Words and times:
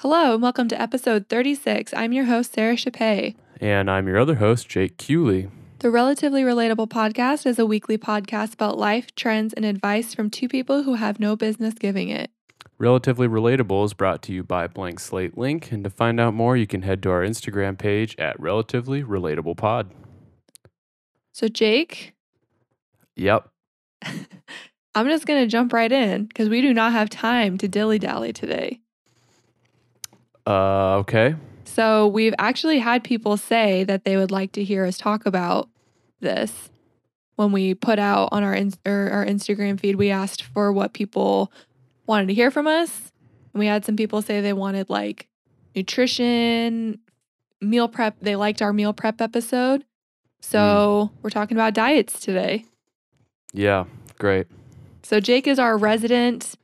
Hello, 0.00 0.34
and 0.34 0.40
welcome 0.40 0.68
to 0.68 0.80
episode 0.80 1.28
36. 1.28 1.92
I'm 1.92 2.12
your 2.12 2.26
host, 2.26 2.54
Sara 2.54 2.76
Chapay. 2.76 3.34
And 3.60 3.90
I'm 3.90 4.06
your 4.06 4.18
other 4.18 4.36
host, 4.36 4.68
Jake 4.68 4.96
Cooley. 4.96 5.50
The 5.80 5.90
Relatively 5.90 6.42
Relatable 6.42 6.88
podcast 6.88 7.46
is 7.46 7.58
a 7.58 7.66
weekly 7.66 7.98
podcast 7.98 8.54
about 8.54 8.78
life, 8.78 9.12
trends, 9.16 9.52
and 9.52 9.64
advice 9.64 10.14
from 10.14 10.30
two 10.30 10.48
people 10.48 10.84
who 10.84 10.94
have 10.94 11.18
no 11.18 11.34
business 11.34 11.74
giving 11.74 12.10
it. 12.10 12.30
Relatively 12.78 13.26
Relatable 13.26 13.84
is 13.86 13.92
brought 13.92 14.22
to 14.22 14.32
you 14.32 14.44
by 14.44 14.68
Blank 14.68 15.00
Slate 15.00 15.36
Link. 15.36 15.72
And 15.72 15.82
to 15.82 15.90
find 15.90 16.20
out 16.20 16.32
more, 16.32 16.56
you 16.56 16.68
can 16.68 16.82
head 16.82 17.02
to 17.02 17.10
our 17.10 17.24
Instagram 17.24 17.76
page 17.76 18.14
at 18.18 18.38
Relatively 18.38 19.02
Relatable 19.02 19.56
Pod. 19.56 19.92
So, 21.32 21.48
Jake, 21.48 22.14
Yep. 23.16 23.48
I'm 24.94 25.08
just 25.08 25.26
going 25.26 25.42
to 25.42 25.48
jump 25.48 25.72
right 25.72 25.90
in 25.90 26.26
because 26.26 26.48
we 26.48 26.60
do 26.60 26.72
not 26.72 26.92
have 26.92 27.10
time 27.10 27.58
to 27.58 27.66
dilly 27.66 27.98
dally 27.98 28.32
today. 28.32 28.80
Uh, 30.48 30.96
okay. 31.00 31.36
So, 31.64 32.06
we've 32.06 32.34
actually 32.38 32.78
had 32.78 33.04
people 33.04 33.36
say 33.36 33.84
that 33.84 34.04
they 34.04 34.16
would 34.16 34.30
like 34.30 34.52
to 34.52 34.64
hear 34.64 34.86
us 34.86 34.96
talk 34.96 35.26
about 35.26 35.68
this. 36.20 36.70
When 37.36 37.52
we 37.52 37.74
put 37.74 37.98
out 37.98 38.30
on 38.32 38.42
our, 38.42 38.54
in- 38.54 38.72
or 38.86 39.10
our 39.12 39.26
Instagram 39.26 39.78
feed, 39.78 39.96
we 39.96 40.10
asked 40.10 40.42
for 40.42 40.72
what 40.72 40.94
people 40.94 41.52
wanted 42.06 42.28
to 42.28 42.34
hear 42.34 42.50
from 42.50 42.66
us. 42.66 43.12
And 43.52 43.60
we 43.60 43.66
had 43.66 43.84
some 43.84 43.94
people 43.94 44.22
say 44.22 44.40
they 44.40 44.54
wanted 44.54 44.88
like 44.88 45.28
nutrition, 45.76 46.98
meal 47.60 47.86
prep. 47.86 48.16
They 48.20 48.34
liked 48.34 48.62
our 48.62 48.72
meal 48.72 48.94
prep 48.94 49.20
episode. 49.20 49.84
So, 50.40 51.10
we're 51.20 51.30
talking 51.30 51.56
about 51.58 51.74
diets 51.74 52.20
today. 52.20 52.64
Yeah. 53.52 53.84
Great. 54.18 54.46
So, 55.02 55.20
Jake 55.20 55.46
is 55.46 55.58
our 55.58 55.76
resident 55.76 56.54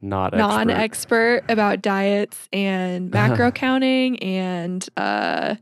Not 0.00 0.34
non 0.34 0.70
expert. 0.70 1.42
about 1.48 1.82
diets 1.82 2.48
and 2.52 3.10
macro 3.12 3.50
counting. 3.50 4.18
And 4.20 4.86
uh, 4.96 5.56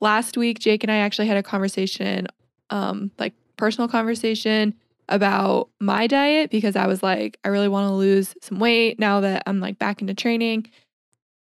last 0.00 0.36
week, 0.36 0.58
Jake 0.58 0.82
and 0.82 0.90
I 0.90 0.96
actually 0.96 1.28
had 1.28 1.36
a 1.36 1.42
conversation, 1.42 2.28
um, 2.70 3.10
like 3.18 3.34
personal 3.56 3.88
conversation 3.88 4.74
about 5.08 5.68
my 5.80 6.06
diet 6.06 6.50
because 6.50 6.76
I 6.76 6.86
was 6.86 7.02
like, 7.02 7.38
I 7.44 7.48
really 7.48 7.68
want 7.68 7.88
to 7.88 7.94
lose 7.94 8.34
some 8.40 8.58
weight 8.58 8.98
now 8.98 9.20
that 9.20 9.42
I'm 9.46 9.60
like 9.60 9.78
back 9.78 10.00
into 10.00 10.14
training. 10.14 10.70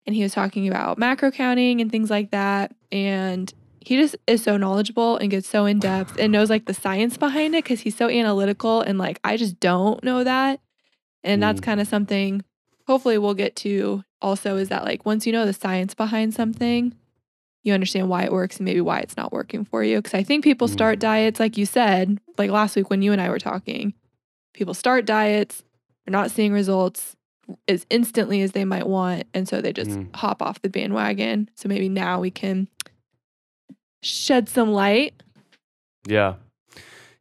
And 0.06 0.14
he 0.14 0.22
was 0.22 0.32
talking 0.32 0.68
about 0.68 0.96
macro 0.96 1.30
counting 1.30 1.80
and 1.80 1.90
things 1.90 2.08
like 2.08 2.30
that. 2.30 2.74
And 2.92 3.52
he 3.80 3.96
just 3.96 4.16
is 4.26 4.42
so 4.42 4.56
knowledgeable 4.56 5.16
and 5.16 5.30
gets 5.30 5.48
so 5.48 5.66
in 5.66 5.78
depth 5.78 6.18
and 6.18 6.32
knows 6.32 6.50
like 6.50 6.66
the 6.66 6.74
science 6.74 7.16
behind 7.16 7.54
it 7.54 7.64
because 7.64 7.80
he's 7.80 7.96
so 7.96 8.08
analytical. 8.08 8.80
And 8.80 8.98
like, 8.98 9.18
I 9.24 9.36
just 9.36 9.58
don't 9.60 10.02
know 10.04 10.24
that. 10.24 10.60
And 11.24 11.42
that's 11.42 11.60
Mm. 11.60 11.64
kind 11.64 11.80
of 11.80 11.88
something 11.88 12.44
hopefully 12.86 13.18
we'll 13.18 13.34
get 13.34 13.54
to 13.54 14.02
also 14.22 14.56
is 14.56 14.70
that 14.70 14.82
like 14.82 15.04
once 15.04 15.26
you 15.26 15.32
know 15.32 15.44
the 15.44 15.52
science 15.52 15.94
behind 15.94 16.32
something, 16.32 16.94
you 17.62 17.74
understand 17.74 18.08
why 18.08 18.22
it 18.24 18.32
works 18.32 18.56
and 18.56 18.64
maybe 18.64 18.80
why 18.80 18.98
it's 18.98 19.16
not 19.16 19.30
working 19.30 19.62
for 19.64 19.84
you. 19.84 19.98
Because 19.98 20.14
I 20.14 20.22
think 20.22 20.42
people 20.42 20.68
Mm. 20.68 20.72
start 20.72 20.98
diets, 20.98 21.38
like 21.38 21.58
you 21.58 21.66
said, 21.66 22.18
like 22.38 22.50
last 22.50 22.76
week 22.76 22.88
when 22.88 23.02
you 23.02 23.12
and 23.12 23.20
I 23.20 23.28
were 23.28 23.38
talking, 23.38 23.92
people 24.54 24.72
start 24.72 25.04
diets, 25.04 25.62
they're 26.06 26.12
not 26.12 26.30
seeing 26.30 26.52
results 26.52 27.14
as 27.66 27.84
instantly 27.90 28.40
as 28.40 28.52
they 28.52 28.64
might 28.64 28.86
want. 28.86 29.24
And 29.34 29.46
so 29.46 29.60
they 29.60 29.72
just 29.74 29.90
Mm. 29.90 30.16
hop 30.16 30.40
off 30.40 30.62
the 30.62 30.70
bandwagon. 30.70 31.50
So 31.56 31.68
maybe 31.68 31.90
now 31.90 32.20
we 32.20 32.30
can 32.30 32.68
shed 34.02 34.48
some 34.48 34.72
light. 34.72 35.14
Yeah. 36.06 36.36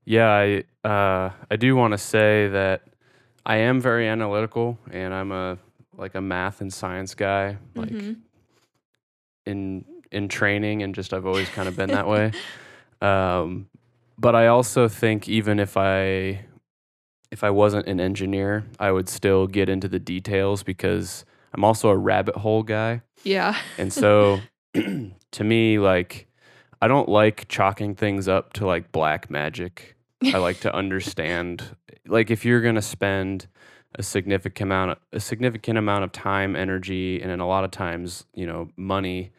Yeah, 0.06 0.30
I 0.30 0.64
uh 0.88 1.32
I 1.52 1.56
do 1.58 1.76
want 1.76 1.92
to 1.92 1.98
say 1.98 2.48
that 2.48 2.87
I 3.48 3.56
am 3.58 3.80
very 3.82 4.08
analytical 4.10 4.78
and 4.92 5.14
I'm 5.14 5.32
a 5.32 5.58
like 5.98 6.14
a 6.16 6.22
math 6.22 6.60
and 6.62 6.72
science 6.72 7.16
guy 7.16 7.58
like 7.76 7.90
Mhm. 7.90 8.18
in 9.46 9.86
in 10.12 10.28
training 10.28 10.84
and 10.84 10.94
just 10.94 11.14
I've 11.14 11.26
always 11.26 11.50
kind 11.50 11.68
of 11.68 11.76
been 11.76 11.90
that 11.92 12.08
way. 12.08 12.32
Um 13.02 13.70
but 14.18 14.34
I 14.36 14.48
also 14.48 14.88
think 14.88 15.30
even 15.30 15.60
if 15.60 15.78
I 15.78 16.46
if 17.30 17.44
I 17.44 17.52
wasn't 17.52 17.86
an 17.88 18.00
engineer, 18.00 18.64
I 18.80 18.92
would 18.92 19.08
still 19.10 19.46
get 19.46 19.70
into 19.70 19.88
the 19.88 20.00
details 20.00 20.64
because 20.64 21.24
I'm 21.54 21.64
also 21.64 21.90
a 21.90 21.96
rabbit 21.98 22.38
hole 22.38 22.64
guy. 22.64 23.02
Yeah. 23.24 23.56
And 23.78 23.94
so 23.94 24.40
to 24.74 25.44
me, 25.44 25.78
like, 25.78 26.28
I 26.82 26.88
don't 26.88 27.10
like 27.10 27.48
chalking 27.50 27.94
things 27.96 28.28
up 28.28 28.54
to 28.54 28.66
like 28.66 28.92
black 28.92 29.30
magic. 29.30 29.96
I 30.34 30.38
like 30.40 30.60
to 30.62 30.74
understand, 30.76 31.76
like, 32.08 32.30
if 32.32 32.44
you're 32.46 32.62
going 32.62 32.76
to 32.76 32.82
spend 32.82 33.48
a 33.96 34.04
significant 34.04 34.68
amount, 34.70 35.00
a 35.14 35.20
significant 35.20 35.78
amount 35.78 36.04
of 36.04 36.12
time, 36.12 36.56
energy, 36.56 37.22
and 37.22 37.32
then 37.32 37.40
a 37.40 37.48
lot 37.48 37.64
of 37.64 37.72
times, 37.72 38.26
you 38.34 38.46
know, 38.46 38.70
money 38.76 39.32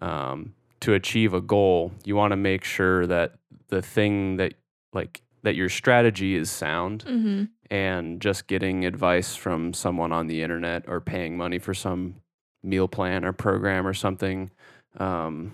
um, 0.00 0.54
to 0.80 0.94
achieve 0.94 1.34
a 1.34 1.40
goal, 1.40 1.92
you 2.04 2.16
want 2.16 2.32
to 2.32 2.36
make 2.36 2.64
sure 2.64 3.06
that 3.06 3.34
the 3.68 3.82
thing 3.82 4.36
that, 4.36 4.54
like, 4.92 5.20
that 5.42 5.54
your 5.54 5.68
strategy 5.68 6.36
is 6.36 6.50
sound 6.50 7.02
hmm 7.04 7.44
and 7.70 8.20
just 8.20 8.48
getting 8.48 8.84
advice 8.84 9.36
from 9.36 9.72
someone 9.72 10.12
on 10.12 10.26
the 10.26 10.42
internet 10.42 10.82
or 10.88 11.00
paying 11.00 11.36
money 11.36 11.58
for 11.58 11.72
some 11.72 12.16
meal 12.64 12.88
plan 12.88 13.24
or 13.24 13.32
program 13.32 13.86
or 13.86 13.94
something 13.94 14.50
um, 14.98 15.52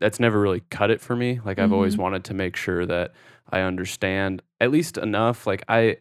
that's 0.00 0.18
never 0.20 0.40
really 0.40 0.62
cut 0.70 0.90
it 0.90 1.00
for 1.00 1.16
me 1.16 1.40
like 1.44 1.58
i've 1.58 1.72
always 1.72 1.96
Mhm. 1.96 2.00
wanted 2.00 2.24
to 2.24 2.34
make 2.34 2.56
sure 2.56 2.84
that 2.86 3.12
i 3.50 3.60
understand 3.60 4.42
at 4.60 4.70
least 4.70 4.98
enough 4.98 5.46
like 5.46 5.62
I, 5.68 5.98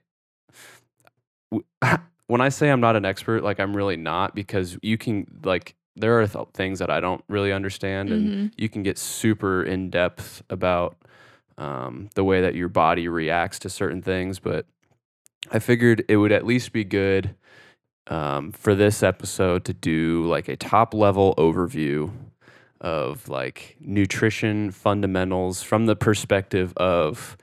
when 2.27 2.41
i 2.41 2.49
say 2.49 2.69
i'm 2.69 2.81
not 2.81 2.95
an 2.95 3.05
expert 3.05 3.43
like 3.43 3.59
i'm 3.59 3.75
really 3.75 3.97
not 3.97 4.35
because 4.35 4.77
you 4.81 4.97
can 4.97 5.25
like 5.43 5.75
there 5.95 6.19
are 6.19 6.27
th- 6.27 6.47
things 6.53 6.79
that 6.79 6.89
i 6.89 6.99
don't 6.99 7.23
really 7.27 7.51
understand 7.51 8.11
and 8.11 8.29
hmm 8.29 8.45
you 8.57 8.69
can 8.69 8.83
get 8.83 8.97
super 8.97 9.61
in 9.61 9.89
depth 9.89 10.41
about 10.49 10.95
um, 11.57 12.09
the 12.15 12.23
way 12.23 12.41
that 12.41 12.55
your 12.55 12.69
body 12.69 13.07
reacts 13.07 13.59
to 13.59 13.69
certain 13.69 14.01
things. 14.01 14.39
But 14.39 14.65
I 15.51 15.59
figured 15.59 16.03
it 16.07 16.17
would 16.17 16.31
at 16.31 16.45
least 16.45 16.71
be 16.71 16.83
good 16.83 17.35
um, 18.07 18.51
for 18.51 18.75
this 18.75 19.03
episode 19.03 19.65
to 19.65 19.73
do 19.73 20.25
like 20.27 20.47
a 20.47 20.55
top 20.55 20.93
level 20.93 21.33
overview 21.37 22.11
of 22.85 23.27
like 23.27 23.75
nutrition 23.81 24.69
fundamentals 24.71 25.61
from 25.63 25.87
the 25.87 25.95
perspective 25.95 26.71
of 26.77 27.35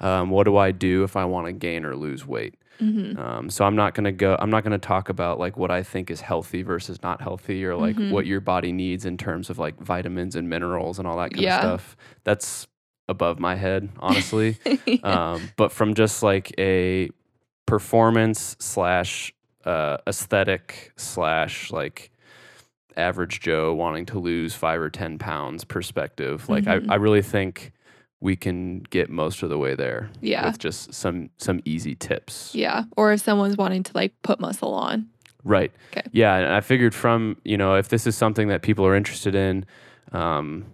um, 0.00 0.30
what 0.30 0.44
do 0.44 0.56
I 0.56 0.72
do 0.72 1.04
if 1.04 1.16
I 1.16 1.24
want 1.26 1.46
to 1.46 1.52
gain 1.52 1.84
or 1.84 1.94
lose 1.96 2.26
weight. 2.26 2.54
hmm 2.80 3.16
Um, 3.18 3.48
so 3.50 3.64
I'm 3.64 3.76
not 3.76 3.94
gonna 3.94 4.12
go. 4.12 4.36
I'm 4.40 4.50
not 4.50 4.62
gonna 4.64 4.78
talk 4.78 5.08
about 5.08 5.38
like 5.38 5.56
what 5.56 5.70
I 5.70 5.82
think 5.82 6.10
is 6.10 6.20
healthy 6.22 6.62
versus 6.62 7.02
not 7.02 7.20
healthy, 7.22 7.64
or 7.64 7.74
like 7.76 7.96
Mhm. 7.96 8.10
what 8.10 8.26
your 8.26 8.40
body 8.40 8.72
needs 8.72 9.04
in 9.06 9.16
terms 9.16 9.48
of 9.50 9.58
like 9.58 9.78
vitamins 9.80 10.34
and 10.36 10.48
minerals 10.48 10.98
and 10.98 11.06
all 11.08 11.16
that 11.18 11.30
kind 11.32 11.42
Yeah. 11.44 11.56
of 11.56 11.62
stuff. 11.80 11.96
That's 12.24 12.66
above 13.08 13.38
my 13.38 13.54
head, 13.54 13.88
honestly. 13.98 14.56
um, 15.02 15.52
but 15.56 15.72
from 15.72 15.94
just 15.94 16.22
like 16.22 16.52
a 16.58 17.08
performance 17.66 18.56
slash 18.58 19.32
uh, 19.64 19.96
aesthetic 20.06 20.92
slash 20.96 21.70
like 21.72 22.10
average 22.96 23.40
Joe 23.40 23.74
wanting 23.74 24.06
to 24.06 24.18
lose 24.18 24.54
five 24.54 24.80
or 24.80 24.90
ten 24.90 25.18
pounds 25.18 25.64
perspective, 25.64 26.48
like 26.48 26.64
Mhm. 26.64 26.88
I, 26.90 26.94
I 26.94 26.96
really 26.96 27.22
think 27.22 27.72
we 28.20 28.34
can 28.36 28.80
get 28.90 29.10
most 29.10 29.42
of 29.42 29.50
the 29.50 29.58
way 29.58 29.74
there 29.74 30.08
yeah. 30.22 30.46
with 30.46 30.58
just 30.58 30.92
some 30.94 31.30
some 31.36 31.60
easy 31.64 31.94
tips. 31.94 32.54
Yeah. 32.54 32.84
Or 32.96 33.12
if 33.12 33.20
someone's 33.20 33.56
wanting 33.56 33.82
to 33.84 33.92
like 33.94 34.12
put 34.22 34.40
muscle 34.40 34.72
on. 34.74 35.06
Right. 35.44 35.70
Okay. 35.92 36.06
Yeah, 36.12 36.34
and 36.36 36.52
I 36.52 36.60
figured 36.60 36.94
from 36.94 37.36
you 37.44 37.56
know 37.56 37.74
if 37.76 37.88
this 37.88 38.06
is 38.06 38.16
something 38.16 38.48
that 38.48 38.62
people 38.62 38.86
are 38.86 38.96
interested 38.96 39.34
in, 39.34 39.64
um, 40.12 40.64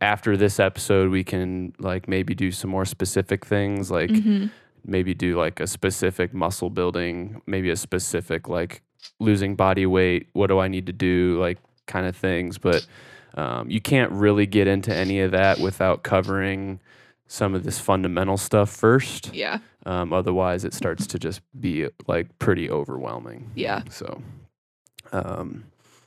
after 0.00 0.36
this 0.36 0.60
episode 0.60 1.10
we 1.10 1.24
can 1.24 1.72
like 1.78 2.06
maybe 2.08 2.34
do 2.34 2.52
some 2.52 2.70
more 2.70 2.84
specific 2.84 3.44
things, 3.44 3.90
like 3.90 4.10
Mhm. 4.10 4.50
maybe 4.84 5.12
do 5.14 5.36
like 5.38 5.58
a 5.60 5.66
specific 5.66 6.32
muscle 6.32 6.70
building, 6.70 7.42
maybe 7.46 7.70
a 7.70 7.76
specific 7.76 8.48
like 8.48 8.82
losing 9.20 9.54
body 9.56 9.86
weight. 9.86 10.28
What 10.32 10.48
do 10.48 10.58
I 10.58 10.68
need 10.68 10.86
to 10.86 10.92
do? 10.92 11.38
Like 11.40 11.58
kind 11.86 12.06
of 12.06 12.16
things, 12.16 12.58
but 12.58 12.86
um, 13.34 13.70
you 13.70 13.80
can't 13.80 14.10
really 14.12 14.46
get 14.46 14.66
into 14.66 14.94
any 14.94 15.20
of 15.20 15.30
that 15.32 15.58
without 15.60 16.02
covering 16.02 16.80
some 17.28 17.54
of 17.54 17.64
this 17.64 17.78
fundamental 17.78 18.36
stuff 18.36 18.70
first. 18.70 19.34
Yeah. 19.34 19.58
Um, 19.84 20.12
otherwise, 20.12 20.64
it 20.64 20.74
starts 20.74 21.06
to 21.08 21.18
just 21.18 21.40
be 21.60 21.88
like 22.06 22.38
pretty 22.38 22.70
overwhelming. 22.70 23.50
Yeah. 23.54 23.82
So, 23.90 24.20
um, 25.12 25.64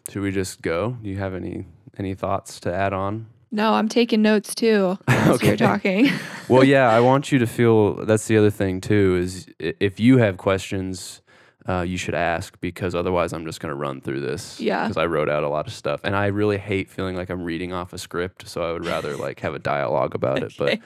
should 0.09 0.21
we 0.21 0.31
just 0.31 0.61
go? 0.61 0.97
Do 1.01 1.09
you 1.09 1.17
have 1.17 1.33
any 1.33 1.65
any 1.97 2.13
thoughts 2.13 2.59
to 2.61 2.73
add 2.73 2.93
on? 2.93 3.27
No, 3.51 3.73
I'm 3.73 3.89
taking 3.89 4.21
notes 4.21 4.53
too. 4.53 4.97
As 5.07 5.29
Okay. 5.35 5.47
you're 5.47 5.57
talking. 5.57 6.09
Well, 6.49 6.63
yeah, 6.63 6.89
I 6.89 6.99
want 6.99 7.31
you 7.31 7.37
to 7.37 7.45
feel. 7.45 7.93
That's 8.05 8.25
the 8.25 8.35
other 8.35 8.49
thing 8.49 8.81
too. 8.81 9.17
Is 9.21 9.45
if 9.59 9.99
you 9.99 10.17
have 10.17 10.37
questions, 10.37 11.21
uh, 11.69 11.81
you 11.83 11.97
should 11.97 12.15
ask 12.15 12.59
because 12.61 12.95
otherwise, 12.95 13.31
I'm 13.31 13.45
just 13.45 13.59
going 13.59 13.69
to 13.69 13.75
run 13.75 14.01
through 14.01 14.21
this. 14.21 14.59
Yeah. 14.59 14.87
Because 14.87 14.97
I 14.97 15.05
wrote 15.05 15.29
out 15.29 15.43
a 15.43 15.49
lot 15.49 15.67
of 15.67 15.73
stuff, 15.73 16.01
and 16.03 16.15
I 16.15 16.27
really 16.27 16.57
hate 16.57 16.89
feeling 16.89 17.15
like 17.15 17.29
I'm 17.29 17.43
reading 17.43 17.73
off 17.73 17.93
a 17.93 17.99
script. 17.99 18.47
So 18.47 18.67
I 18.67 18.73
would 18.73 18.87
rather 18.87 19.15
like 19.25 19.41
have 19.41 19.53
a 19.53 19.59
dialogue 19.59 20.15
about 20.15 20.41
it. 20.41 20.53
But 20.57 20.79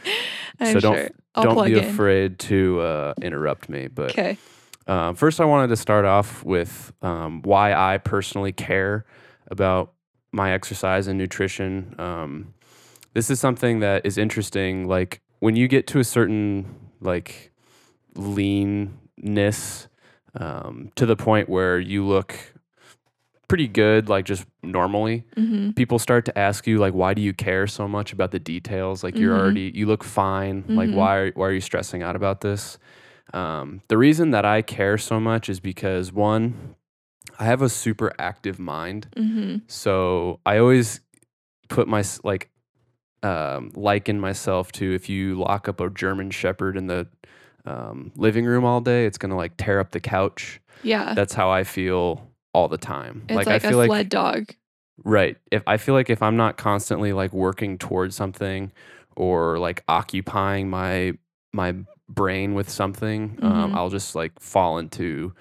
I'm 0.60 0.74
so 0.74 0.80
don't 0.82 0.98
sure. 0.98 1.10
Don't 1.36 1.66
be 1.66 1.78
in. 1.78 1.86
afraid 1.86 2.38
to 2.40 2.82
uh, 2.82 3.14
interrupt 3.22 3.70
me. 3.70 3.88
But 3.88 4.12
Okay. 4.12 4.38
Uh, 4.86 5.14
first, 5.14 5.40
I 5.40 5.46
wanted 5.46 5.68
to 5.68 5.78
start 5.78 6.04
off 6.04 6.44
with 6.44 6.92
um, 7.02 7.42
why 7.44 7.74
I 7.74 7.98
personally 7.98 8.52
care 8.52 9.06
about 9.48 9.94
my 10.34 10.52
exercise 10.52 11.08
and 11.08 11.18
nutrition. 11.18 11.96
Um, 11.98 12.54
this 13.14 13.30
is 13.30 13.40
something 13.40 13.80
that 13.80 14.06
is 14.06 14.18
interesting. 14.18 14.90
Like 14.90 15.22
when 15.40 15.56
you 15.56 15.70
get 15.70 15.88
to 15.88 16.00
a 16.00 16.04
certain 16.04 16.90
like 17.00 17.54
leanness 18.16 19.88
um, 20.36 20.92
to 20.96 21.06
the 21.06 21.16
point 21.16 21.50
where 21.50 21.80
you 21.80 22.06
look 22.06 22.36
pretty 23.48 23.68
good, 23.68 24.10
like 24.10 24.26
just 24.26 24.46
normally, 24.64 25.26
Mm-hmm. 25.38 25.72
people 25.72 26.00
start 26.00 26.26
to 26.26 26.38
ask 26.38 26.66
you 26.66 26.80
like, 26.80 26.94
why 26.94 27.14
do 27.14 27.22
you 27.22 27.34
care 27.34 27.68
so 27.68 27.88
much 27.88 28.12
about 28.14 28.32
the 28.32 28.40
details? 28.40 29.04
Like 29.04 29.20
you're 29.20 29.34
Mhm. 29.36 29.40
already, 29.42 29.72
you 29.76 29.86
look 29.86 30.04
fine. 30.04 30.64
Like 30.70 30.90
Mhm. 30.90 30.94
why, 30.96 31.30
why 31.32 31.48
are 31.48 31.52
you 31.52 31.62
stressing 31.62 32.02
out 32.02 32.16
about 32.16 32.42
this? 32.42 32.78
Um, 33.34 33.82
the 33.90 33.98
reason 33.98 34.32
that 34.32 34.46
I 34.46 34.62
care 34.62 34.98
so 34.98 35.20
much 35.20 35.50
is 35.50 35.60
because 35.60 36.12
one, 36.12 36.76
I 37.40 37.46
have 37.46 37.62
a 37.62 37.70
super 37.70 38.12
active 38.20 38.60
mind. 38.60 39.08
Mm-hmm. 39.16 39.58
So 39.68 40.40
I 40.46 40.58
always 40.58 41.02
put 41.70 41.88
my 41.88 42.04
like 42.24 42.50
um, 43.24 43.72
liken 43.76 44.20
myself 44.20 44.72
to 44.74 44.94
if 44.94 45.08
you 45.10 45.36
lock 45.36 45.68
up 45.70 45.80
a 45.80 45.90
German 45.90 46.30
Shepherd 46.30 46.76
in 46.76 46.88
the 46.88 47.08
um, 47.66 48.12
living 48.16 48.46
room 48.46 48.66
all 48.66 48.82
day, 48.82 49.06
it's 49.06 49.18
gonna 49.18 49.38
like 49.38 49.54
tear 49.58 49.80
up 49.80 49.92
the 49.92 50.00
couch. 50.00 50.60
Yeah. 50.84 51.14
That's 51.14 51.34
how 51.34 51.50
I 51.50 51.64
feel 51.64 52.30
all 52.54 52.68
the 52.68 52.78
time. 52.78 53.24
it's 53.30 53.36
like, 53.36 53.48
I 53.48 53.56
a 53.56 53.60
feel 53.60 53.78
like 53.78 53.88
a 53.88 53.90
sled 53.90 54.10
dog. 54.10 54.54
right. 55.04 55.38
If 55.52 55.64
I 55.66 55.78
feel 55.78 55.96
like 55.96 56.10
if 56.10 56.22
I'm 56.22 56.36
not 56.38 56.58
constantly 56.58 57.14
like 57.14 57.32
working 57.34 57.78
towards 57.78 58.16
something 58.16 58.72
or 59.16 59.58
like 59.60 59.84
occupying 59.88 60.70
my 60.70 61.14
my 61.54 61.76
brain 62.10 62.54
with 62.54 62.70
something, 62.70 63.40
um, 63.42 63.72
Mhm. 63.72 63.76
I'll 63.76 63.90
just 63.90 64.14
like 64.16 64.38
fall 64.40 64.78
into 64.78 65.34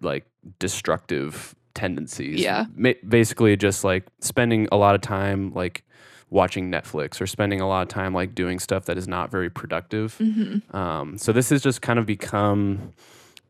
like 0.00 0.26
destructive 0.58 1.54
tendencies. 1.74 2.40
Yeah. 2.40 2.66
Ma- 2.74 2.92
basically, 3.08 3.56
just 3.56 3.84
like 3.84 4.04
spending 4.20 4.68
a 4.72 4.76
lot 4.76 4.94
of 4.94 5.00
time 5.00 5.52
like 5.54 5.84
watching 6.32 6.70
Netflix 6.70 7.20
or 7.20 7.26
spending 7.26 7.60
a 7.60 7.68
lot 7.68 7.82
of 7.82 7.88
time 7.88 8.14
like 8.14 8.34
doing 8.34 8.58
stuff 8.58 8.86
that 8.86 8.96
is 8.96 9.06
not 9.06 9.30
very 9.30 9.50
productive. 9.50 10.16
Mm-hmm. 10.18 10.74
Um, 10.74 11.18
so 11.18 11.30
this 11.30 11.50
has 11.50 11.62
just 11.62 11.82
kind 11.82 11.98
of 11.98 12.06
become 12.06 12.94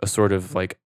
a 0.01 0.07
sort 0.09 0.33
of 0.33 0.55
like 0.55 0.79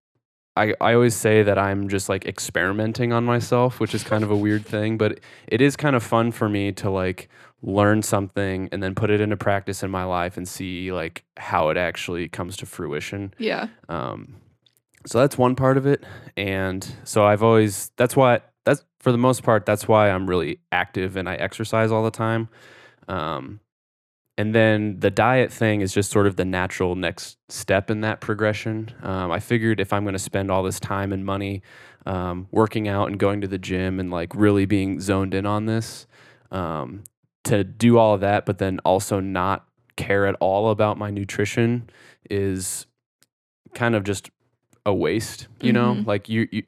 I, 0.56 0.74
I 0.80 0.94
always 0.94 1.14
say 1.14 1.42
that 1.42 1.58
I'm 1.58 1.88
just 1.88 2.08
like 2.08 2.26
experimenting 2.26 3.12
on 3.12 3.24
myself, 3.24 3.80
which 3.80 3.94
is 3.94 4.02
kind 4.02 4.22
of 4.24 4.30
a 4.30 4.36
weird 4.36 4.64
thing, 4.64 4.96
but 4.98 5.20
it 5.48 5.60
is 5.60 5.76
kind 5.76 5.96
of 5.96 6.02
fun 6.02 6.32
for 6.32 6.48
me 6.48 6.72
to 6.72 6.90
like 6.90 7.28
learn 7.62 8.02
something 8.02 8.68
and 8.72 8.82
then 8.82 8.94
put 8.94 9.10
it 9.10 9.20
into 9.20 9.36
practice 9.36 9.82
in 9.82 9.90
my 9.90 10.04
life 10.04 10.36
and 10.36 10.46
see 10.46 10.92
like 10.92 11.24
how 11.38 11.70
it 11.70 11.76
actually 11.78 12.28
comes 12.28 12.56
to 12.58 12.66
fruition. 12.66 13.32
Yeah. 13.38 13.68
Um, 13.88 14.36
so 15.06 15.18
that's 15.20 15.38
one 15.38 15.54
part 15.54 15.76
of 15.76 15.86
it, 15.86 16.04
and 16.36 16.86
so 17.04 17.24
I've 17.24 17.42
always 17.42 17.92
that's 17.96 18.16
why 18.16 18.40
that's 18.66 18.84
for 19.00 19.12
the 19.12 19.18
most 19.18 19.42
part 19.42 19.64
that's 19.64 19.88
why 19.88 20.10
I'm 20.10 20.28
really 20.28 20.58
active 20.70 21.16
and 21.16 21.28
I 21.28 21.36
exercise 21.36 21.90
all 21.90 22.04
the 22.04 22.10
time. 22.10 22.48
Um, 23.08 23.60
and 24.36 24.54
then 24.54 25.00
the 25.00 25.10
diet 25.10 25.50
thing 25.50 25.80
is 25.80 25.94
just 25.94 26.10
sort 26.10 26.26
of 26.26 26.36
the 26.36 26.44
natural 26.44 26.94
next 26.94 27.38
step 27.48 27.90
in 27.90 28.02
that 28.02 28.20
progression. 28.20 28.90
Um, 29.02 29.30
I 29.30 29.40
figured 29.40 29.80
if 29.80 29.94
I'm 29.94 30.04
going 30.04 30.12
to 30.12 30.18
spend 30.18 30.50
all 30.50 30.62
this 30.62 30.78
time 30.78 31.12
and 31.12 31.24
money 31.24 31.62
um, 32.04 32.46
working 32.50 32.86
out 32.86 33.08
and 33.08 33.18
going 33.18 33.40
to 33.40 33.48
the 33.48 33.58
gym 33.58 33.98
and 33.98 34.10
like 34.10 34.34
really 34.34 34.66
being 34.66 35.00
zoned 35.00 35.32
in 35.32 35.46
on 35.46 35.64
this, 35.64 36.06
um, 36.50 37.04
to 37.44 37.64
do 37.64 37.96
all 37.96 38.14
of 38.14 38.20
that, 38.20 38.44
but 38.44 38.58
then 38.58 38.78
also 38.84 39.20
not 39.20 39.66
care 39.96 40.26
at 40.26 40.34
all 40.40 40.70
about 40.70 40.98
my 40.98 41.10
nutrition 41.10 41.88
is 42.28 42.86
kind 43.74 43.94
of 43.94 44.04
just 44.04 44.30
a 44.86 44.94
waste, 44.94 45.48
you 45.60 45.72
know? 45.72 45.96
Mhm. 45.96 46.06
Like 46.06 46.28
you, 46.30 46.48
you 46.50 46.62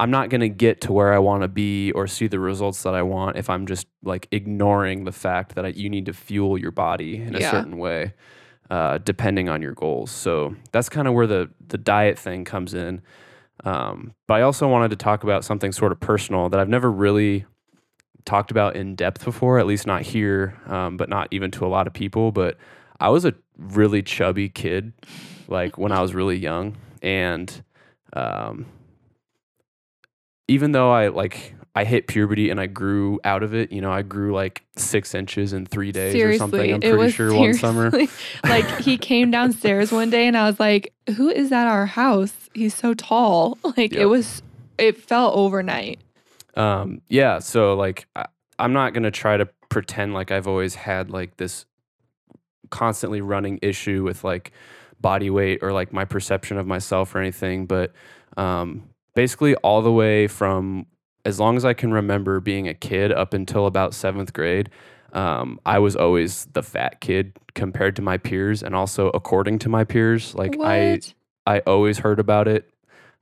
I'm 0.00 0.10
not 0.10 0.30
going 0.30 0.40
to 0.40 0.48
get 0.48 0.80
to 0.82 0.92
where 0.92 1.12
I 1.12 1.18
want 1.18 1.42
to 1.42 1.48
be 1.48 1.92
or 1.92 2.06
see 2.06 2.26
the 2.28 2.38
results 2.40 2.82
that 2.84 2.94
I 2.94 3.02
want 3.02 3.36
if 3.36 3.50
I'm 3.50 3.66
just 3.66 3.86
like 4.02 4.26
ignoring 4.30 5.04
the 5.04 5.12
fact 5.12 5.54
that 5.56 5.66
I, 5.66 5.68
you 5.68 5.90
need 5.90 6.06
to 6.06 6.12
fuel 6.12 6.56
your 6.56 6.70
body 6.70 7.16
in 7.16 7.34
a 7.34 7.40
Yeah. 7.40 7.50
certain 7.50 7.76
way 7.76 8.14
uh, 8.70 8.98
depending 8.98 9.48
on 9.50 9.60
your 9.60 9.72
goals. 9.74 10.10
So 10.10 10.56
that's 10.72 10.88
kind 10.88 11.06
of 11.06 11.12
where 11.14 11.26
the 11.26 11.50
the 11.68 11.76
diet 11.78 12.18
thing 12.18 12.44
comes 12.46 12.72
in. 12.74 13.02
Um, 13.64 14.14
but 14.26 14.34
I 14.34 14.42
also 14.42 14.66
wanted 14.68 14.90
to 14.90 14.96
talk 14.96 15.22
about 15.22 15.44
something 15.44 15.70
sort 15.72 15.92
of 15.92 16.00
personal 16.00 16.48
that 16.48 16.58
I've 16.60 16.68
never 16.68 16.90
really 16.90 17.44
talked 18.24 18.50
about 18.50 18.74
in 18.74 18.94
depth 18.94 19.24
before, 19.24 19.58
at 19.58 19.66
least 19.66 19.86
not 19.86 20.02
here, 20.02 20.58
um, 20.66 20.96
but 20.96 21.08
not 21.08 21.28
even 21.30 21.50
to 21.52 21.66
a 21.66 21.68
lot 21.68 21.86
of 21.86 21.92
people. 21.92 22.32
But 22.32 22.56
I 23.00 23.10
was 23.10 23.24
a 23.24 23.34
really 23.58 24.02
chubby 24.02 24.48
kid, 24.48 24.92
like 25.46 25.76
when 25.78 25.92
I 25.92 26.00
was 26.00 26.14
really 26.14 26.36
young, 26.36 26.76
and 27.04 27.62
um, 28.14 28.66
even 30.48 30.72
though 30.72 30.90
I 30.90 31.08
like 31.08 31.54
I 31.76 31.84
hit 31.84 32.06
puberty 32.06 32.50
and 32.50 32.60
I 32.60 32.66
grew 32.66 33.20
out 33.24 33.42
of 33.42 33.54
it, 33.54 33.70
you 33.72 33.80
know, 33.80 33.92
I 33.92 34.02
grew 34.02 34.32
like 34.32 34.64
six 34.76 35.14
inches 35.14 35.52
in 35.52 35.66
three 35.66 35.92
days 35.92 36.14
or 36.16 36.36
something. 36.38 36.72
I'm 36.72 36.76
it 36.76 36.90
pretty 36.90 36.96
was 36.96 37.14
sure 37.14 37.34
one 37.34 37.54
summer. 37.54 37.90
like 38.44 38.64
he 38.80 38.96
came 38.96 39.30
downstairs 39.30 39.92
one 39.92 40.10
day 40.10 40.26
and 40.26 40.36
I 40.36 40.48
was 40.48 40.58
like, 40.58 40.92
"Who 41.16 41.28
is 41.28 41.52
at 41.52 41.66
our 41.66 41.86
house? 41.86 42.34
He's 42.54 42.74
so 42.74 42.94
tall." 42.94 43.58
Like 43.76 43.92
Yep. 43.92 44.02
it 44.02 44.06
was, 44.06 44.42
it 44.78 44.96
felt 44.98 45.34
overnight. 45.34 46.00
Um, 46.56 47.02
yeah, 47.08 47.40
so 47.40 47.74
like 47.74 48.06
I, 48.16 48.26
I'm 48.58 48.72
not 48.72 48.94
gonna 48.94 49.10
try 49.10 49.36
to 49.36 49.46
pretend 49.68 50.14
like 50.14 50.30
I've 50.30 50.46
always 50.46 50.76
had 50.76 51.10
like 51.10 51.36
this 51.36 51.66
constantly 52.70 53.20
running 53.20 53.58
issue 53.62 54.04
with 54.04 54.22
like 54.24 54.52
body 55.04 55.28
weight 55.28 55.58
or 55.62 55.70
like 55.70 55.92
my 55.92 56.06
perception 56.06 56.56
of 56.56 56.66
myself 56.66 57.14
or 57.14 57.18
anything, 57.18 57.66
but 57.66 57.92
um, 58.38 58.88
basically 59.14 59.54
all 59.56 59.82
the 59.82 59.92
way 59.92 60.26
from 60.26 60.86
as 61.26 61.38
long 61.38 61.58
as 61.58 61.64
I 61.64 61.74
can 61.74 61.92
remember 61.92 62.40
being 62.40 62.68
a 62.68 62.74
kid 62.74 63.12
up 63.12 63.34
until 63.34 63.66
about 63.66 63.92
seventh 63.92 64.32
grade, 64.32 64.70
um, 65.12 65.60
I 65.66 65.78
was 65.78 65.94
always 65.94 66.46
the 66.54 66.62
fat 66.62 67.00
kid 67.00 67.36
compared 67.54 67.96
to 67.96 68.02
my 68.02 68.16
peers, 68.16 68.62
and 68.62 68.74
also 68.74 69.10
according 69.10 69.58
to 69.60 69.68
my 69.68 69.84
peers, 69.84 70.34
like 70.34 70.56
what? 70.56 70.68
I 70.68 71.00
I 71.46 71.58
always 71.66 71.98
heard 71.98 72.18
about 72.18 72.48
it. 72.48 72.70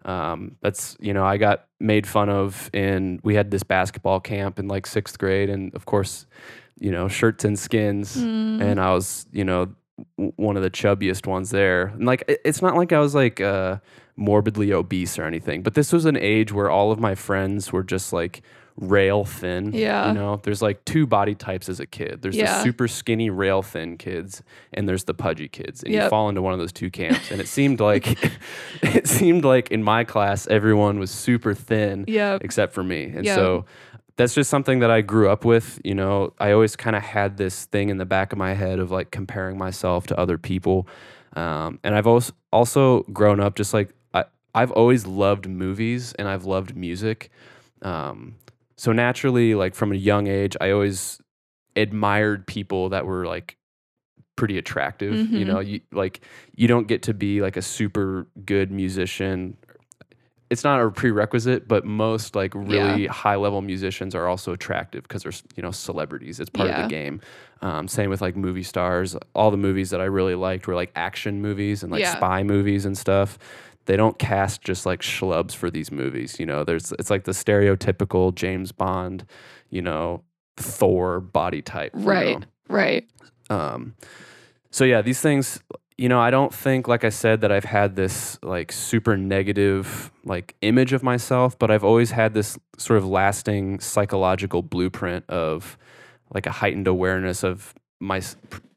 Um, 0.04 0.56
that's 0.62 0.96
you 1.00 1.12
know 1.12 1.24
I 1.24 1.36
got 1.36 1.66
made 1.80 2.06
fun 2.06 2.28
of 2.28 2.70
in 2.72 3.20
we 3.24 3.34
had 3.34 3.50
this 3.50 3.64
basketball 3.64 4.20
camp 4.20 4.58
in 4.60 4.68
like 4.68 4.86
sixth 4.86 5.18
grade, 5.18 5.50
and 5.50 5.74
of 5.74 5.84
course, 5.84 6.26
you 6.78 6.92
know 6.92 7.08
shirts 7.08 7.44
and 7.44 7.58
skins, 7.58 8.16
Mm, 8.16 8.62
and 8.62 8.80
I 8.80 8.94
was 8.94 9.26
you 9.32 9.44
know 9.44 9.74
one 10.16 10.56
of 10.56 10.62
the 10.62 10.70
chubbiest 10.70 11.26
ones 11.26 11.50
there. 11.50 11.86
And 11.86 12.04
like 12.06 12.24
it's 12.44 12.62
not 12.62 12.76
like 12.76 12.92
I 12.92 12.98
was 12.98 13.14
like 13.14 13.40
uh, 13.40 13.78
morbidly 14.16 14.72
obese 14.72 15.18
or 15.18 15.24
anything, 15.24 15.62
but 15.62 15.74
this 15.74 15.92
was 15.92 16.04
an 16.04 16.16
age 16.16 16.52
where 16.52 16.70
all 16.70 16.92
of 16.92 16.98
my 17.00 17.14
friends 17.14 17.72
were 17.72 17.82
just 17.82 18.12
like 18.12 18.42
rail 18.76 19.24
thin. 19.24 19.70
Yeah. 19.74 20.08
you 20.08 20.14
know, 20.14 20.40
there's 20.44 20.62
like 20.62 20.82
two 20.86 21.06
body 21.06 21.34
types 21.34 21.68
as 21.68 21.78
a 21.78 21.84
kid. 21.86 22.22
There's 22.22 22.36
the 22.36 22.62
super 22.62 22.88
skinny 22.88 23.28
rail 23.28 23.60
thin 23.62 23.98
kids, 23.98 24.42
and 24.72 24.88
there's 24.88 25.04
the 25.04 25.12
pudgy 25.14 25.46
kids, 25.48 25.82
and 25.82 25.92
you 25.92 26.08
fall 26.08 26.30
into 26.30 26.40
one 26.40 26.54
of 26.54 26.58
those 26.58 26.72
two 26.72 26.90
camps. 26.90 27.30
And 27.30 27.38
it 27.40 27.48
seemed 27.48 27.80
like 27.80 28.18
it 28.82 29.06
seemed 29.06 29.44
like 29.44 29.70
in 29.70 29.82
my 29.82 30.04
class 30.04 30.46
everyone 30.46 30.98
was 30.98 31.10
super 31.10 31.52
thin 31.54 32.06
Yep. 32.08 32.42
except 32.44 32.72
for 32.72 32.82
me. 32.82 33.12
And 33.14 33.26
Yep. 33.26 33.34
so 33.36 33.64
that's 34.16 34.34
just 34.34 34.50
something 34.50 34.80
that 34.80 34.90
I 34.90 35.00
grew 35.00 35.28
up 35.30 35.44
with. 35.44 35.80
You 35.84 35.94
know, 35.94 36.32
I 36.38 36.52
always 36.52 36.76
kind 36.76 36.94
of 36.96 37.02
had 37.02 37.36
this 37.36 37.64
thing 37.66 37.88
in 37.88 37.98
the 37.98 38.04
back 38.04 38.32
of 38.32 38.38
my 38.38 38.54
head 38.54 38.78
of 38.78 38.90
like 38.90 39.10
comparing 39.10 39.56
myself 39.58 40.06
to 40.08 40.18
other 40.18 40.38
people. 40.38 40.86
Um, 41.34 41.78
and 41.82 41.94
I've 41.94 42.06
also 42.06 42.32
also 42.52 43.02
grown 43.04 43.40
up 43.40 43.56
just 43.56 43.72
like 43.72 43.94
I, 44.12 44.24
I've 44.54 44.70
always 44.72 45.06
loved 45.06 45.48
movies 45.48 46.12
and 46.18 46.28
I've 46.28 46.44
loved 46.44 46.76
music. 46.76 47.30
Um, 47.80 48.36
so 48.76 48.92
naturally, 48.92 49.54
like 49.54 49.74
from 49.74 49.92
a 49.92 49.96
young 49.96 50.26
age, 50.26 50.56
I 50.60 50.70
always 50.72 51.18
admired 51.74 52.46
people 52.46 52.90
that 52.90 53.06
were 53.06 53.24
like 53.26 53.56
pretty 54.36 54.58
attractive. 54.58 55.20
You 55.30 55.44
Mhm. 55.44 55.46
know, 55.46 55.60
you 55.60 55.80
like 55.92 56.20
you 56.54 56.68
don't 56.68 56.86
get 56.86 57.02
to 57.04 57.14
be 57.14 57.40
like 57.40 57.56
a 57.56 57.62
super 57.62 58.26
good 58.44 58.70
musician. 58.70 59.56
It's 60.52 60.64
not 60.64 60.80
a 60.80 60.90
prerequisite, 60.90 61.66
but 61.66 61.84
most 61.84 62.36
like 62.36 62.52
really 62.54 63.06
high 63.06 63.36
level 63.36 63.62
musicians 63.62 64.14
are 64.14 64.28
also 64.28 64.52
attractive 64.52 65.02
because 65.04 65.22
they're 65.22 65.32
you 65.56 65.62
know 65.62 65.70
celebrities. 65.70 66.38
It's 66.40 66.50
part 66.50 66.68
of 66.70 66.82
the 66.82 66.88
game. 66.88 67.20
Um, 67.62 67.88
same 67.88 68.10
with 68.10 68.20
like 68.20 68.36
movie 68.36 68.62
stars. 68.62 69.16
All 69.34 69.50
the 69.50 69.56
movies 69.56 69.90
that 69.90 70.00
I 70.00 70.04
really 70.04 70.34
liked 70.34 70.66
were 70.66 70.74
like 70.74 70.92
action 70.94 71.40
movies 71.40 71.82
and 71.82 71.90
like 71.90 72.00
Yeah. 72.02 72.16
spy 72.16 72.42
movies 72.42 72.84
and 72.84 72.96
stuff. 72.98 73.38
They 73.86 73.96
don't 73.96 74.18
cast 74.18 74.62
just 74.62 74.84
like 74.86 75.00
schlubs 75.00 75.54
for 75.56 75.70
these 75.70 75.90
movies. 75.90 76.38
You 76.38 76.46
know, 76.46 76.64
there's 76.64 76.92
it's 76.98 77.08
like 77.10 77.24
the 77.24 77.32
stereotypical 77.32 78.34
James 78.34 78.72
Bond, 78.72 79.24
you 79.70 79.80
know, 79.82 80.22
Thor 80.56 81.20
body 81.20 81.62
type. 81.62 81.92
you 81.96 82.02
Right. 82.02 82.40
know? 82.40 82.46
Right. 82.68 83.08
Um, 83.50 83.94
so 84.70 84.84
yeah, 84.84 85.02
these 85.02 85.20
things, 85.20 85.60
you 85.98 86.08
know, 86.08 86.20
I 86.20 86.30
don't 86.30 86.52
think, 86.54 86.88
like 86.88 87.04
I 87.04 87.10
said, 87.10 87.40
that 87.42 87.52
I've 87.52 87.64
had 87.64 87.96
this 87.96 88.38
like 88.42 88.72
super 88.72 89.16
negative 89.16 90.10
like 90.24 90.54
image 90.62 90.92
of 90.92 91.02
myself, 91.02 91.58
but 91.58 91.70
I've 91.70 91.84
always 91.84 92.10
had 92.10 92.34
this 92.34 92.58
sort 92.78 92.98
of 92.98 93.06
lasting 93.06 93.80
psychological 93.80 94.62
blueprint 94.62 95.28
of 95.28 95.76
like 96.34 96.46
a 96.46 96.50
heightened 96.50 96.86
awareness 96.88 97.42
of 97.44 97.74
my 98.00 98.20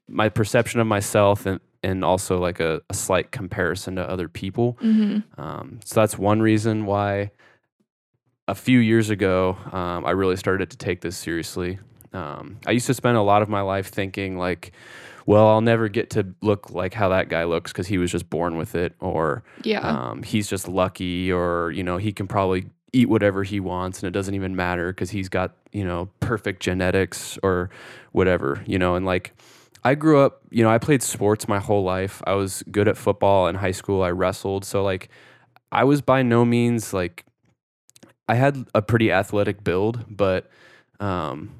my 0.07 0.29
perception 0.29 0.79
of 0.79 0.87
myself 0.87 1.45
and 1.45 1.59
and 1.83 2.03
also 2.03 2.39
like 2.39 2.59
a, 2.59 2.81
a 2.89 2.93
slight 2.93 3.31
comparison 3.31 3.95
to 3.95 4.09
other 4.09 4.27
people. 4.27 4.77
hmm 4.79 5.19
Um, 5.37 5.79
so 5.85 5.99
that's 6.01 6.17
one 6.17 6.41
reason 6.41 6.85
why 6.85 7.31
a 8.47 8.55
few 8.55 8.79
years 8.79 9.09
ago, 9.09 9.57
um, 9.71 10.05
I 10.05 10.11
really 10.11 10.35
started 10.35 10.69
to 10.71 10.77
take 10.77 11.01
this 11.01 11.17
seriously. 11.17 11.79
Um, 12.13 12.57
I 12.65 12.71
used 12.71 12.87
to 12.87 12.93
spend 12.93 13.17
a 13.17 13.21
lot 13.21 13.41
of 13.41 13.49
my 13.49 13.61
life 13.61 13.87
thinking 13.89 14.37
like, 14.37 14.71
well, 15.25 15.47
I'll 15.47 15.61
never 15.61 15.87
get 15.89 16.09
to 16.11 16.27
look 16.41 16.69
like 16.71 16.93
how 16.93 17.09
that 17.09 17.29
guy 17.29 17.43
looks 17.45 17.71
because 17.71 17.87
he 17.87 17.97
was 17.97 18.11
just 18.11 18.29
born 18.29 18.57
with 18.57 18.75
it, 18.75 18.93
or 18.99 19.43
Yeah. 19.63 19.79
um, 19.79 20.23
he's 20.23 20.47
just 20.49 20.67
lucky, 20.67 21.31
or 21.31 21.71
you 21.71 21.83
know, 21.83 21.97
he 21.97 22.11
can 22.11 22.27
probably 22.27 22.65
eat 22.93 23.09
whatever 23.09 23.43
he 23.43 23.59
wants 23.59 23.99
and 23.99 24.07
it 24.07 24.11
doesn't 24.11 24.35
even 24.35 24.55
matter 24.55 24.91
because 24.93 25.09
he's 25.09 25.27
got 25.27 25.53
you 25.73 25.83
know 25.83 26.07
perfect 26.21 26.61
genetics 26.61 27.37
or 27.43 27.69
whatever, 28.11 28.63
you 28.65 28.77
know, 28.79 28.95
and 28.95 29.05
like. 29.05 29.33
I 29.87 29.93
grew 29.93 30.17
up, 30.19 30.41
you 30.49 30.63
know, 30.63 30.69
I 30.71 30.79
played 30.79 31.03
sports 31.03 31.47
my 31.47 31.59
whole 31.59 31.83
life. 31.83 32.19
I 32.25 32.33
was 32.33 32.63
good 32.71 32.87
at 32.87 32.97
football 32.97 33.45
in 33.47 33.53
high 33.53 33.69
school. 33.73 34.01
I 34.01 34.09
wrestled. 34.09 34.65
So, 34.65 34.81
like, 34.83 35.09
I 35.71 35.83
was 35.83 36.01
by 36.01 36.23
no 36.23 36.43
means 36.43 36.91
like, 36.91 37.23
I 38.27 38.33
had 38.33 38.65
a 38.73 38.81
pretty 38.81 39.11
athletic 39.11 39.63
build, 39.63 40.03
but 40.09 40.49
um, 40.99 41.51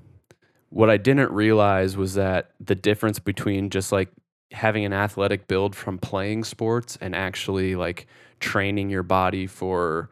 what 0.75 0.89
I 0.89 0.97
didn't 0.97 1.31
realize 1.31 1.95
was 1.95 2.15
that 2.15 2.51
the 2.59 2.75
difference 2.75 3.17
between 3.17 3.69
just 3.69 3.93
like 3.93 4.09
having 4.51 4.83
an 4.83 4.91
athletic 4.91 5.47
build 5.47 5.73
from 5.73 5.97
playing 5.97 6.43
sports 6.43 6.97
and 6.99 7.15
actually 7.15 7.77
like 7.77 8.07
training 8.41 8.89
your 8.89 9.01
body 9.01 9.47
for 9.47 10.09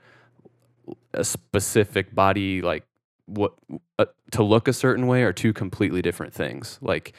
a 1.14 1.26
specific 1.26 2.16
body 2.16 2.62
like 2.62 2.86
what 3.26 3.56
uh, 4.00 4.06
to 4.32 4.42
look 4.42 4.70
a 4.70 4.74
certain 4.74 5.06
way 5.06 5.24
are 5.24 5.34
two 5.34 5.52
completely 5.52 6.02
different 6.02 6.34
things. 6.34 6.80
Like 6.82 7.12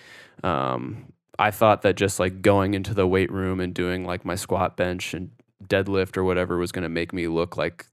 um 0.42 1.12
i 1.38 1.50
thought 1.50 1.82
that 1.82 1.96
just 1.96 2.18
like 2.18 2.40
going 2.40 2.72
into 2.72 2.94
the 2.94 3.06
weight 3.06 3.30
room 3.30 3.60
and 3.60 3.74
doing 3.74 4.04
like 4.04 4.24
my 4.24 4.34
squat 4.34 4.76
bench 4.76 5.12
and 5.12 5.30
deadlift 5.64 6.16
or 6.16 6.24
whatever 6.24 6.56
was 6.56 6.72
going 6.72 6.82
to 6.82 6.88
make 6.88 7.12
me 7.12 7.28
look 7.28 7.56
like 7.56 7.86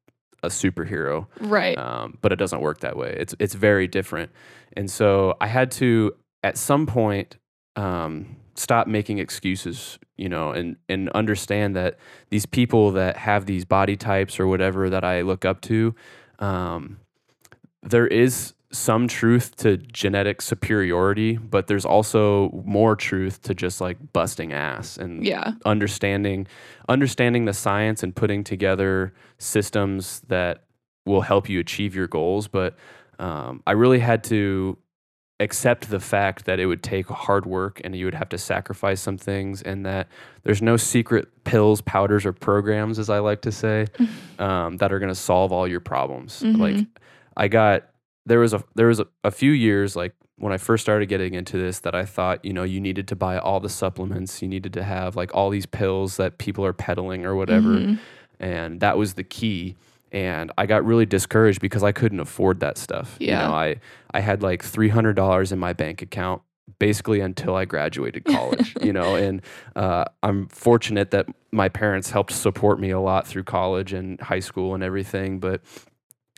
a 0.43 0.47
superhero 0.47 1.27
right. 1.39 1.77
um, 1.77 2.17
but 2.21 2.31
it 2.31 2.37
doesn't 2.37 2.61
work 2.61 2.79
that 2.79 2.97
way. 2.97 3.15
It's 3.19 3.35
it's 3.39 3.53
very 3.53 3.87
different, 3.87 4.31
and 4.73 4.89
so 4.89 5.35
I 5.39 5.47
had 5.47 5.71
to 5.71 6.13
at 6.43 6.57
some 6.57 6.85
point 6.85 7.37
um, 7.75 8.35
stop 8.55 8.87
making 8.87 9.19
excuses, 9.19 9.99
you 10.17 10.29
know, 10.29 10.51
and 10.51 10.77
and 10.89 11.09
understand 11.09 11.75
that 11.75 11.97
these 12.29 12.45
people 12.45 12.91
that 12.91 13.17
have 13.17 13.45
these 13.45 13.65
body 13.65 13.95
types 13.95 14.39
or 14.39 14.47
whatever 14.47 14.89
that 14.89 15.03
I 15.03 15.21
look 15.21 15.45
up 15.45 15.61
to, 15.61 15.95
um, 16.39 16.99
there 17.83 18.07
is 18.07 18.53
some 18.71 19.07
truth 19.07 19.55
to 19.57 19.77
genetic 19.77 20.41
superiority, 20.41 21.35
but 21.37 21.67
there's 21.67 21.85
also 21.85 22.49
more 22.65 22.95
truth 22.95 23.41
to 23.43 23.53
just 23.53 23.81
like 23.81 23.97
busting 24.13 24.53
ass 24.53 24.97
and 24.97 25.25
yeah. 25.25 25.51
understanding 25.65 26.47
understanding 26.89 27.45
the 27.45 27.53
science 27.53 28.01
and 28.03 28.15
putting 28.15 28.43
together 28.43 29.13
systems 29.37 30.21
that 30.27 30.63
will 31.05 31.21
help 31.21 31.49
you 31.49 31.59
achieve 31.59 31.95
your 31.95 32.07
goals 32.07 32.47
but 32.47 32.75
um, 33.19 33.61
i 33.65 33.71
really 33.71 33.99
had 33.99 34.23
to 34.23 34.77
accept 35.39 35.89
the 35.89 35.99
fact 35.99 36.45
that 36.45 36.59
it 36.59 36.65
would 36.67 36.83
take 36.83 37.07
hard 37.07 37.45
work 37.45 37.81
and 37.83 37.95
you 37.95 38.05
would 38.05 38.13
have 38.13 38.29
to 38.29 38.37
sacrifice 38.37 39.01
some 39.01 39.17
things 39.17 39.61
and 39.63 39.85
that 39.85 40.07
there's 40.43 40.61
no 40.61 40.77
secret 40.77 41.43
pills 41.43 41.81
powders 41.81 42.25
or 42.25 42.33
programs 42.33 42.99
as 42.99 43.09
i 43.09 43.19
like 43.19 43.41
to 43.41 43.51
say 43.51 43.87
um, 44.39 44.77
that 44.77 44.91
are 44.93 44.99
going 44.99 45.09
to 45.09 45.15
solve 45.15 45.51
all 45.51 45.67
your 45.67 45.79
problems 45.79 46.41
like 46.43 46.75
Mhm. 46.75 46.87
i 47.37 47.47
got 47.47 47.85
there 48.25 48.39
was 48.39 48.53
a 48.53 48.63
there 48.75 48.87
was 48.87 48.99
a, 48.99 49.07
a 49.23 49.31
few 49.31 49.51
years 49.51 49.95
like 49.95 50.13
when 50.37 50.51
I 50.53 50.57
first 50.57 50.81
started 50.83 51.07
getting 51.07 51.35
into 51.35 51.57
this 51.57 51.79
that 51.79 51.93
I 51.93 52.03
thought, 52.05 52.43
you 52.43 52.51
know, 52.53 52.63
you 52.63 52.79
needed 52.81 53.07
to 53.09 53.15
buy 53.15 53.37
all 53.37 53.59
the 53.59 53.69
supplements, 53.69 54.41
you 54.41 54.47
needed 54.47 54.73
to 54.73 54.83
have 54.83 55.15
like 55.15 55.33
all 55.35 55.49
these 55.51 55.65
pills 55.67 56.17
that 56.17 56.39
people 56.39 56.65
are 56.65 56.73
peddling 56.73 57.25
or 57.25 57.35
whatever. 57.35 57.69
Mhm. 57.77 57.99
And 58.39 58.79
that 58.79 58.97
was 58.97 59.13
the 59.13 59.23
key. 59.23 59.75
And 60.11 60.51
I 60.57 60.65
got 60.65 60.83
really 60.83 61.05
discouraged 61.05 61.61
because 61.61 61.83
I 61.83 61.91
couldn't 61.91 62.19
afford 62.19 62.59
that 62.61 62.77
stuff. 62.77 63.15
Yeah. 63.19 63.43
You 63.43 63.47
know, 63.47 63.53
I 63.55 63.75
I 64.13 64.19
had 64.19 64.41
like 64.41 64.63
three 64.63 64.89
hundred 64.89 65.15
dollars 65.15 65.51
in 65.51 65.59
my 65.59 65.73
bank 65.73 66.01
account 66.01 66.41
basically 66.79 67.19
until 67.19 67.55
I 67.55 67.65
graduated 67.65 68.25
college, 68.25 68.75
you 68.81 68.93
know, 68.93 69.15
and 69.15 69.41
uh, 69.75 70.05
I'm 70.23 70.47
fortunate 70.47 71.11
that 71.11 71.27
my 71.51 71.69
parents 71.69 72.09
helped 72.11 72.31
support 72.31 72.79
me 72.79 72.89
a 72.91 72.99
lot 72.99 73.27
through 73.27 73.43
college 73.43 73.93
and 73.93 74.19
high 74.21 74.39
school 74.39 74.73
and 74.73 74.83
everything. 74.83 75.39
But, 75.39 75.61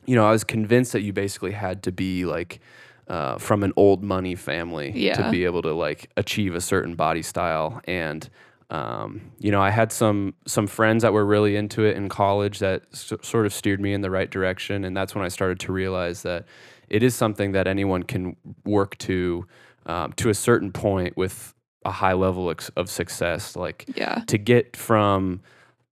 you 0.05 0.15
know, 0.15 0.25
I 0.25 0.31
was 0.31 0.43
convinced 0.43 0.91
that 0.93 1.01
you 1.01 1.13
basically 1.13 1.51
had 1.51 1.83
to 1.83 1.91
be 1.91 2.25
like 2.25 2.59
uh, 3.07 3.37
from 3.37 3.63
an 3.63 3.73
old 3.75 4.03
money 4.03 4.35
family 4.35 4.91
to 5.15 5.31
be 5.31 5.45
able 5.45 5.61
to 5.63 5.73
like 5.73 6.09
achieve 6.17 6.55
a 6.55 6.61
certain 6.61 6.95
body 6.95 7.21
style. 7.21 7.81
And, 7.85 8.29
um, 8.69 9.31
you 9.39 9.51
know, 9.51 9.61
I 9.61 9.69
had 9.71 9.91
some 9.91 10.33
some 10.45 10.67
friends 10.67 11.03
that 11.03 11.11
were 11.13 11.25
really 11.25 11.55
into 11.55 11.83
it 11.83 11.95
in 11.97 12.09
college 12.09 12.59
that 12.59 12.83
s- 12.93 13.13
sort 13.21 13.45
of 13.45 13.53
steered 13.53 13.81
me 13.81 13.93
in 13.93 14.01
the 14.01 14.09
right 14.09 14.29
direction, 14.29 14.85
and 14.85 14.95
that's 14.95 15.13
when 15.15 15.23
I 15.23 15.27
started 15.27 15.59
to 15.61 15.71
realize 15.73 16.21
that 16.23 16.45
it 16.89 17.03
is 17.03 17.13
something 17.15 17.51
that 17.53 17.67
anyone 17.67 18.03
can 18.03 18.35
work 18.65 18.97
to 18.99 19.45
um, 19.85 20.13
to 20.13 20.29
a 20.29 20.33
certain 20.33 20.71
point 20.71 21.17
with 21.17 21.53
a 21.85 21.91
high 21.91 22.13
level 22.13 22.49
ex- 22.49 22.69
of 22.77 22.89
success. 22.89 23.55
Like 23.57 23.85
Yeah. 23.95 24.23
to 24.27 24.37
get 24.37 24.77
from 24.77 25.41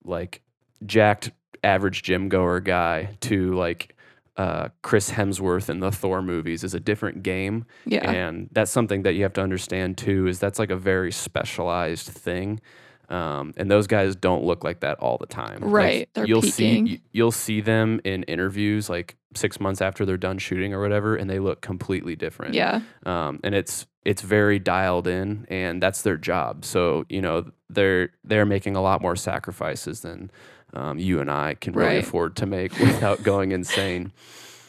like 0.05 0.41
jacked 0.85 1.31
average 1.63 2.01
gym 2.03 2.29
goer 2.29 2.59
guy 2.61 3.09
to 3.21 3.53
like 3.53 3.95
uh, 4.41 4.69
Chris 4.81 5.12
Hemsworth 5.12 5.69
in 5.69 5.81
the 5.81 5.91
Thor 5.91 6.24
movies 6.24 6.63
is 6.63 6.74
a 6.74 6.79
different 6.79 7.21
game. 7.21 7.63
Yeah. 7.86 8.10
And 8.10 8.50
that's 8.51 8.71
something 8.71 9.03
that 9.03 9.13
you 9.13 9.21
have 9.21 9.33
to 9.33 9.41
understand 9.41 10.00
too, 10.00 10.25
is 10.25 10.39
that's 10.39 10.57
like 10.57 10.71
a 10.71 10.75
very 10.75 11.12
specialized 11.12 12.07
thing. 12.07 12.60
Um, 13.07 13.53
and 13.55 13.69
those 13.69 13.86
guys 13.86 14.15
don't 14.15 14.43
look 14.43 14.63
like 14.63 14.79
that 14.79 14.98
all 14.98 15.19
the 15.19 15.27
time. 15.27 15.60
Right, 15.63 16.10
they're 16.13 16.25
you'll 16.25 16.41
peaking. 16.41 16.88
see 16.88 17.01
you'll 17.12 17.33
see 17.33 17.60
them 17.62 18.00
in 18.03 18.24
interviews 18.24 18.89
like 18.89 19.17
six 19.36 19.60
months 19.60 19.81
after 19.81 20.05
they're 20.05 20.17
done 20.17 20.39
shooting 20.39 20.74
or 20.74 20.81
whatever, 20.81 21.17
and 21.17 21.29
they 21.29 21.39
look 21.39 21.62
completely 21.62 22.15
different 22.15 22.53
yeah. 22.53 22.81
um, 23.05 23.41
and 23.43 23.53
it's 23.53 23.86
it's 24.05 24.21
very 24.21 24.60
dialed 24.60 25.07
in, 25.07 25.45
and 25.50 25.83
that's 25.83 26.03
their 26.03 26.15
job. 26.15 26.63
So 26.63 27.05
you 27.10 27.21
know 27.21 27.51
they're 27.69 28.12
they're 28.24 28.45
making 28.45 28.77
a 28.77 28.81
lot 28.81 29.01
more 29.01 29.17
sacrifices 29.17 30.00
than 30.01 30.31
um, 30.73 30.99
you 30.99 31.19
and 31.19 31.29
I 31.29 31.55
can 31.55 31.73
really 31.73 31.95
Right. 31.95 32.03
afford 32.03 32.35
to 32.37 32.45
make 32.45 32.77
without 32.79 33.23
going 33.23 33.51
insane. 33.51 34.11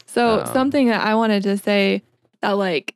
So 0.06 0.40
Um, 0.40 0.46
something 0.46 0.88
that 0.88 1.00
I 1.06 1.14
wanted 1.14 1.42
to 1.44 1.56
say 1.56 2.02
that 2.42 2.52
like 2.58 2.94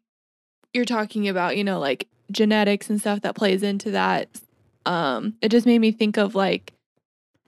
you're 0.75 0.85
talking 0.85 1.29
about, 1.29 1.57
you 1.57 1.65
know, 1.65 1.79
like 1.81 2.09
genetics 2.31 2.91
and 2.91 3.01
stuff 3.01 3.23
that 3.23 3.35
plays 3.35 3.63
into 3.63 3.93
that. 3.93 4.29
Um, 4.85 5.35
it 5.41 5.49
just 5.49 5.65
made 5.65 5.79
me 5.79 5.93
think 5.93 6.19
of 6.19 6.35
like 6.35 6.75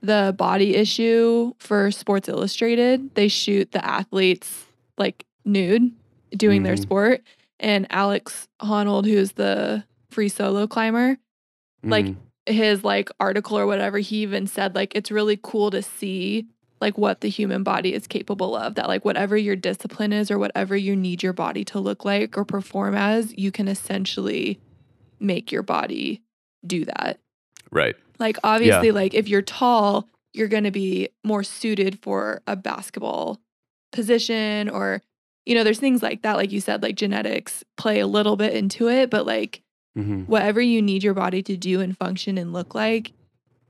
the 0.00 0.34
body 0.38 0.74
issue 0.74 1.52
for 1.58 1.90
Sports 1.90 2.30
Illustrated. 2.30 3.14
They 3.14 3.28
shoot 3.28 3.72
the 3.72 3.84
athletes 3.84 4.64
like 4.96 5.26
nude 5.44 5.92
doing 6.34 6.62
their 6.62 6.76
Mhm. 6.76 6.80
sport. 6.82 7.22
And 7.60 7.86
Alex 7.90 8.48
Honnold, 8.62 9.04
who's 9.04 9.32
the 9.32 9.84
free 10.10 10.30
solo 10.30 10.66
climber, 10.66 11.18
Like, 11.84 12.06
Mhm. 12.06 12.16
His 12.48 12.84
like 12.84 13.10
article 13.20 13.58
or 13.58 13.66
whatever, 13.66 13.98
he 13.98 14.18
even 14.18 14.46
said 14.46 14.74
like 14.74 14.94
it's 14.94 15.10
really 15.10 15.38
cool 15.42 15.70
to 15.70 15.82
see 15.82 16.46
like 16.80 16.96
what 16.96 17.20
the 17.20 17.28
human 17.28 17.62
body 17.62 17.92
is 17.92 18.06
capable 18.06 18.56
of. 18.56 18.74
That 18.76 18.88
like 18.88 19.04
whatever 19.04 19.36
your 19.36 19.56
discipline 19.56 20.12
is 20.12 20.30
or 20.30 20.38
whatever 20.38 20.76
you 20.76 20.94
need 20.96 21.22
your 21.22 21.32
body 21.32 21.64
to 21.66 21.80
look 21.80 22.04
like 22.04 22.36
or 22.38 22.44
perform 22.44 22.94
as, 22.94 23.36
you 23.36 23.50
can 23.50 23.68
essentially 23.68 24.60
make 25.20 25.50
your 25.50 25.62
body 25.62 26.22
do 26.66 26.84
that. 26.84 27.18
right, 27.70 27.96
Like 28.18 28.36
obviously, 28.42 28.90
like 28.92 29.14
if 29.14 29.28
you're 29.28 29.42
tall, 29.42 30.08
you're 30.32 30.48
gonna 30.48 30.70
be 30.70 31.08
more 31.24 31.42
suited 31.42 31.98
for 32.00 32.42
a 32.46 32.56
basketball 32.56 33.40
position 33.92 34.68
or 34.68 35.02
you 35.46 35.54
know, 35.54 35.64
there's 35.64 35.80
things 35.80 36.02
like 36.02 36.20
that, 36.22 36.36
like 36.36 36.52
you 36.52 36.60
said, 36.60 36.82
like 36.82 36.94
genetics 36.94 37.64
play 37.78 38.00
a 38.00 38.06
little 38.06 38.36
bit 38.36 38.52
into 38.52 38.86
it, 38.86 39.08
but 39.08 39.24
like 39.24 39.62
hmm 39.98 40.22
whatever 40.24 40.60
you 40.60 40.80
need 40.82 41.02
your 41.02 41.14
body 41.14 41.42
to 41.42 41.56
do 41.56 41.80
and 41.80 41.96
function 41.96 42.38
and 42.38 42.52
look 42.52 42.74
like, 42.74 43.12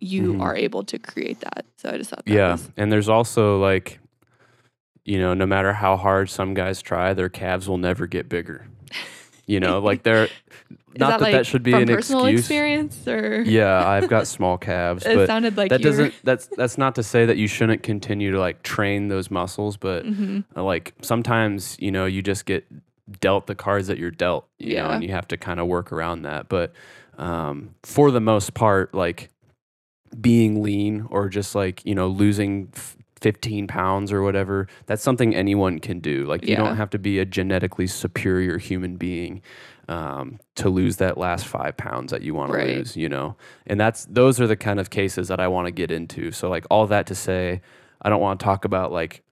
you 0.01 0.35
Mhm. 0.35 0.41
are 0.43 0.57
able 0.57 0.83
to 0.85 0.99
create 0.99 1.41
that. 1.41 1.65
So 1.77 1.91
I 1.91 1.99
just 1.99 2.11
thought 2.11 2.25
that 2.27 2.33
yeah, 2.33 2.53
was 2.53 2.71
and 2.77 2.91
there's 2.93 3.09
also 3.09 3.59
like, 3.61 3.99
you 5.05 5.19
know, 5.19 5.35
no 5.35 5.47
matter 5.47 5.73
how 5.73 5.97
hard 5.97 6.29
some 6.31 6.55
guys 6.55 6.83
try, 6.83 7.15
their 7.15 7.29
calves 7.29 7.69
will 7.69 7.79
never 7.79 8.07
get 8.07 8.29
bigger. 8.29 8.67
You 9.47 9.61
know, 9.61 9.79
like 9.89 10.03
they're 10.03 10.29
not 10.99 11.09
that, 11.11 11.21
like 11.21 11.33
that 11.33 11.47
should 11.47 11.63
be 11.63 11.73
an 11.75 11.89
personal 11.89 12.27
excuse. 12.27 12.41
experience 12.41 13.09
or 13.09 13.43
Yeah, 13.43 13.87
I've 13.87 14.09
got 14.09 14.27
small 14.37 14.59
calves, 14.59 15.07
it 15.07 15.15
but 15.15 15.27
sounded 15.27 15.57
like 15.57 15.71
that 15.71 15.81
doesn't 15.81 16.15
that's 16.25 16.47
that's 16.49 16.77
not 16.77 16.95
to 16.97 17.03
say 17.03 17.25
that 17.27 17.37
you 17.37 17.47
shouldn't 17.47 17.83
continue 17.83 18.31
to 18.33 18.39
like 18.39 18.63
train 18.63 19.09
those 19.09 19.31
muscles 19.31 19.77
but 19.77 20.05
hmm 20.05 20.41
uh, 20.57 20.63
like 20.63 20.93
sometimes 21.03 21.77
you 21.81 21.91
know 21.91 22.05
you 22.05 22.21
just 22.23 22.45
get 22.47 22.67
dealt 23.21 23.47
the 23.47 23.55
cards 23.55 23.87
that 23.89 23.99
you're 23.99 24.11
dealt 24.11 24.47
you 24.59 24.77
know 24.77 24.91
and 24.91 25.03
you 25.03 25.11
have 25.11 25.27
to 25.29 25.37
kind 25.37 25.61
of 25.61 25.67
work 25.67 25.93
around 25.93 26.23
that. 26.23 26.49
But 26.49 26.73
um, 27.19 27.75
for 27.83 28.11
the 28.11 28.21
most 28.21 28.55
part 28.55 28.95
like 28.95 29.31
being 30.21 30.63
lean 30.63 31.07
or 31.11 31.29
just 31.29 31.55
like 31.55 31.85
you 31.85 31.95
know 31.95 32.09
losing 32.09 32.71
f- 32.75 32.97
15 33.21 33.67
pounds 33.67 34.13
or 34.13 34.23
whatever 34.23 34.69
that's 34.87 35.03
something 35.03 35.35
anyone 35.35 35.81
can 35.81 35.99
do. 35.99 36.25
Like 36.25 36.45
you 36.45 36.53
Yeah. 36.53 36.59
don't 36.59 36.77
have 36.77 36.91
to 36.91 36.99
be 36.99 37.19
a 37.19 37.25
genetically 37.25 37.87
superior 37.89 38.59
human 38.59 38.97
being 38.97 39.43
um, 39.89 40.39
to 40.57 40.69
lose 40.69 40.99
that 40.99 41.19
last 41.19 41.47
five 41.47 41.77
pounds 41.77 42.13
that 42.13 42.23
you 42.23 42.33
want 42.35 42.53
Right. 42.53 42.67
to 42.67 42.75
lose 42.77 42.97
you 42.97 43.09
know? 43.09 43.37
And 43.67 43.81
that's 43.81 44.05
those 44.07 44.41
are 44.41 44.47
the 44.47 44.57
kind 44.57 44.79
of 44.81 44.91
cases 44.91 45.29
that 45.29 45.41
i 45.41 45.49
want 45.49 45.67
to 45.67 45.73
get 45.73 45.91
into. 45.91 46.31
So 46.31 46.49
like 46.49 46.65
all 46.71 46.87
that 46.87 47.07
to 47.09 47.15
say 47.15 47.61
i 48.03 48.09
don't 48.09 48.21
want 48.21 48.39
to 48.41 48.45
talk 48.45 48.65
about 48.65 48.93
like 48.93 49.23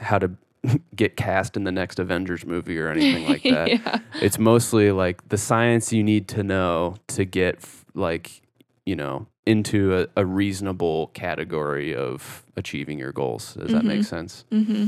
how 0.00 0.18
to 0.18 0.30
get 0.96 1.16
cast 1.16 1.56
in 1.56 1.64
the 1.64 1.72
next 1.72 1.98
Avengers 1.98 2.44
movie 2.46 2.78
or 2.78 2.88
anything 2.88 3.26
like 3.28 3.42
that. 3.54 3.68
yeah. 3.68 3.98
It's 4.20 4.38
mostly 4.38 4.92
like 4.92 5.28
the 5.28 5.38
science 5.38 5.92
you 5.92 6.02
need 6.02 6.28
to 6.28 6.42
know 6.42 6.96
to 7.08 7.24
get 7.24 7.56
f- 7.56 7.84
like, 7.94 8.42
you 8.86 8.94
know, 8.96 9.26
into 9.46 9.96
a, 9.98 10.06
a 10.16 10.24
reasonable 10.24 11.08
category 11.08 11.94
of 11.94 12.44
achieving 12.56 12.98
your 12.98 13.12
goals. 13.12 13.54
Does 13.54 13.72
that 13.72 13.84
make 13.84 14.00
Mhm. 14.00 14.04
sense? 14.04 14.44
Mm-hmm. 14.52 14.86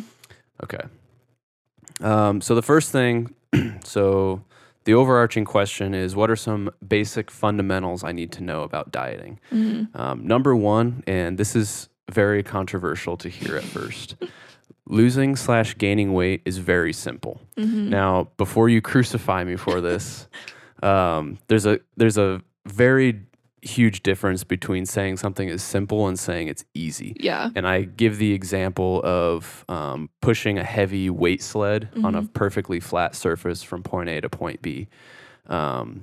Okay. 0.62 0.85
Um, 2.00 2.40
so 2.40 2.54
the 2.54 2.62
first 2.62 2.93
thing, 2.93 3.35
so 3.85 4.43
the 4.85 4.95
overarching 4.95 5.45
question 5.45 5.95
is 5.95 6.14
what 6.14 6.31
are 6.31 6.37
some 6.37 6.71
basic 6.87 7.31
fundamentals 7.31 8.04
I 8.04 8.12
need 8.12 8.33
to 8.33 8.43
know 8.43 8.62
about 8.62 8.93
dieting? 8.93 9.40
Mm-hmm. 9.52 10.00
Um, 10.00 10.26
number 10.26 10.54
one, 10.54 11.02
and 11.07 11.38
this 11.38 11.57
is 11.57 11.88
very 12.11 12.43
controversial 12.43 13.16
to 13.19 13.28
hear 13.28 13.57
at 13.57 13.64
first, 13.64 14.14
losing 14.87 15.37
slash 15.37 15.76
gaining 15.79 16.12
weight 16.12 16.43
is 16.45 16.59
very 16.59 16.93
simple. 16.93 17.41
Mm-hmm. 17.57 17.88
Now, 17.91 18.29
before 18.37 18.69
you 18.69 18.81
crucify 18.83 19.45
me 19.45 19.57
for 19.57 19.81
this, 19.81 20.29
um, 20.83 21.38
there's 21.49 21.67
a 21.67 21.81
there's 21.97 22.19
a 22.19 22.43
very 22.67 23.23
huge 23.62 24.03
difference 24.03 24.45
between 24.45 24.85
saying 24.85 25.17
something 25.17 25.49
is 25.49 25.62
simple 25.62 26.07
and 26.07 26.19
saying 26.19 26.49
it's 26.49 26.67
easy. 26.75 27.17
Yeah. 27.19 27.49
And 27.55 27.67
I 27.67 27.83
give 27.85 28.19
the 28.19 28.35
example 28.35 29.00
of 29.05 29.64
um, 29.71 30.11
pushing 30.21 30.59
a 30.59 30.64
heavy 30.64 31.09
weight 31.09 31.43
sled 31.43 31.88
on 32.03 32.14
a 32.14 32.21
Mhm. 32.21 32.33
perfectly 32.35 32.79
flat 32.79 33.14
surface 33.14 33.62
from 33.62 33.83
point 33.83 34.11
A 34.11 34.21
to 34.21 34.29
point 34.29 34.61
B. 34.61 34.88
Um, 35.47 36.03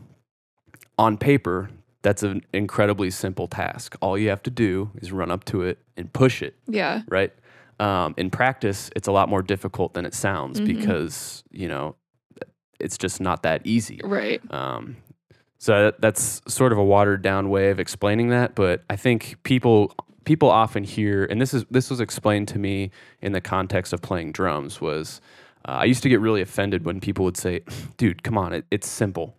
on 0.97 1.17
paper, 1.17 1.69
that's 2.01 2.23
an 2.23 2.41
incredibly 2.51 3.11
simple 3.11 3.47
task. 3.47 3.95
All 4.01 4.17
you 4.17 4.29
have 4.29 4.41
to 4.43 4.50
do 4.50 4.89
is 4.95 5.11
run 5.11 5.29
up 5.29 5.43
to 5.45 5.61
it 5.61 5.77
and 5.95 6.11
push 6.11 6.41
it, 6.41 6.55
Yeah. 6.67 7.03
right? 7.09 7.31
Um, 7.81 8.13
in 8.17 8.29
practice, 8.29 8.89
it's 8.95 9.07
a 9.07 9.11
lot 9.11 9.27
more 9.27 9.41
difficult 9.41 9.93
than 9.95 10.05
it 10.05 10.13
sounds 10.13 10.59
Mhm. 10.61 10.65
because, 10.67 11.43
you 11.51 11.67
know, 11.67 11.95
it's 12.79 12.97
just 12.97 13.19
not 13.19 13.41
that 13.43 13.61
easy. 13.65 14.00
Right. 14.03 14.39
Um, 14.53 14.97
so 15.57 15.85
that, 15.85 16.01
that's 16.01 16.41
sort 16.47 16.71
of 16.71 16.77
a 16.77 16.83
watered 16.83 17.21
down 17.21 17.50
way 17.50 17.69
of 17.71 17.79
explaining 17.79 18.29
that, 18.29 18.53
but 18.55 18.83
I 18.89 18.95
think 18.95 19.38
people 19.43 19.93
people 20.23 20.50
often 20.51 20.83
hear, 20.83 21.25
and 21.25 21.41
this 21.41 21.51
is 21.53 21.65
this 21.71 21.89
was 21.89 22.00
explained 22.00 22.47
to 22.50 22.59
me 22.59 22.91
in 23.21 23.31
the 23.31 23.41
context 23.41 23.91
of 23.93 24.01
playing 24.03 24.31
drums. 24.31 24.79
Was 24.79 25.19
uh, 25.67 25.71
I 25.71 25.85
used 25.85 26.03
to 26.03 26.09
get 26.09 26.19
really 26.19 26.41
offended 26.41 26.85
when 26.85 27.00
people 27.00 27.25
would 27.25 27.38
say, 27.38 27.61
"Dude, 27.97 28.21
come 28.23 28.38
on, 28.38 28.53
it, 28.53 28.65
it's 28.69 28.88
simple," 28.88 29.35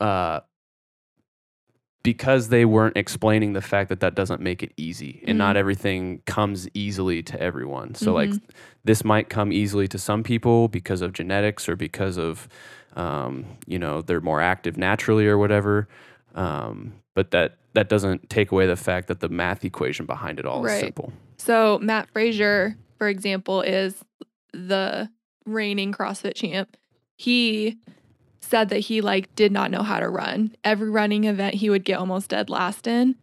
uh, 0.00 0.40
because 2.04 2.50
they 2.50 2.64
weren't 2.64 2.96
explaining 2.96 3.54
the 3.54 3.60
fact 3.60 3.88
that 3.88 3.98
that 3.98 4.14
doesn't 4.14 4.40
make 4.40 4.62
it 4.62 4.72
easy, 4.76 5.24
and 5.26 5.36
not 5.38 5.56
Mhm. 5.56 5.58
everything 5.58 6.22
comes 6.26 6.68
easily 6.74 7.22
to 7.24 7.40
everyone. 7.40 7.96
So 7.96 8.12
like 8.12 8.30
Mhm. 8.30 8.40
this 8.84 9.02
might 9.04 9.28
come 9.28 9.50
easily 9.52 9.88
to 9.88 9.98
some 9.98 10.22
people 10.22 10.68
because 10.68 11.00
of 11.00 11.12
genetics 11.12 11.68
or 11.68 11.74
because 11.74 12.16
of 12.16 12.46
um, 12.96 13.44
you 13.66 13.76
know 13.76 14.02
they're 14.02 14.20
more 14.20 14.40
active 14.40 14.76
naturally 14.76 15.26
or 15.26 15.36
whatever 15.36 15.88
um, 16.36 16.92
but 17.16 17.32
that 17.32 17.56
that 17.72 17.88
doesn't 17.88 18.30
take 18.30 18.52
away 18.52 18.66
the 18.68 18.76
fact 18.76 19.08
that 19.08 19.18
the 19.18 19.28
math 19.28 19.64
equation 19.64 20.06
behind 20.06 20.38
it 20.38 20.46
all 20.46 20.64
is 20.64 20.78
simple 20.78 21.12
So 21.36 21.80
Mat 21.82 22.08
Fraser, 22.12 22.76
for 22.96 23.08
example, 23.08 23.62
is 23.62 24.04
the 24.52 25.10
reigning 25.44 25.90
CrossFit 25.90 26.36
champ. 26.36 26.76
He 27.16 27.78
said 28.54 28.68
that 28.68 28.78
he 28.78 29.00
like 29.00 29.34
did 29.34 29.50
not 29.50 29.72
know 29.72 29.82
how 29.82 29.98
to 29.98 30.08
run. 30.08 30.54
Every 30.62 30.88
running 30.88 31.24
event 31.24 31.56
he 31.56 31.68
would 31.70 31.84
get 31.84 31.98
almost 31.98 32.30
dead 32.30 32.48
last 32.48 32.86
in. 32.86 33.16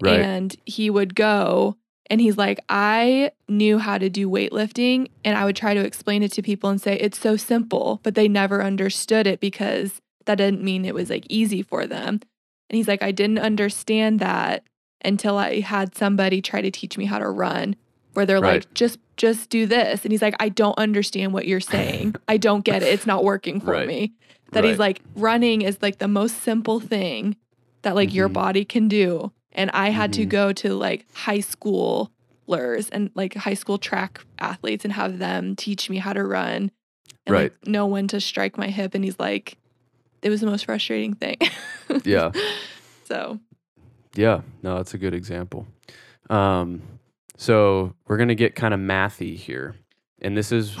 right 0.00 0.18
And 0.18 0.56
he 0.66 0.90
would 0.90 1.14
go 1.14 1.76
and 2.10 2.20
he's 2.20 2.36
like, 2.36 2.58
I 2.68 3.30
knew 3.48 3.78
how 3.78 3.96
to 3.98 4.10
do 4.10 4.28
weightlifting 4.28 5.06
and 5.24 5.38
I 5.38 5.44
would 5.44 5.54
try 5.54 5.72
to 5.72 5.84
explain 5.84 6.24
it 6.24 6.32
to 6.32 6.42
people 6.42 6.68
and 6.68 6.80
say 6.80 6.96
it's 6.98 7.20
so 7.20 7.36
simple, 7.36 8.00
but 8.02 8.16
they 8.16 8.26
never 8.26 8.60
understood 8.60 9.28
it 9.28 9.38
because 9.38 10.00
that 10.24 10.34
didn't 10.38 10.64
mean 10.64 10.84
it 10.84 10.94
was 10.94 11.10
like 11.10 11.26
easy 11.28 11.62
for 11.62 11.86
them. 11.86 12.18
And 12.68 12.76
he's 12.76 12.88
like, 12.88 13.04
I 13.04 13.12
didn't 13.12 13.38
understand 13.38 14.18
that 14.18 14.64
until 15.04 15.38
I 15.38 15.60
had 15.60 15.94
somebody 15.94 16.42
try 16.42 16.60
to 16.60 16.72
teach 16.72 16.98
me 16.98 17.04
how 17.04 17.20
to 17.20 17.28
run, 17.28 17.76
where 18.14 18.26
they're 18.26 18.40
Right. 18.40 18.64
like, 18.64 18.74
just 18.74 18.98
just 19.16 19.48
do 19.48 19.66
this. 19.66 20.04
And 20.04 20.10
he's 20.10 20.22
like, 20.22 20.34
I 20.40 20.48
don't 20.48 20.76
understand 20.78 21.32
what 21.32 21.46
you're 21.46 21.60
saying. 21.60 22.16
I 22.28 22.36
don't 22.36 22.64
get 22.64 22.82
it. 22.82 22.88
It's 22.88 23.06
not 23.06 23.22
working 23.22 23.60
for 23.60 23.72
Right. 23.72 23.86
me. 23.86 24.12
That 24.52 24.64
he's 24.64 24.78
like, 24.78 25.00
running 25.16 25.62
is 25.62 25.78
like 25.82 25.98
the 25.98 26.08
most 26.08 26.42
simple 26.42 26.78
thing 26.80 27.36
that 27.82 27.94
like 27.94 28.14
your 28.14 28.28
Mhm. 28.28 28.34
body 28.34 28.64
can 28.64 28.88
do. 28.88 29.32
And 29.52 29.70
I 29.72 29.90
had 29.90 30.12
to 30.14 30.24
Mhm. 30.24 30.28
go 30.28 30.52
to 30.52 30.74
like 30.74 31.04
high 31.14 31.38
schoolers 31.38 32.88
and 32.92 33.10
like 33.14 33.34
high 33.34 33.54
school 33.54 33.78
track 33.78 34.24
athletes 34.38 34.84
and 34.84 34.92
have 34.92 35.18
them 35.18 35.56
teach 35.56 35.88
me 35.90 35.98
how 35.98 36.12
to 36.12 36.24
run 36.24 36.70
and 37.26 37.32
Right. 37.34 37.52
like 37.52 37.66
know 37.66 37.86
when 37.86 38.08
to 38.08 38.20
strike 38.20 38.56
my 38.58 38.68
hip. 38.68 38.94
And 38.94 39.04
he's 39.04 39.18
like, 39.18 39.56
it 40.22 40.30
was 40.30 40.40
the 40.40 40.46
most 40.46 40.64
frustrating 40.66 41.14
thing. 41.14 41.36
yeah 42.04 42.30
so 43.04 43.38
yeah 44.14 44.40
no 44.62 44.76
that's 44.76 44.94
a 44.94 44.98
good 44.98 45.12
example 45.12 45.66
um, 46.30 46.80
so 47.36 47.94
we're 48.06 48.16
gonna 48.16 48.34
get 48.34 48.54
kind 48.54 48.72
of 48.72 48.80
mathy 48.80 49.36
here 49.36 49.74
and 50.22 50.36
this 50.36 50.50
is 50.52 50.76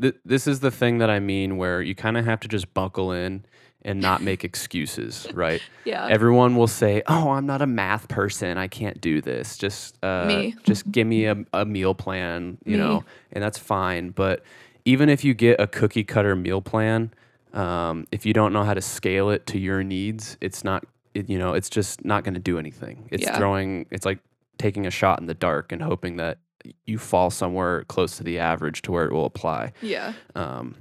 th- 0.00 0.14
this 0.24 0.46
is 0.46 0.60
the 0.60 0.70
thing 0.70 0.98
that 0.98 1.10
i 1.10 1.20
mean 1.20 1.56
where 1.56 1.80
you 1.82 1.94
kind 1.94 2.16
of 2.16 2.24
have 2.24 2.40
to 2.40 2.48
just 2.48 2.72
buckle 2.74 3.12
in 3.12 3.44
and 3.82 4.00
not 4.00 4.20
make 4.22 4.42
excuses 4.42 5.26
right 5.34 5.62
yeah. 5.84 6.08
everyone 6.10 6.56
will 6.56 6.66
say, 6.66 7.02
"Oh, 7.06 7.30
I'm 7.30 7.46
not 7.46 7.62
a 7.62 7.66
math 7.68 8.08
person. 8.08 8.58
I 8.58 8.66
can't 8.66 9.00
do 9.00 9.20
this. 9.20 9.56
Just 9.56 10.02
uh, 10.04 10.26
Me. 10.26 10.56
just 10.64 10.90
give 10.90 11.06
me 11.06 11.26
a, 11.26 11.36
a 11.52 11.64
meal 11.64 11.94
plan, 11.94 12.58
you 12.64 12.72
Me. 12.76 12.78
know, 12.82 13.04
and 13.32 13.44
that's 13.44 13.58
fine." 13.58 14.10
But 14.10 14.42
even 14.84 15.08
if 15.08 15.22
you 15.24 15.32
get 15.34 15.60
a 15.60 15.68
cookie 15.68 16.02
cutter 16.02 16.34
meal 16.34 16.60
plan, 16.60 17.12
um, 17.52 18.08
if 18.10 18.26
you 18.26 18.32
don't 18.32 18.52
know 18.52 18.64
how 18.64 18.74
to 18.74 18.80
scale 18.80 19.30
it 19.30 19.46
to 19.48 19.58
your 19.60 19.84
needs, 19.84 20.36
it's 20.40 20.64
not, 20.64 20.84
it, 21.14 21.30
you 21.30 21.38
know, 21.38 21.52
it's 21.54 21.70
just 21.70 22.04
not 22.04 22.24
going 22.24 22.34
to 22.34 22.40
do 22.40 22.58
anything. 22.58 23.08
It's 23.12 23.22
Yeah. 23.22 23.36
throwing. 23.38 23.86
It's 23.92 24.04
like 24.04 24.18
taking 24.58 24.86
a 24.86 24.90
shot 24.90 25.20
in 25.20 25.26
the 25.26 25.34
dark 25.34 25.70
and 25.70 25.80
hoping 25.80 26.16
that 26.16 26.38
you 26.86 26.98
fall 26.98 27.30
somewhere 27.30 27.84
close 27.84 28.16
to 28.16 28.22
the 28.24 28.38
average 28.38 28.82
to 28.82 28.92
where 28.92 29.04
it 29.06 29.12
will 29.12 29.26
apply. 29.26 29.72
yeah. 29.82 30.12
Um, 30.34 30.76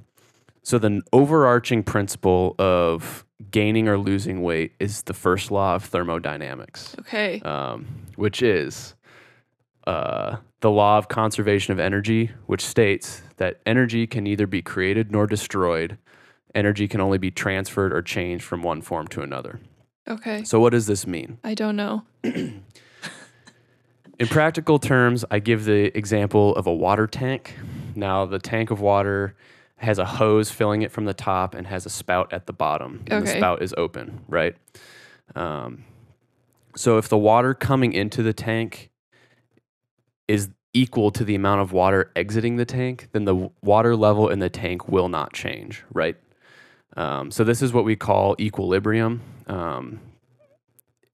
so 0.64 0.80
the 0.80 1.02
overarching 1.14 1.84
principle 1.84 2.56
of 2.58 3.24
gaining 3.52 3.88
or 3.88 3.98
losing 4.00 4.42
weight 4.42 4.74
is 4.80 5.04
the 5.04 5.14
first 5.14 5.52
law 5.52 5.76
of 5.76 5.84
thermodynamics, 5.86 6.96
Okay. 7.02 7.40
um, 7.42 7.86
which 8.16 8.42
is 8.42 8.96
uh, 9.86 10.38
the 10.62 10.72
law 10.72 10.98
of 10.98 11.08
conservation 11.08 11.72
of 11.72 11.80
energy, 11.80 12.32
which 12.48 12.66
states 12.66 13.22
that 13.38 13.60
energy 13.68 14.08
can 14.08 14.24
neither 14.24 14.48
be 14.48 14.62
created 14.64 15.12
nor 15.12 15.28
destroyed. 15.28 15.98
Energy 16.56 16.88
can 16.88 17.00
only 17.02 17.18
be 17.20 17.30
transferred 17.30 17.94
or 17.94 18.02
changed 18.02 18.44
from 18.44 18.64
one 18.64 18.82
form 18.82 19.08
to 19.10 19.22
another. 19.22 19.60
Okay. 20.08 20.44
So, 20.46 20.60
what 20.60 20.72
does 20.72 20.88
this 20.88 21.06
mean? 21.06 21.38
I 21.44 21.54
don't 21.54 21.76
know. 21.76 22.04
In 24.20 24.28
practical 24.28 24.80
terms, 24.80 25.26
I 25.30 25.40
give 25.40 25.66
the 25.66 25.96
example 25.98 26.56
of 26.56 26.68
a 26.68 26.74
water 26.74 27.08
tank. 27.08 27.56
Now, 27.96 28.26
the 28.26 28.40
tank 28.40 28.72
of 28.72 28.80
water 28.80 29.36
has 29.78 30.00
a 30.00 30.06
hose 30.06 30.50
filling 30.50 30.84
it 30.84 30.92
from 30.92 31.06
the 31.06 31.14
top 31.14 31.54
and 31.54 31.68
has 31.68 31.86
a 31.86 31.90
spout 31.90 32.32
at 32.32 32.46
the 32.46 32.54
bottom. 32.54 33.04
And 33.08 33.26
the 33.26 33.32
spout 33.38 33.62
is 33.62 33.74
open, 33.78 34.22
right? 34.28 34.56
Um, 35.36 35.84
so, 36.76 36.98
if 36.98 37.10
the 37.10 37.18
water 37.18 37.54
coming 37.54 37.94
into 37.94 38.24
the 38.24 38.34
tank 38.34 38.90
is 40.28 40.50
equal 40.74 41.12
to 41.12 41.24
the 41.24 41.36
amount 41.36 41.62
of 41.62 41.72
water 41.72 42.12
exiting 42.16 42.56
the 42.56 42.66
tank, 42.66 43.10
then 43.12 43.26
the 43.26 43.50
water 43.62 43.96
level 43.96 44.30
in 44.30 44.40
the 44.40 44.50
tank 44.50 44.88
will 44.88 45.10
not 45.10 45.34
change, 45.34 45.84
right? 45.94 46.16
Um, 46.96 47.32
so, 47.32 47.44
this 47.44 47.62
is 47.62 47.74
what 47.74 47.84
we 47.84 47.96
call 47.96 48.36
equilibrium. 48.40 49.22
Um, 49.48 50.00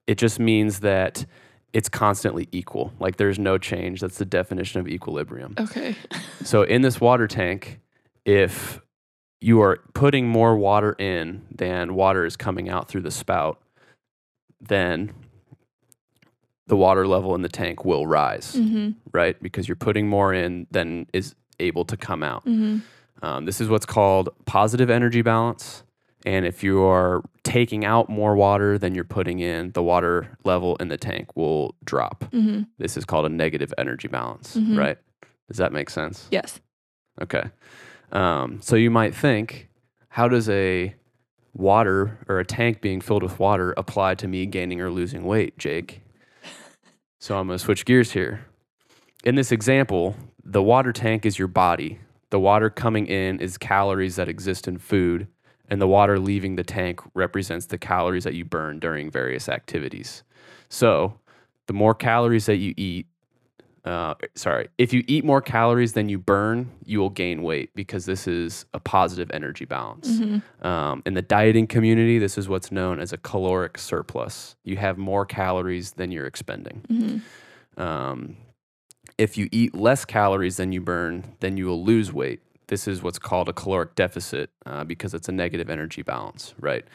it 0.05 0.17
just 0.17 0.39
means 0.39 0.81
that 0.81 1.25
it's 1.73 1.89
constantly 1.89 2.47
equal. 2.51 2.93
Like 2.99 3.17
there's 3.17 3.39
no 3.39 3.57
change. 3.57 4.01
That's 4.01 4.17
the 4.17 4.25
definition 4.25 4.79
of 4.79 4.87
equilibrium. 4.87 5.55
Okay. 5.59 5.95
So 6.43 6.63
in 6.63 6.81
this 6.81 6.99
water 6.99 7.27
tank, 7.27 7.79
if 8.25 8.81
you 9.41 9.61
are 9.61 9.77
putting 9.93 10.27
more 10.27 10.57
water 10.57 10.93
in 10.93 11.43
than 11.55 11.93
water 11.93 12.25
is 12.25 12.35
coming 12.35 12.67
out 12.67 12.87
through 12.87 13.01
the 13.01 13.11
spout, 13.11 13.61
then 14.59 15.13
the 16.65 16.75
water 16.75 17.05
level 17.05 17.35
in 17.35 17.43
the 17.43 17.49
tank 17.49 17.85
will 17.85 18.07
rise, 18.07 18.55
mm-hmm. 18.55 18.91
right? 19.11 19.39
Because 19.39 19.67
you're 19.67 19.75
putting 19.75 20.07
more 20.07 20.33
in 20.33 20.65
than 20.71 21.05
is 21.13 21.35
able 21.59 21.85
to 21.85 21.95
come 21.95 22.23
out. 22.23 22.43
Mm-hmm. 22.45 22.79
Um, 23.23 23.45
this 23.45 23.61
is 23.61 23.69
what's 23.69 23.85
called 23.85 24.29
positive 24.45 24.89
energy 24.89 25.21
balance. 25.21 25.83
And 26.25 26.45
if 26.45 26.63
you 26.63 26.83
are 26.83 27.23
taking 27.43 27.83
out 27.83 28.09
more 28.09 28.35
water 28.35 28.77
than 28.77 28.93
you're 28.93 29.03
putting 29.03 29.39
in, 29.39 29.71
the 29.71 29.81
water 29.81 30.37
level 30.43 30.75
in 30.77 30.87
the 30.89 30.97
tank 30.97 31.35
will 31.35 31.75
drop. 31.83 32.25
Mm-hmm. 32.31 32.63
This 32.77 32.95
is 32.97 33.05
called 33.05 33.25
a 33.25 33.29
negative 33.29 33.73
energy 33.77 34.07
balance, 34.07 34.55
Mhm. 34.55 34.77
right? 34.77 34.97
Does 35.47 35.57
that 35.57 35.73
make 35.73 35.89
sense? 35.89 36.27
Yes. 36.31 36.59
Okay. 37.21 37.43
Um, 38.11 38.59
so 38.61 38.75
you 38.75 38.91
might 38.91 39.15
think, 39.15 39.69
how 40.09 40.27
does 40.27 40.47
a 40.49 40.93
water 41.53 42.19
or 42.27 42.39
a 42.39 42.45
tank 42.45 42.81
being 42.81 43.01
filled 43.01 43.23
with 43.23 43.39
water 43.39 43.73
apply 43.75 44.15
to 44.15 44.27
me 44.27 44.45
gaining 44.45 44.79
or 44.81 44.89
losing 44.89 45.23
weight, 45.23 45.57
Jake? 45.57 46.01
So 47.19 47.37
I'm 47.37 47.45
going 47.45 47.59
to 47.59 47.63
switch 47.63 47.85
gears 47.85 48.13
here. 48.13 48.45
In 49.23 49.35
this 49.35 49.51
example, 49.51 50.15
the 50.43 50.63
water 50.63 50.91
tank 50.91 51.23
is 51.25 51.37
your 51.37 51.47
body. 51.47 51.99
the 52.31 52.39
water 52.39 52.69
coming 52.69 53.05
in 53.07 53.39
is 53.39 53.57
calories 53.59 54.15
that 54.15 54.27
exist 54.29 54.67
in 54.67 54.77
food, 54.79 55.27
and 55.71 55.81
the 55.81 55.87
water 55.87 56.19
leaving 56.19 56.57
the 56.57 56.63
tank 56.63 56.99
represents 57.15 57.65
the 57.65 57.77
calories 57.77 58.25
that 58.25 58.35
you 58.35 58.43
burn 58.45 58.77
during 58.77 59.09
various 59.09 59.47
activities. 59.49 60.21
So, 60.69 61.17
the 61.67 61.73
more 61.73 61.95
calories 61.95 62.45
that 62.47 62.57
you 62.57 62.73
eat, 62.75 63.07
uh, 63.85 64.15
sorry, 64.35 64.67
if 64.77 64.91
you 64.91 65.03
eat 65.07 65.23
more 65.23 65.41
calories 65.41 65.93
than 65.93 66.09
you 66.09 66.19
burn, 66.19 66.69
you 66.85 66.99
will 66.99 67.09
gain 67.09 67.41
weight 67.41 67.73
because 67.73 68.05
this 68.05 68.27
is 68.27 68.65
a 68.73 68.79
positive 68.79 69.31
energy 69.33 69.63
balance. 69.63 70.19
Mhm. 70.19 70.41
Um, 70.63 71.01
in 71.05 71.13
the 71.13 71.21
dieting 71.21 71.67
community, 71.67 72.19
this 72.19 72.37
is 72.37 72.49
what's 72.49 72.71
known 72.71 72.99
as 72.99 73.13
a 73.13 73.17
caloric 73.17 73.77
surplus. 73.77 74.57
You 74.65 74.75
have 74.75 74.97
more 74.97 75.25
calories 75.25 75.93
than 75.93 76.11
you're 76.11 76.27
expending. 76.27 76.83
Mhm. 76.91 77.81
Um, 77.81 78.35
if 79.17 79.37
you 79.37 79.47
eat 79.53 79.73
less 79.73 80.03
calories 80.03 80.57
than 80.57 80.73
you 80.73 80.81
burn, 80.81 81.23
then 81.39 81.55
you 81.55 81.65
will 81.65 81.83
lose 81.83 82.11
weight. 82.11 82.41
This 82.71 82.87
is 82.87 83.03
what's 83.03 83.19
called 83.19 83.49
a 83.49 83.53
caloric 83.53 83.95
deficit 83.95 84.49
uh, 84.65 84.85
because 84.85 85.13
it's 85.13 85.27
a 85.27 85.31
negative 85.33 85.69
energy 85.69 86.03
balance, 86.03 86.55
right? 86.57 86.85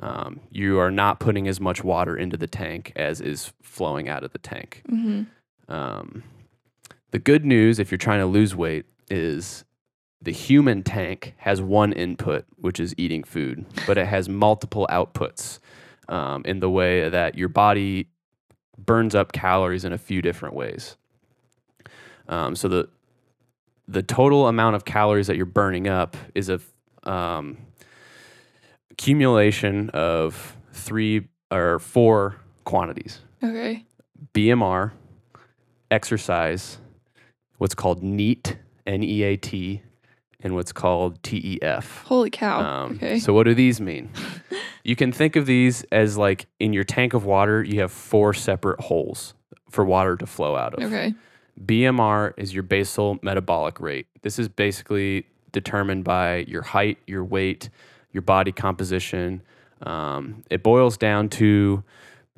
Um, 0.00 0.40
you 0.50 0.80
are 0.80 0.90
not 0.90 1.20
putting 1.20 1.46
as 1.46 1.60
much 1.60 1.84
water 1.84 2.16
into 2.16 2.36
the 2.36 2.48
tank 2.48 2.92
as 2.96 3.20
is 3.20 3.52
flowing 3.62 4.08
out 4.08 4.24
of 4.24 4.32
the 4.32 4.38
tank. 4.38 4.82
Mhm. 4.90 5.26
Um, 5.68 6.24
the 7.12 7.20
good 7.20 7.44
news, 7.44 7.78
if 7.78 7.92
you're 7.92 7.98
trying 7.98 8.18
to 8.18 8.26
lose 8.26 8.56
weight, 8.56 8.86
is 9.08 9.64
the 10.20 10.32
human 10.32 10.82
tank 10.82 11.34
has 11.36 11.62
one 11.62 11.92
input, 11.92 12.44
which 12.56 12.80
is 12.80 12.92
eating 12.98 13.22
food, 13.22 13.64
but 13.86 13.96
it 13.96 14.08
has 14.08 14.28
multiple 14.28 14.88
outputs 14.90 15.60
um, 16.08 16.42
in 16.44 16.58
the 16.58 16.68
way 16.68 17.08
that 17.08 17.38
your 17.38 17.48
body 17.48 18.08
burns 18.76 19.14
up 19.14 19.30
calories 19.30 19.84
in 19.84 19.92
a 19.92 19.98
few 19.98 20.22
different 20.22 20.56
ways. 20.56 20.96
Um, 22.28 22.56
so 22.56 22.66
the 22.66 22.88
the 23.90 24.02
total 24.02 24.46
amount 24.46 24.76
of 24.76 24.84
calories 24.84 25.26
that 25.26 25.36
you're 25.36 25.46
burning 25.46 25.88
up 25.88 26.16
is 26.34 26.48
a 26.48 26.60
um, 27.02 27.58
accumulation 28.90 29.90
of 29.90 30.56
three 30.72 31.28
or 31.50 31.80
four 31.80 32.36
quantities. 32.64 33.20
Okay. 33.42 33.84
BMR, 34.32 34.92
exercise, 35.90 36.78
what's 37.58 37.74
called 37.74 38.02
NEAT, 38.02 38.58
N 38.86 39.02
E 39.02 39.24
A 39.24 39.36
T, 39.36 39.82
and 40.38 40.54
what's 40.54 40.72
called 40.72 41.20
TEF. 41.22 42.04
Holy 42.04 42.30
cow. 42.30 42.60
Um, 42.60 42.92
okay. 42.92 43.18
So, 43.18 43.32
what 43.32 43.44
do 43.44 43.54
these 43.54 43.80
mean? 43.80 44.10
you 44.84 44.94
can 44.94 45.10
think 45.10 45.34
of 45.34 45.46
these 45.46 45.82
as 45.90 46.16
like 46.16 46.46
in 46.60 46.72
your 46.72 46.84
tank 46.84 47.12
of 47.12 47.24
water, 47.24 47.64
you 47.64 47.80
have 47.80 47.90
four 47.90 48.34
separate 48.34 48.80
holes 48.80 49.34
for 49.68 49.84
water 49.84 50.16
to 50.16 50.26
flow 50.26 50.54
out 50.54 50.74
of. 50.74 50.84
okay. 50.84 51.12
BMR 51.64 52.32
is 52.36 52.54
your 52.54 52.62
basal 52.62 53.18
metabolic 53.22 53.80
rate. 53.80 54.06
This 54.22 54.38
is 54.38 54.48
basically 54.48 55.26
determined 55.52 56.04
by 56.04 56.44
your 56.48 56.62
height, 56.62 56.98
your 57.06 57.24
weight, 57.24 57.70
your 58.12 58.22
body 58.22 58.52
composition. 58.52 59.42
Um, 59.82 60.42
it 60.50 60.62
boils 60.62 60.96
down 60.96 61.28
to 61.30 61.82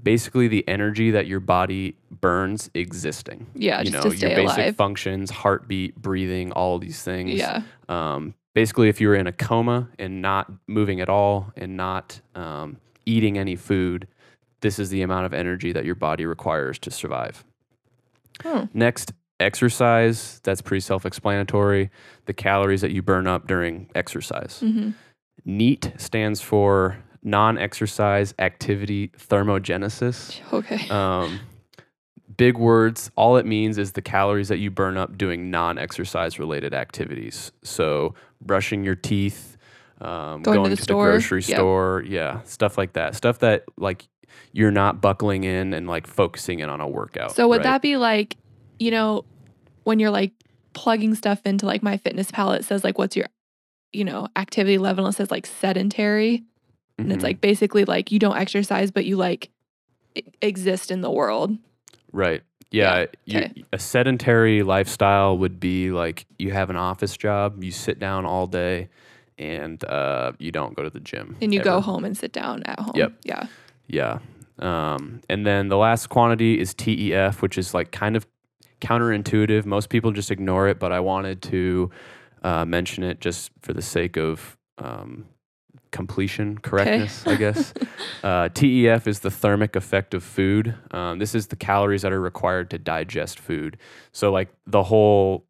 basically 0.02 0.48
the 0.48 0.66
energy 0.68 1.10
that 1.12 1.26
your 1.26 1.40
body 1.40 1.96
burns 2.10 2.70
existing. 2.74 3.46
Yeah, 3.54 3.78
you 3.80 3.90
just 3.90 4.04
know, 4.04 4.10
to 4.10 4.16
stay 4.16 4.28
your 4.28 4.36
basic 4.36 4.58
alive. 4.58 4.76
functions, 4.76 5.30
heartbeat, 5.30 5.96
breathing, 5.96 6.52
all 6.52 6.78
these 6.78 7.02
things. 7.02 7.32
Yeah. 7.32 7.62
Um, 7.88 8.34
basically, 8.54 8.88
if 8.88 9.00
you 9.00 9.08
were 9.08 9.14
in 9.14 9.26
a 9.26 9.32
coma 9.32 9.88
and 9.98 10.20
not 10.20 10.50
moving 10.66 11.00
at 11.00 11.08
all 11.08 11.52
and 11.56 11.76
not 11.76 12.20
um, 12.34 12.78
eating 13.06 13.38
any 13.38 13.56
food, 13.56 14.08
this 14.60 14.78
is 14.78 14.90
the 14.90 15.02
amount 15.02 15.26
of 15.26 15.34
energy 15.34 15.72
that 15.72 15.84
your 15.84 15.94
body 15.94 16.26
requires 16.26 16.78
to 16.80 16.90
survive. 16.90 17.44
Oh. 18.44 18.68
Next, 18.74 19.12
exercise. 19.40 20.40
That's 20.44 20.60
pretty 20.62 20.80
self 20.80 21.04
explanatory. 21.06 21.90
The 22.26 22.32
calories 22.32 22.80
that 22.80 22.92
you 22.92 23.02
burn 23.02 23.26
up 23.26 23.46
during 23.46 23.90
exercise. 23.94 24.60
hmm 24.60 24.90
NEAT 25.44 25.92
stands 25.96 26.40
for 26.40 26.98
non 27.22 27.58
exercise 27.58 28.34
activity 28.38 29.08
thermogenesis. 29.18 30.40
Okay. 30.52 30.88
Um, 30.90 31.40
big 32.36 32.56
words. 32.56 33.10
All 33.16 33.36
it 33.36 33.46
means 33.46 33.76
is 33.78 33.92
the 33.92 34.02
calories 34.02 34.48
that 34.48 34.58
you 34.58 34.70
burn 34.70 34.96
up 34.96 35.18
doing 35.18 35.50
non 35.50 35.78
exercise 35.78 36.38
related 36.38 36.74
activities. 36.74 37.52
So, 37.62 38.14
brushing 38.40 38.84
your 38.84 38.94
teeth, 38.94 39.56
um, 40.00 40.42
Going 40.42 40.58
going, 40.58 40.70
to 40.70 40.76
the 40.76 40.76
to, 40.76 40.86
the 40.86 40.94
grocery 40.94 41.42
Yep. 41.42 41.56
store. 41.56 42.04
Yeah, 42.06 42.42
stuff 42.44 42.78
like 42.78 42.92
that. 42.94 43.14
Stuff 43.14 43.40
that, 43.40 43.64
like, 43.76 44.06
you're 44.52 44.70
not 44.70 45.00
buckling 45.00 45.44
in 45.44 45.72
and 45.74 45.86
like 45.86 46.06
focusing 46.06 46.60
in 46.60 46.68
on 46.68 46.80
a 46.80 46.88
workout. 46.88 47.34
so 47.34 47.48
would 47.48 47.56
right? 47.58 47.62
that 47.64 47.82
be 47.82 47.96
like, 47.96 48.36
you 48.78 48.90
know, 48.90 49.24
when 49.84 49.98
you're 49.98 50.10
like 50.10 50.32
plugging 50.74 51.14
stuff 51.14 51.40
into 51.44 51.66
like 51.66 51.82
MyFitnessPal, 51.82 52.56
it 52.58 52.64
says 52.64 52.82
like 52.84 52.98
what's 52.98 53.16
your, 53.16 53.26
you 53.92 54.04
know, 54.04 54.28
activity 54.36 54.78
level 54.78 55.04
and 55.06 55.14
it 55.14 55.16
says 55.16 55.30
like 55.30 55.46
sedentary. 55.46 56.44
And 56.98 57.10
it's 57.12 57.20
Mhm. 57.20 57.24
like 57.24 57.40
basically 57.40 57.84
like 57.84 58.12
you 58.12 58.18
don't 58.18 58.36
exercise, 58.36 58.90
but 58.90 59.04
you 59.04 59.16
like 59.16 59.50
exist 60.40 60.90
in 60.90 61.00
the 61.00 61.10
world. 61.10 61.56
Right. 62.12 62.42
Yeah. 62.70 63.06
you- 63.26 63.38
okay. 63.38 63.64
a 63.72 63.78
sedentary 63.78 64.62
lifestyle 64.62 65.36
would 65.38 65.60
be 65.60 65.90
like 65.90 66.26
you 66.38 66.52
have 66.52 66.70
an 66.70 66.76
office 66.76 67.16
job, 67.16 67.62
you 67.62 67.70
sit 67.70 67.98
down 67.98 68.24
all 68.24 68.46
day, 68.46 68.88
and 69.38 69.82
uh, 69.84 70.32
you 70.38 70.52
don't 70.52 70.74
go 70.74 70.82
to 70.82 70.90
the 70.90 71.00
gym. 71.00 71.36
And 71.42 71.52
you 71.52 71.60
go 71.62 71.80
home 71.80 72.04
and 72.04 72.16
sit 72.16 72.32
down 72.32 72.62
at 72.64 72.78
home. 72.78 72.92
Yep. 72.94 73.12
Yeah. 73.24 73.46
Yeah. 73.86 74.18
Um, 74.58 75.20
and 75.28 75.46
then 75.46 75.68
the 75.68 75.76
last 75.76 76.08
quantity 76.08 76.58
is 76.58 76.74
TEF, 76.74 77.42
which 77.42 77.58
is 77.58 77.74
like 77.74 77.90
kind 77.90 78.16
of 78.16 78.26
counterintuitive. 78.80 79.64
Most 79.64 79.88
people 79.88 80.12
just 80.12 80.30
ignore 80.30 80.68
it, 80.68 80.78
but 80.78 80.92
I 80.92 81.00
wanted 81.00 81.42
to 81.42 81.90
uh, 82.42 82.64
mention 82.64 83.04
it 83.04 83.20
just 83.20 83.50
for 83.60 83.72
the 83.72 83.82
sake 83.82 84.16
of 84.16 84.56
um, 84.78 85.26
completion, 85.90 86.58
correctness, 86.58 87.26
I 87.26 87.36
guess. 87.36 87.72
Uh, 88.22 88.48
TEF 88.50 89.08
is 89.08 89.18
the 89.18 89.32
thermic 89.32 89.74
effect 89.74 90.14
of 90.14 90.22
food. 90.22 90.76
Um, 90.92 91.18
this 91.18 91.34
is 91.34 91.48
the 91.48 91.56
calories 91.56 92.02
that 92.02 92.12
are 92.12 92.20
required 92.20 92.70
to 92.70 92.78
digest 92.78 93.40
food. 93.40 93.78
So, 94.12 94.30
like 94.30 94.48
the 94.64 94.84
whole, 94.84 95.44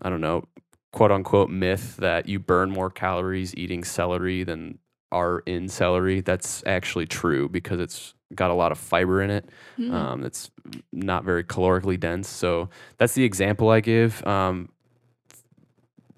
I 0.00 0.08
don't 0.08 0.22
know, 0.22 0.44
quote 0.90 1.12
unquote 1.12 1.50
myth 1.50 1.96
that 1.98 2.26
you 2.30 2.38
burn 2.38 2.70
more 2.70 2.88
calories 2.88 3.54
eating 3.56 3.84
celery 3.84 4.42
than 4.42 4.78
are 5.12 5.40
in 5.40 5.68
celery, 5.68 6.20
that's 6.20 6.62
actually 6.66 7.06
true 7.06 7.48
because 7.48 7.80
it's 7.80 8.14
got 8.34 8.50
a 8.50 8.54
lot 8.54 8.72
of 8.72 8.78
fiber 8.78 9.22
in 9.22 9.30
it. 9.30 9.48
Mm. 9.78 9.92
Um, 9.92 10.24
it's 10.24 10.50
not 10.92 11.24
very 11.24 11.44
calorically 11.44 11.98
dense. 11.98 12.28
So, 12.28 12.68
that's 12.98 13.14
the 13.14 13.24
example 13.24 13.70
I 13.70 13.80
give. 13.80 14.26
Um, 14.26 14.68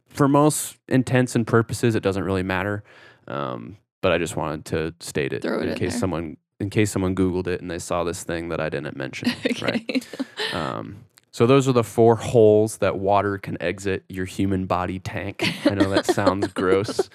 for 0.08 0.28
most 0.28 0.76
intents 0.88 1.34
and 1.36 1.46
purposes, 1.46 1.94
it 1.94 2.02
doesn't 2.02 2.24
really 2.24 2.42
matter. 2.42 2.82
Um, 3.28 3.76
but 4.02 4.12
I 4.12 4.18
just 4.18 4.36
wanted 4.36 4.64
to 4.66 4.94
state 5.00 5.32
it 5.32 5.42
Throw 5.42 5.58
it 5.60 5.64
in 5.64 5.68
in 5.70 5.74
case 5.78 5.92
there. 5.92 6.00
someone 6.00 6.36
in 6.58 6.68
case 6.68 6.90
someone 6.90 7.14
Googled 7.14 7.46
it 7.46 7.60
and 7.62 7.70
they 7.70 7.78
saw 7.78 8.04
this 8.04 8.22
thing 8.22 8.48
that 8.50 8.60
I 8.60 8.68
didn't 8.68 8.96
mention. 8.96 9.30
okay. 9.46 9.64
Right. 9.64 10.06
Um, 10.52 11.04
so 11.30 11.46
those 11.46 11.68
are 11.68 11.72
the 11.72 11.84
four 11.84 12.16
holes 12.16 12.78
that 12.78 12.98
water 12.98 13.38
can 13.38 13.60
exit 13.62 14.04
your 14.08 14.24
human 14.26 14.66
body 14.66 14.98
tank. 14.98 15.44
I 15.64 15.74
know 15.74 15.90
that 15.90 16.06
sounds 16.06 16.48
gross, 16.54 17.08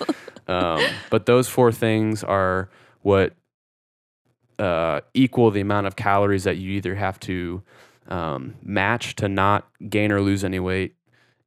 um, 0.47 0.82
but 1.10 1.25
those 1.25 1.47
four 1.49 1.71
things 1.71 2.23
are 2.23 2.69
what 3.01 3.34
uh, 4.60 5.01
equal 5.13 5.51
the 5.51 5.62
amount 5.62 5.88
of 5.88 5.95
calories 5.95 6.43
that 6.45 6.58
you 6.58 6.71
either 6.71 6.95
have 6.95 7.19
to 7.21 7.62
um, 8.08 8.56
match 8.63 9.15
to 9.17 9.28
not 9.28 9.67
gain 9.89 10.12
or 10.12 10.21
lose 10.21 10.43
any 10.43 10.60
weight. 10.60 10.95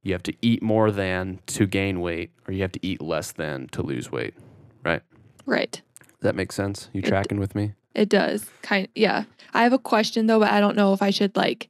You 0.03 0.13
have 0.13 0.23
to 0.23 0.33
eat 0.41 0.61
more 0.61 0.91
than 0.91 1.39
to 1.47 1.65
gain 1.65 1.99
weight, 2.01 2.31
or 2.47 2.53
you 2.53 2.61
have 2.61 2.71
to 2.73 2.79
eat 2.85 3.01
less 3.01 3.31
than 3.31 3.67
to 3.69 3.81
lose 3.81 4.11
weight. 4.11 4.33
right. 4.83 5.01
Right. 5.45 5.81
Does 5.99 6.21
that 6.21 6.35
make 6.35 6.51
sense? 6.51 6.89
You 6.93 6.99
It- 6.99 7.05
tracking 7.07 7.39
with 7.39 7.55
me? 7.55 7.73
It 7.95 8.07
does. 8.07 8.45
Kind 8.61 8.87
yeah. 8.93 9.23
I 9.53 9.63
have 9.63 9.73
a 9.73 9.79
question 9.79 10.27
though, 10.27 10.39
but 10.39 10.51
I 10.51 10.59
don't 10.59 10.75
know 10.75 10.93
if 10.93 11.01
I 11.01 11.09
should 11.09 11.35
like 11.35 11.68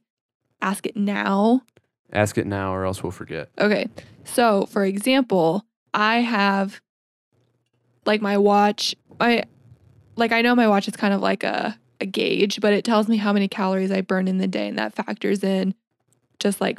ask 0.62 0.86
it 0.86 0.96
now. 0.96 1.62
Ask 2.12 2.38
it 2.38 2.46
now, 2.46 2.74
or 2.74 2.84
else 2.84 3.02
we'll 3.02 3.12
forget. 3.12 3.50
Okay. 3.58 3.86
So, 4.24 4.66
for 4.66 4.84
example, 4.84 5.64
I 5.94 6.16
have 6.20 6.80
like 8.06 8.20
my 8.20 8.36
watch, 8.38 8.94
I 9.20 9.44
like 10.16 10.32
I 10.32 10.42
know 10.42 10.54
my 10.54 10.68
watch 10.68 10.88
is 10.88 10.96
kind 10.96 11.14
of 11.14 11.20
like 11.20 11.44
a 11.44 11.78
a 12.00 12.06
gauge, 12.06 12.60
but 12.60 12.72
it 12.72 12.84
tells 12.84 13.08
me 13.08 13.16
how 13.18 13.32
many 13.32 13.46
calories 13.46 13.90
I 13.92 14.00
burn 14.00 14.26
in 14.26 14.38
the 14.38 14.48
day 14.48 14.68
and 14.68 14.78
that 14.78 14.94
factors 14.94 15.44
in 15.44 15.74
just 16.38 16.60
like 16.60 16.78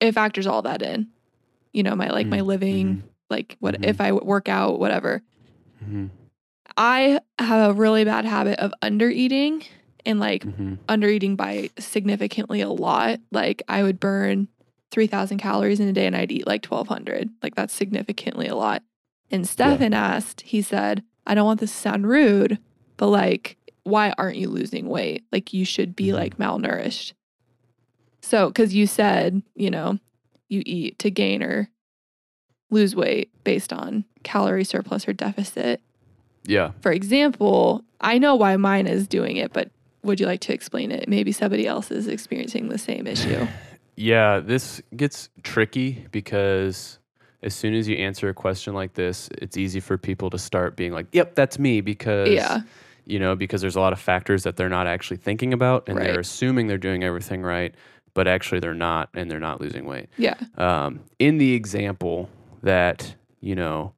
it 0.00 0.12
factors 0.12 0.46
all 0.46 0.62
that 0.62 0.82
in. 0.82 1.08
You 1.72 1.82
know, 1.82 1.94
my 1.96 2.08
like 2.10 2.28
my 2.28 2.40
Mm, 2.40 2.46
living, 2.46 3.02
like 3.30 3.56
what 3.60 3.76
Mhm. 3.80 3.84
if 3.86 4.00
I 4.00 4.12
work 4.12 4.48
out, 4.48 4.78
whatever. 4.78 5.22
hmm 5.82 6.06
I 6.76 7.20
have 7.38 7.70
a 7.70 7.74
really 7.74 8.04
bad 8.04 8.24
habit 8.24 8.58
of 8.60 8.72
under 8.80 9.08
eating 9.10 9.64
and 10.06 10.20
like 10.20 10.42
hmm 10.44 10.74
under 10.88 11.08
eating 11.08 11.36
by 11.36 11.70
significantly 11.78 12.60
a 12.60 12.68
lot. 12.68 13.20
Like 13.30 13.62
I 13.68 13.82
would 13.84 14.00
burn 14.00 14.48
3000 14.90 15.38
calories 15.38 15.78
in 15.78 15.86
a 15.88 15.92
day 15.92 16.04
and 16.06 16.16
I'd 16.16 16.32
eat 16.32 16.48
like 16.48 16.66
1200. 16.66 17.28
Like 17.44 17.54
that's 17.54 17.72
significantly 17.72 18.48
a 18.48 18.56
lot. 18.56 18.82
And 19.30 19.48
Stefan 19.48 19.94
asked, 19.94 20.40
he 20.40 20.62
said, 20.62 21.04
I 21.28 21.36
don't 21.36 21.44
want 21.46 21.60
this 21.60 21.70
to 21.70 21.76
sound 21.76 22.08
rude, 22.08 22.58
but 22.96 23.06
like, 23.06 23.56
why 23.84 24.12
aren't 24.18 24.36
you 24.38 24.48
losing 24.48 24.88
weight? 24.88 25.24
Like 25.30 25.52
you 25.52 25.64
should 25.64 25.94
be 25.94 26.08
Mhm. 26.08 26.14
like 26.14 26.38
malnourished. 26.38 27.12
So, 28.22 28.50
cause 28.50 28.72
you 28.72 28.86
said, 28.88 29.42
you 29.54 29.70
know, 29.70 29.98
you 30.48 30.62
eat 30.66 30.98
to 31.00 31.10
gain 31.10 31.42
or 31.42 31.70
lose 32.70 32.94
weight 32.96 33.30
based 33.44 33.72
on 33.72 34.04
calorie 34.24 34.64
surplus 34.64 35.06
or 35.08 35.12
deficit. 35.12 35.80
Yeah. 36.44 36.72
For 36.80 36.92
example, 36.92 37.84
I 38.00 38.18
know 38.18 38.34
why 38.34 38.56
mine 38.56 38.86
is 38.86 39.06
doing 39.06 39.36
it, 39.36 39.52
but 39.52 39.70
would 40.02 40.20
you 40.20 40.26
like 40.26 40.40
to 40.40 40.52
explain 40.52 40.90
it? 40.90 41.08
Maybe 41.08 41.32
somebody 41.32 41.66
else 41.66 41.90
is 41.90 42.08
experiencing 42.08 42.68
the 42.68 42.78
same 42.78 43.06
issue. 43.06 43.46
Yeah, 43.96 44.40
this 44.40 44.80
gets 44.96 45.28
tricky 45.42 46.06
because 46.10 46.98
as 47.42 47.52
soon 47.54 47.74
as 47.74 47.86
you 47.86 47.96
answer 47.96 48.30
a 48.30 48.34
question 48.34 48.72
like 48.72 48.94
this, 48.94 49.28
it's 49.36 49.58
easy 49.58 49.78
for 49.78 49.98
people 49.98 50.30
to 50.30 50.38
start 50.38 50.74
being 50.74 50.92
like, 50.92 51.06
"Yep, 51.12 51.34
that's 51.34 51.58
me," 51.58 51.82
because 51.82 52.28
Yeah. 52.30 52.62
you 53.04 53.18
know, 53.18 53.36
because 53.36 53.60
there's 53.60 53.76
a 53.76 53.80
lot 53.80 53.92
of 53.92 54.00
factors 54.00 54.44
that 54.44 54.56
they're 54.56 54.70
not 54.70 54.86
actually 54.86 55.18
thinking 55.18 55.52
about, 55.52 55.86
and 55.86 55.98
Right. 55.98 56.06
they're 56.06 56.20
assuming 56.20 56.66
they're 56.66 56.78
doing 56.78 57.04
everything 57.04 57.42
right, 57.42 57.74
but 58.14 58.26
actually 58.26 58.60
they're 58.60 58.72
not, 58.72 59.10
and 59.12 59.30
they're 59.30 59.38
not 59.38 59.60
losing 59.60 59.84
weight. 59.84 60.08
Yeah. 60.16 60.34
Um, 60.56 61.00
in 61.18 61.36
the 61.36 61.52
example 61.52 62.30
that 62.62 63.14
you 63.42 63.54
know, 63.54 63.92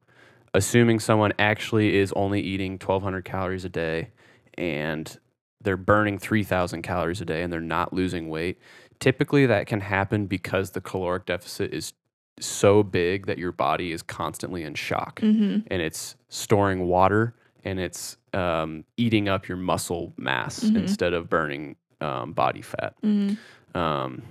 assuming 0.53 0.99
someone 0.99 1.31
actually 1.39 1.95
is 1.95 2.11
only 2.13 2.41
eating 2.41 2.77
1,200 2.77 3.23
calories 3.23 3.63
a 3.63 3.69
day, 3.69 4.09
and 4.57 5.17
they're 5.63 5.77
burning 5.77 6.17
3,000 6.19 6.81
calories 6.81 7.21
a 7.21 7.25
day, 7.25 7.41
and 7.41 7.51
they're 7.51 7.59
not 7.61 7.93
losing 7.93 8.29
weight, 8.29 8.59
typically 8.99 9.45
that 9.45 9.65
can 9.67 9.79
happen 9.81 10.25
because 10.27 10.71
the 10.71 10.81
caloric 10.81 11.25
deficit 11.25 11.73
is 11.73 11.93
so 12.39 12.83
big 12.83 13.25
that 13.27 13.37
your 13.37 13.51
body 13.51 13.91
is 13.91 14.01
constantly 14.01 14.63
in 14.63 14.73
shock 14.73 15.19
hmm 15.21 15.59
and 15.67 15.81
it's 15.81 16.15
storing 16.29 16.87
water 16.87 17.33
and 17.63 17.79
it's 17.79 18.17
um, 18.33 18.83
eating 18.97 19.29
up 19.29 19.47
your 19.47 19.57
muscle 19.57 20.11
mass 20.17 20.69
Mhm. 20.71 20.77
instead 20.77 21.13
of 21.13 21.29
burning 21.29 21.75
um, 22.01 22.33
body 22.33 22.61
fat. 22.61 22.95
hmm 23.01 23.33
Um, 23.75 24.23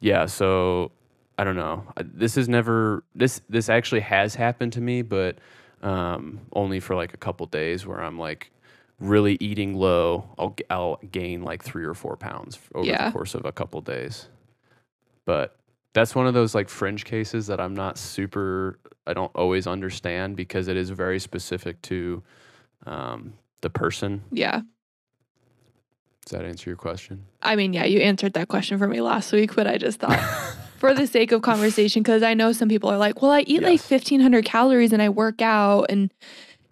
yeah, 0.00 0.26
so 0.26 0.92
I 1.38 1.44
don't 1.44 1.56
know. 1.56 1.84
This 2.02 2.36
is 2.36 2.48
never 2.48 3.02
this 3.14 3.40
this 3.48 3.68
actually 3.68 4.00
has 4.02 4.34
happened 4.34 4.72
to 4.74 4.80
me, 4.80 5.02
but 5.02 5.38
um, 5.82 6.40
only 6.52 6.80
for 6.80 6.94
like 6.94 7.12
a 7.12 7.18
couple 7.18 7.44
days 7.46 7.86
where 7.86 8.00
I'm 8.02 8.18
like 8.18 8.50
really 8.98 9.36
eating 9.40 9.74
low. 9.74 10.24
I'll 10.38 10.56
I'll 10.70 10.96
gain 11.10 11.42
like 11.42 11.62
three 11.62 11.84
or 11.84 11.94
four 11.94 12.16
pounds 12.16 12.58
over 12.74 12.86
Yeah. 12.86 13.06
the 13.06 13.12
course 13.12 13.34
of 13.34 13.44
a 13.44 13.52
couple 13.52 13.80
days. 13.80 14.28
But 15.24 15.56
that's 15.92 16.14
one 16.14 16.26
of 16.26 16.34
those 16.34 16.54
like 16.54 16.68
fringe 16.68 17.04
cases 17.04 17.46
that 17.48 17.60
I'm 17.60 17.74
not 17.74 17.98
super. 17.98 18.78
I 19.06 19.12
don't 19.14 19.32
always 19.34 19.66
understand 19.66 20.36
because 20.36 20.68
it 20.68 20.76
is 20.76 20.90
very 20.90 21.18
specific 21.20 21.80
to 21.82 22.22
um, 22.86 23.34
the 23.60 23.70
person. 23.70 24.22
Yeah. 24.30 24.60
Does 26.24 26.38
that 26.38 26.44
answer 26.44 26.68
your 26.70 26.76
question? 26.76 27.24
I 27.42 27.54
mean, 27.54 27.72
yeah, 27.72 27.84
you 27.84 28.00
answered 28.00 28.32
that 28.32 28.48
question 28.48 28.78
for 28.78 28.88
me 28.88 29.00
last 29.00 29.32
week, 29.32 29.54
but 29.54 29.66
I 29.68 29.78
just 29.78 30.00
thought 30.00 30.18
for 30.78 30.92
the 30.92 31.06
sake 31.06 31.30
of 31.32 31.42
conversation, 31.42 32.02
because 32.02 32.22
I 32.24 32.34
know 32.34 32.50
some 32.52 32.68
people 32.68 32.90
are 32.90 32.98
like, 32.98 33.22
well, 33.22 33.30
I 33.30 33.42
eat 33.42 33.62
like 33.62 33.80
1500 33.80 34.44
calories 34.44 34.92
and 34.92 35.00
I 35.00 35.08
work 35.08 35.40
out. 35.40 35.84
And 35.88 36.12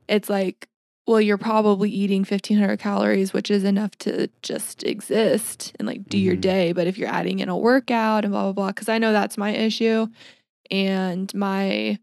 it's 0.08 0.28
like, 0.28 0.68
well, 1.06 1.20
you're 1.20 1.38
probably 1.38 1.90
eating 1.90 2.20
1500 2.24 2.78
calories, 2.78 3.32
which 3.32 3.50
is 3.50 3.62
enough 3.64 3.96
to 3.98 4.28
just 4.42 4.82
exist 4.84 5.74
and 5.78 5.86
like 5.86 6.08
do 6.08 6.16
your 6.18 6.34
Mhm. 6.36 6.40
day. 6.40 6.72
But 6.72 6.86
if 6.86 6.96
you're 6.96 7.08
adding 7.10 7.40
in 7.40 7.48
a 7.48 7.56
workout 7.58 8.24
and 8.24 8.32
blah, 8.32 8.44
blah, 8.44 8.52
blah, 8.52 8.68
because 8.68 8.88
I 8.88 8.98
know 8.98 9.12
that's 9.12 9.36
my 9.36 9.50
issue. 9.54 10.06
And 10.70 11.32
my 11.34 11.98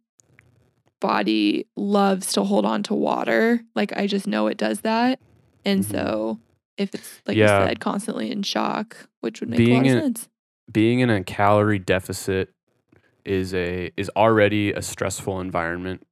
body 1.00 1.66
loves 1.76 2.34
to 2.34 2.44
hold 2.44 2.66
on 2.66 2.84
to 2.84 2.94
water. 2.94 3.62
Like 3.76 3.96
I 3.98 4.06
just 4.08 4.28
know 4.28 4.48
it 4.48 4.58
does 4.58 4.82
that. 4.82 5.20
And 5.66 5.84
Mhm. 5.84 5.90
so 5.92 6.40
if 6.78 6.94
it's 6.94 7.22
like 7.26 7.38
Yeah. 7.38 7.62
you 7.64 7.68
said, 7.70 7.80
constantly 7.80 8.32
in 8.32 8.44
shock, 8.44 9.08
which 9.22 9.40
would 9.40 9.50
make 9.50 9.58
Being 9.58 9.72
a 9.72 9.76
lot 9.78 9.86
of 9.86 9.92
in- 9.94 10.02
sense. 10.16 10.30
being 10.72 11.00
in 11.00 11.10
a 11.10 11.24
calorie 11.24 11.80
deficit 11.80 12.50
is 13.26 13.54
a 13.54 13.92
is 13.98 14.10
already 14.16 14.72
a 14.72 14.82
stressful 14.82 15.40
environment 15.42 16.04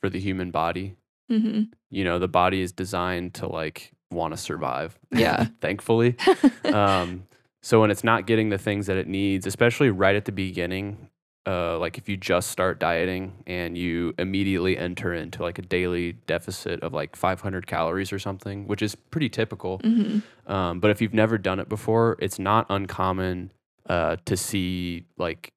for 0.00 0.08
the 0.10 0.20
human 0.20 0.50
body. 0.50 0.94
hmm 1.28 1.64
You 1.90 2.04
know, 2.04 2.18
the 2.18 2.28
body 2.28 2.60
is 2.60 2.72
designed 2.72 3.34
to 3.34 3.46
like 3.48 3.92
want 4.10 4.32
to 4.34 4.36
survive. 4.36 4.98
Yeah. 5.12 5.46
thankfully. 5.60 6.16
um, 6.64 7.24
so 7.62 7.80
when 7.80 7.90
it's 7.90 8.04
not 8.04 8.26
getting 8.26 8.48
the 8.50 8.58
things 8.58 8.86
that 8.86 8.96
it 8.96 9.06
needs, 9.08 9.46
especially 9.46 9.90
right 9.90 10.14
at 10.16 10.24
the 10.24 10.32
beginning, 10.32 11.08
uh, 11.46 11.78
like 11.78 11.96
if 11.98 12.08
you 12.08 12.16
just 12.16 12.50
start 12.50 12.78
dieting 12.78 13.32
and 13.46 13.76
you 13.76 14.14
immediately 14.18 14.76
enter 14.76 15.12
into 15.14 15.42
like 15.42 15.58
a 15.58 15.62
daily 15.62 16.12
deficit 16.26 16.82
of 16.82 16.92
like 16.92 17.16
500 17.16 17.66
calories 17.66 18.12
or 18.12 18.18
something, 18.18 18.66
which 18.66 18.82
is 18.82 18.94
pretty 18.94 19.28
typical. 19.28 19.78
hmm 19.82 20.18
Um, 20.46 20.80
but 20.80 20.90
if 20.90 21.00
you've 21.02 21.14
never 21.14 21.36
done 21.38 21.58
it 21.58 21.68
before, 21.68 22.16
it's 22.20 22.38
not 22.38 22.66
uncommon 22.70 23.50
uh, 23.88 24.16
to 24.26 24.36
see 24.36 25.04
like 25.16 25.52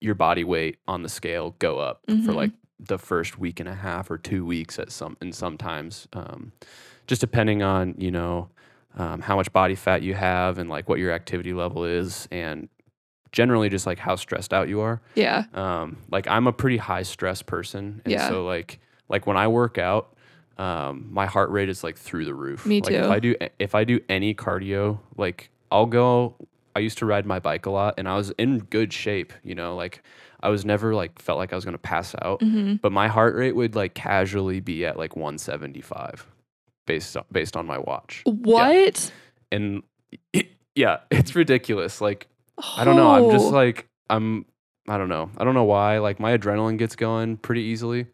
your 0.00 0.14
body 0.14 0.44
weight 0.44 0.78
on 0.86 1.02
the 1.02 1.08
scale 1.08 1.54
go 1.58 1.78
up 1.78 2.00
for 2.06 2.12
Mhm. 2.14 2.34
like 2.34 2.50
the 2.84 2.98
first 2.98 3.38
week 3.38 3.60
and 3.60 3.68
a 3.68 3.74
half 3.74 4.10
or 4.10 4.18
two 4.18 4.44
weeks 4.44 4.78
at 4.78 4.90
some 4.90 5.16
and 5.20 5.34
sometimes 5.34 6.08
um, 6.12 6.52
just 7.06 7.20
depending 7.20 7.62
on 7.62 7.94
you 7.98 8.10
know 8.10 8.48
um, 8.96 9.20
how 9.22 9.36
much 9.36 9.52
body 9.52 9.74
fat 9.74 10.02
you 10.02 10.14
have 10.14 10.58
and 10.58 10.68
like 10.68 10.88
what 10.88 10.98
your 10.98 11.12
activity 11.12 11.52
level 11.52 11.84
is 11.84 12.28
and 12.30 12.68
generally 13.30 13.68
just 13.68 13.86
like 13.86 13.98
how 13.98 14.14
stressed 14.16 14.52
out 14.52 14.68
you 14.68 14.80
are 14.80 15.00
Yeah. 15.14 15.44
um, 15.54 15.96
like 16.10 16.26
I'm 16.28 16.46
a 16.46 16.52
pretty 16.52 16.76
high 16.76 17.02
stress 17.02 17.40
person, 17.42 18.02
and 18.04 18.12
Yeah. 18.12 18.28
so 18.28 18.44
like 18.44 18.78
like 19.08 19.26
when 19.26 19.36
I 19.36 19.48
work 19.48 19.78
out, 19.78 20.14
um, 20.58 21.08
my 21.10 21.26
heart 21.26 21.50
rate 21.50 21.68
is 21.68 21.82
like 21.84 21.96
through 21.96 22.24
the 22.26 22.34
roof. 22.34 22.66
Me 22.66 22.80
Like 22.82 22.92
if. 22.92 23.10
I 23.10 23.18
do 23.20 23.34
if 23.58 23.74
I 23.74 23.84
do 23.84 24.00
any 24.08 24.34
cardio, 24.34 24.98
like 25.16 25.50
I'll 25.70 25.86
go. 25.86 26.34
I 26.74 26.80
used 26.80 26.98
to 26.98 27.06
ride 27.06 27.26
my 27.26 27.38
bike 27.38 27.66
a 27.66 27.70
lot, 27.70 27.94
and 27.98 28.08
I 28.08 28.16
was 28.16 28.30
in 28.38 28.58
good 28.60 28.92
shape. 28.92 29.32
You 29.42 29.54
know, 29.54 29.76
like 29.76 30.02
I 30.42 30.48
was 30.48 30.64
never 30.64 30.94
like 30.94 31.20
felt 31.20 31.38
like 31.38 31.52
I 31.52 31.56
was 31.56 31.64
gonna 31.64 31.78
pass 31.78 32.14
out, 32.22 32.40
hmm 32.42 32.76
but 32.76 32.92
my 32.92 33.08
heart 33.08 33.34
rate 33.36 33.54
would 33.54 33.74
like 33.74 33.94
casually 33.94 34.60
be 34.60 34.84
at 34.86 34.96
like 34.96 35.14
175 35.16 36.26
based 36.86 37.16
on, 37.16 37.24
based 37.30 37.56
on 37.56 37.66
my 37.66 37.78
watch, 37.78 38.22
What? 38.24 39.12
and 39.50 39.82
yeah, 40.74 40.98
it's 41.10 41.34
ridiculous. 41.34 42.00
Like 42.00 42.26
I 42.76 42.84
don't 42.84 42.96
know. 42.96 43.10
I'm 43.10 43.30
just 43.30 43.46
Oh. 43.46 43.50
like 43.50 43.88
I'm. 44.10 44.44
I 44.88 44.98
don't 44.98 45.08
know. 45.08 45.30
I 45.38 45.44
don't 45.44 45.54
know 45.54 45.64
why. 45.64 45.98
Like 45.98 46.18
my 46.18 46.36
adrenaline 46.36 46.76
gets 46.76 46.96
going 46.96 47.36
pretty 47.36 47.62
easily, 47.62 48.06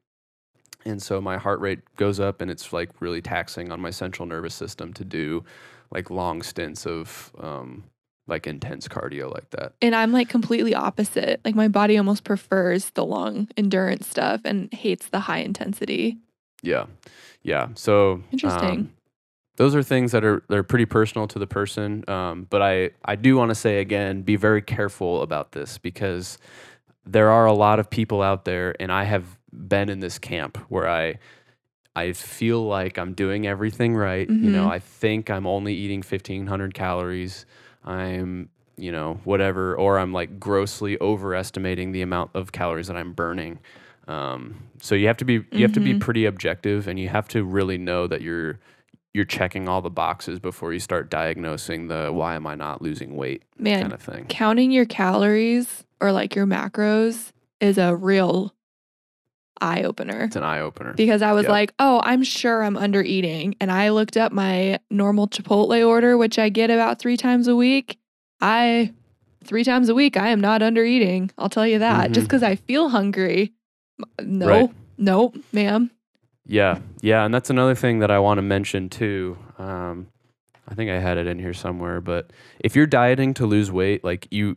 and 0.84 1.02
so 1.02 1.20
my 1.20 1.38
heart 1.38 1.60
rate 1.60 1.80
goes 1.96 2.20
up, 2.20 2.40
and 2.42 2.50
it's 2.50 2.72
like 2.72 2.90
really 3.00 3.22
taxing 3.22 3.72
on 3.72 3.80
my 3.80 3.90
central 3.90 4.26
nervous 4.26 4.54
system 4.54 4.92
to 4.94 5.04
do 5.04 5.44
like 5.90 6.10
long 6.10 6.42
stints 6.42 6.86
of 6.86 7.32
um 7.38 7.84
like 8.28 8.46
intense 8.46 8.86
cardio 8.88 9.32
like 9.32 9.50
that. 9.50 9.72
And 9.82 9.94
I'm 9.94 10.12
like 10.12 10.28
completely 10.28 10.74
opposite. 10.74 11.40
Like 11.44 11.54
my 11.54 11.68
body 11.68 11.96
almost 11.96 12.24
prefers 12.24 12.90
the 12.90 13.04
long 13.04 13.48
endurance 13.56 14.06
stuff 14.06 14.42
and 14.44 14.72
hates 14.72 15.08
the 15.08 15.20
high 15.20 15.38
intensity. 15.38 16.18
Yeah, 16.62 16.86
yeah. 17.42 17.68
So 17.74 18.22
Interesting. 18.30 18.78
um, 18.78 18.92
those 19.56 19.74
are 19.74 19.82
things 19.82 20.12
that 20.12 20.24
are 20.24 20.42
they're 20.48 20.62
pretty 20.62 20.86
personal 20.86 21.26
to 21.28 21.38
the 21.38 21.46
person. 21.46 22.04
Um, 22.08 22.46
but 22.48 22.62
I 22.62 22.90
I 23.04 23.16
do 23.16 23.36
want 23.36 23.50
to 23.50 23.54
say 23.54 23.80
again, 23.80 24.22
be 24.22 24.36
very 24.36 24.62
careful 24.62 25.22
about 25.22 25.52
this 25.52 25.78
because 25.78 26.38
there 27.04 27.30
are 27.30 27.46
a 27.46 27.52
lot 27.54 27.80
of 27.80 27.88
people 27.88 28.22
out 28.22 28.44
there, 28.44 28.74
and 28.80 28.92
I 28.92 29.04
have 29.04 29.38
been 29.52 29.88
in 29.88 30.00
this 30.00 30.18
camp 30.18 30.58
where 30.68 30.88
I 30.88 31.18
I 31.96 32.12
feel 32.12 32.64
like 32.64 32.98
I'm 32.98 33.14
doing 33.14 33.46
everything 33.46 33.96
right. 33.96 34.28
You 34.28 34.50
know, 34.50 34.66
Mhm. 34.66 34.70
I 34.70 34.78
think 34.78 35.30
I'm 35.30 35.46
only 35.46 35.74
eating 35.74 36.02
1500 36.02 36.74
calories. 36.74 37.44
I'm 37.88 38.50
you 38.76 38.92
know 38.92 39.18
whatever, 39.24 39.74
or 39.76 39.98
I'm 39.98 40.12
like 40.12 40.38
grossly 40.38 41.00
overestimating 41.00 41.90
the 41.92 42.02
amount 42.02 42.30
of 42.34 42.52
calories 42.52 42.86
that 42.86 42.96
I'm 42.96 43.12
burning. 43.12 43.58
Um, 44.06 44.56
so 44.80 44.94
you 44.94 45.06
have 45.08 45.16
to 45.18 45.24
be 45.24 45.44
you 45.52 45.62
have 45.62 45.72
to 45.72 45.80
be 45.80 45.94
Mhm. 45.94 46.00
pretty 46.00 46.24
objective, 46.26 46.86
and 46.86 46.98
you 46.98 47.08
have 47.08 47.26
to 47.28 47.42
really 47.44 47.78
know 47.78 48.06
that 48.06 48.22
you're 48.22 48.58
you're 49.14 49.24
checking 49.24 49.68
all 49.68 49.80
the 49.82 49.90
boxes 49.90 50.38
before 50.38 50.72
you 50.72 50.78
start 50.78 51.10
diagnosing 51.10 51.88
the 51.88 52.12
why 52.12 52.34
am 52.36 52.46
I 52.46 52.54
not 52.54 52.82
losing 52.82 53.16
weight 53.16 53.42
Man, 53.58 53.80
kind 53.80 53.92
of 53.92 54.00
thing. 54.00 54.26
counting 54.28 54.70
your 54.70 54.84
calories 54.84 55.82
or 56.00 56.12
like 56.12 56.36
your 56.36 56.46
macros 56.46 57.32
is 57.60 57.78
a 57.78 57.96
real 57.96 58.54
eye 59.60 59.82
opener. 59.82 60.24
It's 60.24 60.36
an 60.36 60.42
eye 60.44 60.60
opener. 60.60 60.92
Because 60.94 61.22
I 61.22 61.32
was 61.32 61.44
Yep. 61.44 61.50
like, 61.50 61.74
oh, 61.78 62.00
I'm 62.04 62.22
sure 62.22 62.62
I'm 62.62 62.76
under 62.76 63.02
eating. 63.02 63.54
And 63.60 63.70
I 63.70 63.90
looked 63.90 64.16
up 64.16 64.32
my 64.32 64.78
normal 64.90 65.28
Chipotle 65.28 65.86
order, 65.86 66.16
which 66.16 66.38
I 66.38 66.48
get 66.48 66.70
about 66.70 66.98
three 66.98 67.16
times 67.16 67.48
a 67.48 67.56
week. 67.56 67.98
I, 68.40 68.92
three 69.44 69.64
times 69.64 69.88
a 69.88 69.94
week, 69.94 70.16
I 70.16 70.28
am 70.28 70.40
not 70.40 70.62
under 70.62 70.84
eating. 70.84 71.30
I'll 71.38 71.48
tell 71.48 71.66
you 71.66 71.78
that. 71.80 72.12
Just 72.12 72.26
Mhm. 72.26 72.28
because 72.28 72.42
I 72.42 72.54
feel 72.56 72.88
hungry. 72.90 73.52
No, 74.22 74.46
Right. 74.46 74.70
nope, 74.96 75.36
ma'am. 75.52 75.90
Yeah, 76.46 76.78
yeah, 77.02 77.24
and 77.24 77.34
that's 77.34 77.50
another 77.50 77.74
thing 77.74 77.98
that 77.98 78.10
I 78.10 78.18
want 78.20 78.38
to 78.38 78.42
mention 78.42 78.88
too. 78.88 79.36
Um, 79.58 80.06
I 80.66 80.74
think 80.74 80.90
I 80.90 80.98
had 80.98 81.18
it 81.18 81.26
in 81.26 81.38
here 81.38 81.52
somewhere, 81.52 82.00
but 82.00 82.30
if 82.60 82.76
you're 82.76 82.86
dieting 82.86 83.34
to 83.34 83.46
lose 83.46 83.70
weight, 83.72 84.04
like 84.04 84.28
you, 84.30 84.56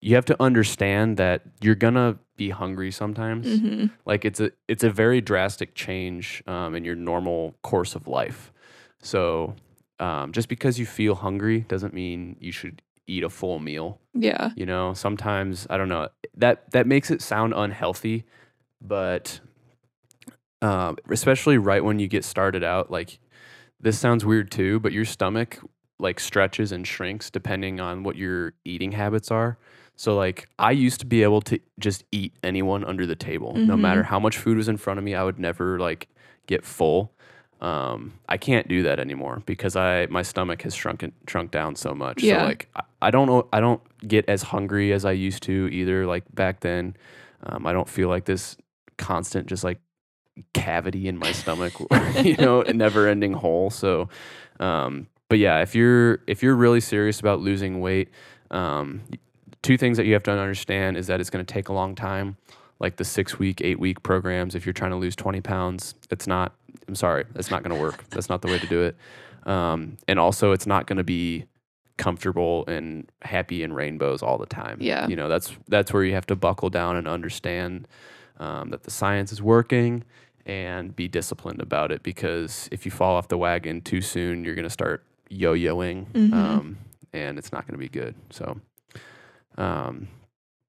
you 0.00 0.14
have 0.14 0.24
to 0.26 0.36
understand 0.42 1.16
that 1.16 1.42
you're 1.60 1.74
gonna 1.74 2.18
be 2.36 2.50
hungry 2.50 2.90
sometimes. 2.90 3.60
hmm 3.60 3.86
Like 4.04 4.24
it's 4.24 4.40
a 4.40 4.52
it's 4.68 4.84
a 4.84 4.90
very 4.90 5.20
drastic 5.20 5.74
change 5.74 6.42
um, 6.46 6.74
in 6.74 6.84
your 6.84 6.94
normal 6.96 7.54
course 7.62 7.94
of 7.94 8.06
life. 8.06 8.52
So 9.00 9.54
um, 9.98 10.32
just 10.32 10.48
because 10.48 10.78
you 10.78 10.86
feel 10.86 11.14
hungry 11.14 11.60
doesn't 11.68 11.94
mean 11.94 12.36
you 12.40 12.52
should 12.52 12.82
eat 13.06 13.24
a 13.24 13.28
full 13.28 13.58
meal. 13.58 14.00
Yeah. 14.14 14.50
You 14.56 14.66
know, 14.66 14.94
sometimes 14.94 15.66
I 15.70 15.76
don't 15.76 15.88
know 15.88 16.08
that 16.36 16.70
that 16.72 16.86
makes 16.86 17.10
it 17.10 17.22
sound 17.22 17.52
unhealthy, 17.54 18.24
but 18.80 19.40
um, 20.60 20.96
especially 21.10 21.58
right 21.58 21.82
when 21.84 21.98
you 21.98 22.08
get 22.08 22.24
started 22.24 22.62
out, 22.62 22.90
like 22.90 23.18
this 23.80 23.98
sounds 23.98 24.24
weird 24.24 24.50
too, 24.50 24.80
but 24.80 24.92
your 24.92 25.04
stomach 25.04 25.58
like 25.98 26.18
stretches 26.18 26.72
and 26.72 26.86
shrinks 26.86 27.30
depending 27.30 27.78
on 27.80 28.02
what 28.02 28.16
your 28.16 28.54
eating 28.64 28.92
habits 28.92 29.30
are. 29.30 29.58
So 30.02 30.16
like 30.16 30.48
I 30.58 30.72
used 30.72 30.98
to 30.98 31.06
be 31.06 31.22
able 31.22 31.40
to 31.42 31.60
just 31.78 32.02
eat 32.10 32.32
anyone 32.42 32.82
under 32.82 33.06
the 33.06 33.14
table, 33.14 33.52
no 33.54 33.76
Mhm. 33.76 33.80
matter 33.80 34.02
how 34.02 34.18
much 34.18 34.36
food 34.36 34.56
was 34.56 34.66
in 34.66 34.76
front 34.76 34.98
of 34.98 35.04
me. 35.04 35.14
I 35.14 35.22
would 35.22 35.38
never 35.38 35.78
like 35.78 36.08
get 36.48 36.64
full. 36.64 37.12
Um, 37.60 38.14
I 38.28 38.36
can't 38.36 38.66
do 38.66 38.82
that 38.82 38.98
anymore 38.98 39.44
because 39.46 39.76
I 39.76 40.06
my 40.10 40.22
stomach 40.22 40.62
has 40.62 40.74
shrunk 40.74 41.04
shrunk 41.28 41.52
down 41.52 41.76
so 41.76 41.94
much. 41.94 42.20
Yeah. 42.20 42.40
So 42.40 42.44
like 42.46 42.68
I, 42.74 42.82
I 43.00 43.10
don't 43.12 43.28
know 43.28 43.46
I 43.52 43.60
don't 43.60 43.80
get 44.08 44.28
as 44.28 44.42
hungry 44.42 44.92
as 44.92 45.04
I 45.04 45.12
used 45.12 45.44
to 45.44 45.68
either. 45.70 46.04
Like 46.04 46.24
back 46.34 46.58
then, 46.62 46.96
um, 47.44 47.64
I 47.64 47.72
don't 47.72 47.88
feel 47.88 48.08
like 48.08 48.24
this 48.24 48.56
constant 48.98 49.46
just 49.46 49.62
like 49.62 49.78
cavity 50.52 51.06
in 51.06 51.16
my 51.16 51.30
stomach, 51.30 51.74
you 52.24 52.36
know, 52.38 52.62
a 52.62 52.72
never 52.84 53.06
ending 53.06 53.34
hole. 53.34 53.70
So, 53.70 54.08
um, 54.58 55.06
but 55.28 55.38
yeah, 55.38 55.62
if 55.62 55.76
you're 55.76 56.18
if 56.26 56.42
you're 56.42 56.56
really 56.56 56.80
serious 56.80 57.20
about 57.20 57.38
losing 57.38 57.80
weight, 57.80 58.08
um, 58.50 59.02
two 59.62 59.78
things 59.78 59.96
that 59.96 60.06
you 60.06 60.12
have 60.14 60.22
to 60.24 60.30
understand 60.32 60.96
is 60.96 61.06
that 61.06 61.20
it's 61.20 61.30
going 61.30 61.44
to 61.44 61.52
take 61.52 61.68
a 61.68 61.72
long 61.72 61.94
time. 61.94 62.36
Like 62.80 62.96
the 62.96 63.04
six 63.04 63.38
week, 63.38 63.60
eight 63.62 63.78
week 63.78 64.02
programs, 64.02 64.54
if 64.56 64.66
you're 64.66 64.72
trying 64.72 64.90
to 64.90 64.96
lose 64.96 65.14
20 65.14 65.40
pounds, 65.40 65.94
it's 66.10 66.26
not, 66.26 66.52
I'm 66.88 66.96
sorry, 66.96 67.24
that's 67.32 67.50
not 67.50 67.62
going 67.62 67.74
to 67.76 67.80
work. 67.80 68.02
That's 68.10 68.28
not 68.28 68.42
the 68.42 68.48
way 68.48 68.58
to 68.58 68.66
do 68.66 68.82
it. 68.82 68.96
Um, 69.48 69.98
and 70.08 70.18
also, 70.18 70.50
it's 70.52 70.66
not 70.66 70.86
going 70.86 70.96
to 70.96 71.04
be 71.04 71.44
comfortable 71.96 72.64
and 72.66 73.08
happy 73.22 73.62
and 73.62 73.76
rainbows 73.76 74.20
all 74.22 74.36
the 74.38 74.46
time. 74.46 74.78
Yeah. 74.80 75.06
You 75.06 75.14
know, 75.14 75.28
that's, 75.28 75.52
that's 75.68 75.92
where 75.92 76.02
you 76.02 76.14
have 76.14 76.26
to 76.26 76.34
buckle 76.36 76.70
down 76.70 76.96
and 76.96 77.06
understand 77.06 77.86
um, 78.40 78.70
that 78.70 78.82
the 78.82 78.90
science 78.90 79.30
is 79.30 79.40
working 79.40 80.02
and 80.44 80.96
be 80.96 81.06
disciplined 81.06 81.60
about 81.60 81.92
it 81.92 82.02
because 82.02 82.68
if 82.72 82.84
you 82.84 82.90
fall 82.90 83.14
off 83.14 83.28
the 83.28 83.38
wagon 83.38 83.80
too 83.80 84.00
soon, 84.00 84.42
you're 84.44 84.56
going 84.56 84.64
to 84.64 84.70
start 84.70 85.04
yo 85.28 85.54
yoing 85.54 86.06
Mhm. 86.12 86.32
um, 86.32 86.78
and 87.12 87.38
it's 87.38 87.52
not 87.52 87.64
going 87.66 87.74
to 87.74 87.78
be 87.78 87.88
good. 87.88 88.16
So, 88.30 88.58
um, 89.58 90.08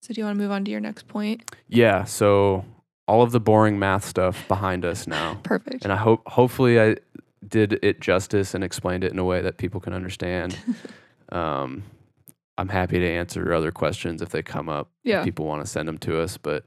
So 0.02 0.14
do 0.14 0.20
you 0.22 0.26
want 0.26 0.38
to 0.38 0.42
move 0.42 0.52
on 0.52 0.66
to 0.66 0.72
your 0.72 0.80
next 0.82 1.08
point? 1.08 1.50
yeah, 1.68 2.04
so 2.04 2.66
all 3.08 3.22
of 3.22 3.32
the 3.32 3.40
boring 3.40 3.78
math 3.80 4.06
stuff 4.06 4.48
behind 4.48 4.86
us 4.86 5.08
now. 5.08 5.36
Perfect. 5.44 5.84
And 5.84 5.92
I 5.94 5.98
hope, 5.98 6.22
hopefully, 6.28 6.80
I 6.80 6.96
did 7.48 7.80
it 7.84 8.00
justice 8.00 8.54
and 8.54 8.64
explained 8.64 9.04
it 9.04 9.12
in 9.12 9.20
a 9.20 9.24
way 9.26 9.42
that 9.42 9.58
people 9.58 9.80
can 9.82 9.94
understand. 9.94 10.58
um, 11.30 11.84
I'm 12.58 12.70
happy 12.70 13.00
to 13.00 13.08
answer 13.10 13.52
other 13.54 13.72
questions 13.72 14.22
if 14.22 14.30
they 14.30 14.42
come 14.44 14.70
up. 14.70 14.90
if 15.04 15.10
Yeah. 15.10 15.24
people 15.24 15.46
want 15.46 15.64
to 15.66 15.70
send 15.70 15.88
them 15.88 15.98
to 16.00 16.22
us. 16.22 16.38
But 16.38 16.64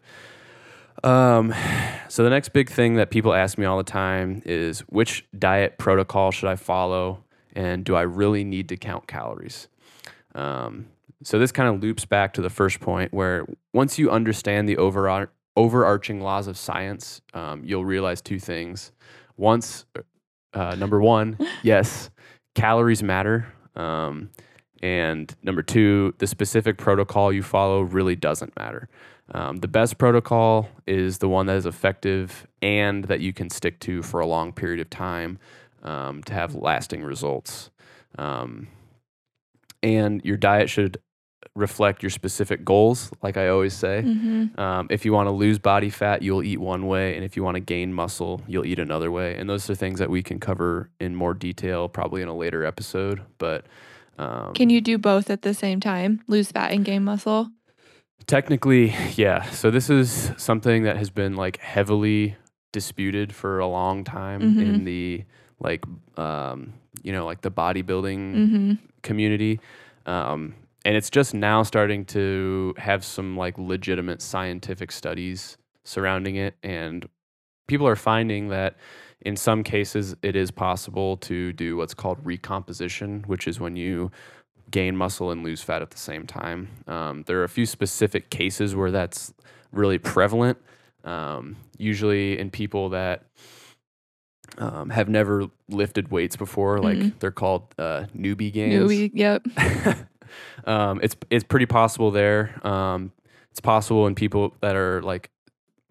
um, 1.05 1.55
so 2.09 2.23
the 2.25 2.31
next 2.31 2.51
big 2.51 2.69
thing 2.71 2.95
that 2.97 3.11
people 3.11 3.33
ask 3.33 3.57
me 3.57 3.65
all 3.65 3.79
the 3.79 3.85
time 3.85 4.43
is 4.45 4.81
which 4.81 5.25
diet 5.39 5.79
protocol 5.79 6.31
should 6.33 6.49
I 6.49 6.57
follow, 6.57 7.25
and 7.55 7.85
do 7.85 7.95
I 7.95 8.03
really 8.03 8.45
need 8.45 8.69
to 8.71 8.77
count 8.77 9.07
calories? 9.07 9.69
Um, 10.35 10.87
so 11.23 11.39
this 11.39 11.53
kind 11.53 11.75
of 11.75 11.83
loops 11.83 12.05
back 12.05 12.35
to 12.35 12.43
the 12.43 12.51
first 12.51 12.81
point, 12.81 13.13
where 13.13 13.47
once 13.73 13.99
you 13.99 14.11
understand 14.11 14.69
the 14.69 14.77
overar- 14.77 15.29
overarching 15.57 16.21
laws 16.21 16.47
of 16.47 16.57
science, 16.57 17.21
um, 17.35 17.63
you'll 17.65 17.85
realize 17.85 18.21
two 18.21 18.39
things. 18.39 18.93
Once, 19.37 19.87
uh, 20.53 20.75
number 20.75 21.01
one, 21.01 21.39
yes, 21.63 22.11
calories 22.55 23.03
matter. 23.03 23.47
Um, 23.75 24.31
and 24.83 25.35
number 25.43 25.63
two, 25.63 26.15
the 26.19 26.27
specific 26.27 26.77
protocol 26.77 27.33
you 27.33 27.43
follow 27.43 27.83
really 27.83 28.17
doesn't 28.17 28.55
matter. 28.57 28.89
Um, 29.33 29.57
the 29.57 29.69
best 29.69 29.99
protocol 29.99 30.69
is 30.87 31.19
the 31.19 31.29
one 31.29 31.47
that 31.47 31.57
is 31.57 31.67
effective 31.67 32.47
and 32.63 33.05
that 33.05 33.21
you 33.21 33.33
can 33.33 33.51
stick 33.51 33.81
to 33.81 34.03
for 34.03 34.21
a 34.21 34.27
long 34.27 34.53
period 34.53 34.81
of 34.81 34.91
time 34.91 35.39
um, 35.83 36.23
to 36.25 36.33
have 36.33 36.55
lasting 36.55 37.03
results. 37.03 37.71
Um, 38.19 38.69
and 39.83 40.25
your 40.25 40.37
diet 40.37 40.71
should 40.71 40.99
reflect 41.55 42.03
your 42.03 42.11
specific 42.11 42.65
goals, 42.65 43.11
like 43.23 43.37
I 43.37 43.49
always 43.49 43.75
say. 43.75 44.03
hmm 44.03 44.47
Um, 44.59 44.87
if 44.91 45.05
you 45.05 45.13
want 45.13 45.27
to 45.27 45.33
lose 45.33 45.59
body 45.59 45.91
fat, 45.91 46.23
you'll 46.23 46.43
eat 46.43 46.59
one 46.59 46.87
way, 46.87 47.15
and 47.15 47.25
if 47.25 47.37
you 47.37 47.45
want 47.45 47.57
to 47.57 47.61
gain 47.61 47.93
muscle, 47.93 48.41
you'll 48.49 48.65
eat 48.65 48.79
another 48.79 49.11
way. 49.11 49.37
And 49.37 49.49
those 49.51 49.69
are 49.71 49.75
things 49.75 49.99
that 49.99 50.09
we 50.11 50.23
can 50.23 50.41
cover 50.41 50.89
in 50.99 51.15
more 51.15 51.35
detail, 51.35 51.89
probably 51.89 52.23
in 52.23 52.29
a 52.29 52.37
later 52.37 52.65
episode. 52.65 53.21
But 53.39 53.67
um, 54.19 54.55
Can 54.55 54.71
you 54.71 54.81
do 54.81 54.97
both 54.99 55.29
at 55.31 55.43
the 55.43 55.53
same 55.53 55.79
time? 55.81 56.21
Lose 56.27 56.51
fat 56.53 56.73
and 56.73 56.85
gain 56.85 57.05
muscle? 57.05 57.51
technically, 58.27 58.95
yeah. 59.15 59.43
So 59.51 59.71
this 59.71 59.91
is 59.91 60.33
something 60.37 60.83
that 60.85 60.97
has 60.97 61.11
been 61.11 61.37
like 61.37 61.59
heavily 61.59 62.37
disputed 62.73 63.35
for 63.35 63.59
a 63.59 63.67
long 63.67 64.05
time 64.05 64.57
Mhm. 64.57 64.61
in 64.63 64.85
the 64.85 65.25
like, 65.61 65.85
um, 66.19 66.73
you 67.03 67.13
know, 67.13 67.25
like 67.25 67.41
the 67.43 67.51
bodybuilding 67.51 68.49
hmm 68.49 68.73
community. 69.03 69.61
Um, 70.07 70.55
and 70.87 70.97
it's 70.97 71.11
just 71.11 71.35
now 71.35 71.63
starting 71.65 72.05
to 72.07 72.73
have 72.79 73.05
some 73.05 73.37
like 73.37 73.59
legitimate 73.59 74.23
scientific 74.23 74.93
studies 74.93 75.59
surrounding 75.85 76.37
it. 76.37 76.55
And 76.63 77.07
people 77.67 77.89
are 77.89 77.97
finding 77.97 78.49
that 78.49 78.77
in 79.21 79.37
some 79.37 79.65
cases 79.65 80.15
it 80.23 80.37
is 80.37 80.51
possible 80.53 81.17
to 81.19 81.53
do 81.53 81.77
what's 81.77 81.93
called 81.95 82.19
recomposition, 82.25 83.25
which 83.27 83.49
is 83.49 83.59
when 83.59 83.75
you 83.77 84.11
gain 84.71 84.97
muscle 84.97 85.31
and 85.33 85.43
lose 85.43 85.61
fat 85.63 85.83
at 85.83 85.91
the 85.91 85.99
same 85.99 86.25
time. 86.27 86.69
Um, 86.87 87.25
there 87.27 87.41
are 87.41 87.45
a 87.45 87.49
few 87.49 87.67
specific 87.67 88.31
cases 88.31 88.77
where 88.77 88.91
that's 88.93 89.35
really 89.73 89.99
prevalent. 89.99 90.59
Um, 91.05 91.57
usually 91.79 92.39
in 92.39 92.51
people 92.51 92.91
that 92.91 93.25
um, 94.59 94.91
have 94.91 95.09
never 95.09 95.47
lifted 95.69 96.11
weights 96.11 96.37
before, 96.37 96.79
like 96.79 96.99
Mhm. 96.99 97.19
they're 97.19 97.31
called 97.33 97.75
uh, 97.79 98.05
newbie 98.17 98.53
gains. 98.53 98.91
Newbie, 98.91 99.11
yep. 99.15 99.45
um, 100.65 101.01
it's 101.03 101.17
it's 101.31 101.45
pretty 101.45 101.67
possible 101.67 102.11
there. 102.11 102.61
Um, 102.67 103.13
it's 103.51 103.61
possible 103.61 104.07
in 104.07 104.15
people 104.15 104.55
that 104.61 104.77
are 104.77 105.01
like, 105.03 105.31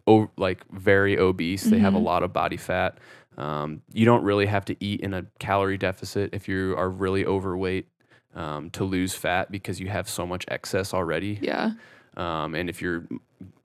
o- 0.07 0.29
like 0.37 0.63
very 0.71 1.17
obese. 1.17 1.63
They 1.63 1.79
have 1.79 1.95
a 1.95 1.99
Mhm. 1.99 2.03
lot 2.03 2.23
of 2.23 2.31
body 2.33 2.57
fat. 2.57 2.99
Um, 3.37 3.81
you 3.91 4.05
don't 4.05 4.23
really 4.23 4.45
have 4.45 4.65
to 4.65 4.75
eat 4.79 5.01
in 5.01 5.13
a 5.13 5.25
calorie 5.39 5.77
deficit 5.77 6.29
if 6.33 6.47
you 6.47 6.75
are 6.77 6.89
really 6.89 7.25
overweight 7.25 7.87
um, 8.35 8.69
to 8.71 8.83
lose 8.83 9.13
fat 9.15 9.51
because 9.51 9.79
you 9.79 9.87
have 9.87 10.07
so 10.09 10.25
much 10.27 10.45
excess 10.47 10.93
already. 10.93 11.39
Yeah. 11.41 11.71
Um, 12.17 12.53
and 12.55 12.69
if 12.69 12.81
you're 12.81 13.07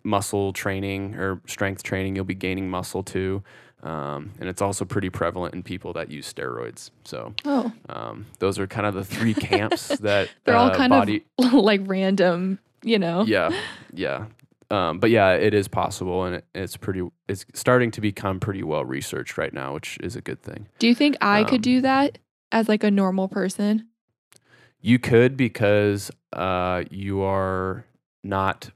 muscle 0.03 0.53
training 0.53 1.15
or 1.17 1.41
strength 1.47 1.83
training, 1.83 2.17
you'll 2.17 2.25
be 2.25 2.35
gaining 2.35 2.71
muscle 2.71 3.03
too. 3.03 3.43
Um, 3.83 4.33
and 4.39 4.49
it's 4.49 4.61
also 4.61 4.85
pretty 4.85 5.09
prevalent 5.11 5.55
in 5.55 5.63
people 5.63 5.93
that 5.95 6.11
use 6.11 6.31
steroids. 6.33 6.91
So 7.05 7.35
Oh, 7.45 7.73
um, 7.89 8.27
those 8.39 8.59
are 8.59 8.67
kind 8.67 8.87
of 8.87 8.95
the 8.95 9.05
three 9.05 9.35
camps 9.35 9.97
that 10.01 10.29
they're 10.45 10.55
all 10.57 10.67
uh, 10.69 10.77
kind 10.77 10.91
body. 10.91 11.25
of 11.39 11.53
like 11.55 11.81
random, 11.85 12.59
you 12.83 12.99
know? 12.99 13.25
yeah, 13.25 13.51
yeah. 13.95 14.27
Um, 14.71 14.99
but 15.01 15.11
yeah, 15.11 15.33
it 15.33 15.53
is 15.55 15.67
possible, 15.67 16.25
and 16.25 16.37
it, 16.37 16.45
it's 16.55 16.77
pretty. 16.77 17.03
It's 17.29 17.45
starting 17.55 17.91
to 17.93 18.01
become 18.01 18.39
pretty 18.39 18.63
well 18.63 18.85
researched 18.85 19.37
right 19.37 19.53
now, 19.53 19.75
which 19.75 19.99
is 20.01 20.15
a 20.15 20.21
good 20.21 20.41
thing. 20.43 20.69
Do 20.79 20.87
you 20.87 20.95
think 20.95 21.17
I 21.21 21.43
could 21.43 21.57
Um, 21.57 21.63
do 21.63 21.81
that 21.81 22.19
as 22.53 22.69
like 22.69 22.85
a 22.85 22.91
normal 22.91 23.27
person? 23.27 23.89
You 24.81 24.99
could 25.01 25.37
because 25.37 26.11
uh, 26.33 26.85
you 26.91 27.21
are 27.23 27.85
not 28.23 28.71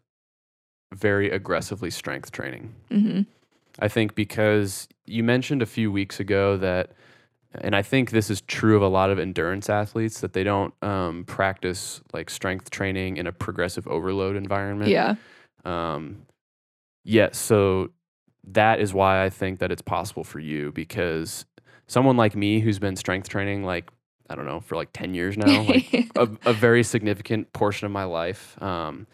very 0.92 1.30
aggressively 1.30 1.90
strength 1.90 2.32
training. 2.32 2.74
hmm 2.90 3.20
I 3.78 3.88
think 3.88 4.14
because 4.14 4.88
you 5.06 5.22
mentioned 5.24 5.62
a 5.62 5.66
few 5.66 5.90
weeks 5.90 6.20
ago 6.20 6.56
that, 6.58 6.92
and 7.60 7.74
I 7.76 7.82
think 7.82 8.10
this 8.10 8.30
is 8.30 8.40
true 8.42 8.76
of 8.76 8.82
a 8.82 8.88
lot 8.88 9.10
of 9.10 9.18
endurance 9.18 9.68
athletes, 9.68 10.20
that 10.20 10.32
they 10.32 10.44
don't 10.44 10.74
um, 10.82 11.24
practice 11.24 12.00
like 12.12 12.30
strength 12.30 12.70
training 12.70 13.16
in 13.16 13.26
a 13.26 13.32
progressive 13.32 13.86
overload 13.86 14.36
environment. 14.36 14.90
Yeah. 14.90 15.14
Um, 15.64 16.22
yeah, 17.04 17.28
so 17.32 17.90
that 18.48 18.80
is 18.80 18.92
why 18.92 19.24
I 19.24 19.30
think 19.30 19.58
that 19.60 19.70
it's 19.70 19.82
possible 19.82 20.24
for 20.24 20.40
you 20.40 20.72
because 20.72 21.44
someone 21.86 22.16
like 22.16 22.34
me 22.34 22.60
who's 22.60 22.78
been 22.78 22.96
strength 22.96 23.28
training 23.28 23.64
like 23.64 23.90
I 24.28 24.34
don't 24.34 24.46
know 24.46 24.60
for 24.60 24.74
like 24.74 24.88
ten 24.92 25.14
years 25.14 25.36
now, 25.36 25.62
like 25.62 25.92
a, 26.16 26.28
a 26.46 26.52
very 26.52 26.82
significant 26.82 27.52
portion 27.52 27.86
of 27.86 27.92
my 27.92 28.04
life, 28.04 28.60
um, 28.62 29.06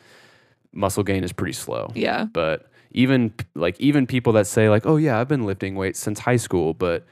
muscle 0.73 1.03
gain 1.03 1.25
is 1.25 1.33
pretty 1.33 1.53
slow. 1.53 1.91
yeah. 1.95 2.25
But 2.25 2.67
even 2.91 3.33
like 3.55 3.79
even 3.81 4.07
people 4.07 4.33
that 4.35 4.47
say 4.47 4.69
like, 4.69 4.87
oh 4.87 4.97
yeah, 4.97 5.19
I've 5.21 5.29
been 5.29 5.47
lifting 5.47 5.75
weights 5.75 5.99
since 5.99 6.21
high 6.21 6.37
school, 6.37 6.75
but 6.75 7.07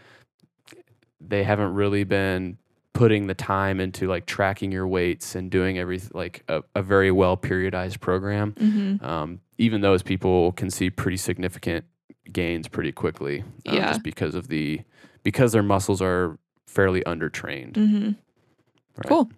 they 1.20 1.44
haven't 1.44 1.74
really 1.74 2.04
been 2.04 2.58
putting 2.92 3.26
the 3.28 3.34
time 3.34 3.78
into 3.80 4.08
like 4.08 4.26
tracking 4.26 4.72
your 4.72 4.86
weights 4.86 5.34
and 5.34 5.50
doing 5.50 5.78
everything 5.78 6.10
like 6.14 6.42
a, 6.48 6.62
a 6.74 6.82
very 6.82 7.12
well 7.12 7.36
periodized 7.36 8.00
program 8.00 8.54
hmm 8.58 9.04
um, 9.04 9.40
even 9.56 9.80
those 9.82 10.02
people 10.02 10.50
can 10.52 10.68
see 10.70 10.90
pretty 10.90 11.16
significant 11.16 11.84
gains 12.32 12.66
pretty 12.66 12.90
quickly 12.90 13.40
um, 13.68 13.74
Yeah. 13.74 13.88
just 13.88 14.02
because 14.02 14.34
of 14.34 14.48
the 14.48 14.80
because 15.22 15.52
their 15.52 15.62
muscles 15.62 16.02
are 16.02 16.38
fairly 16.66 17.02
undertrained 17.02 17.76
hmm 17.76 18.10
right? 18.96 19.06
Cool. 19.06 19.30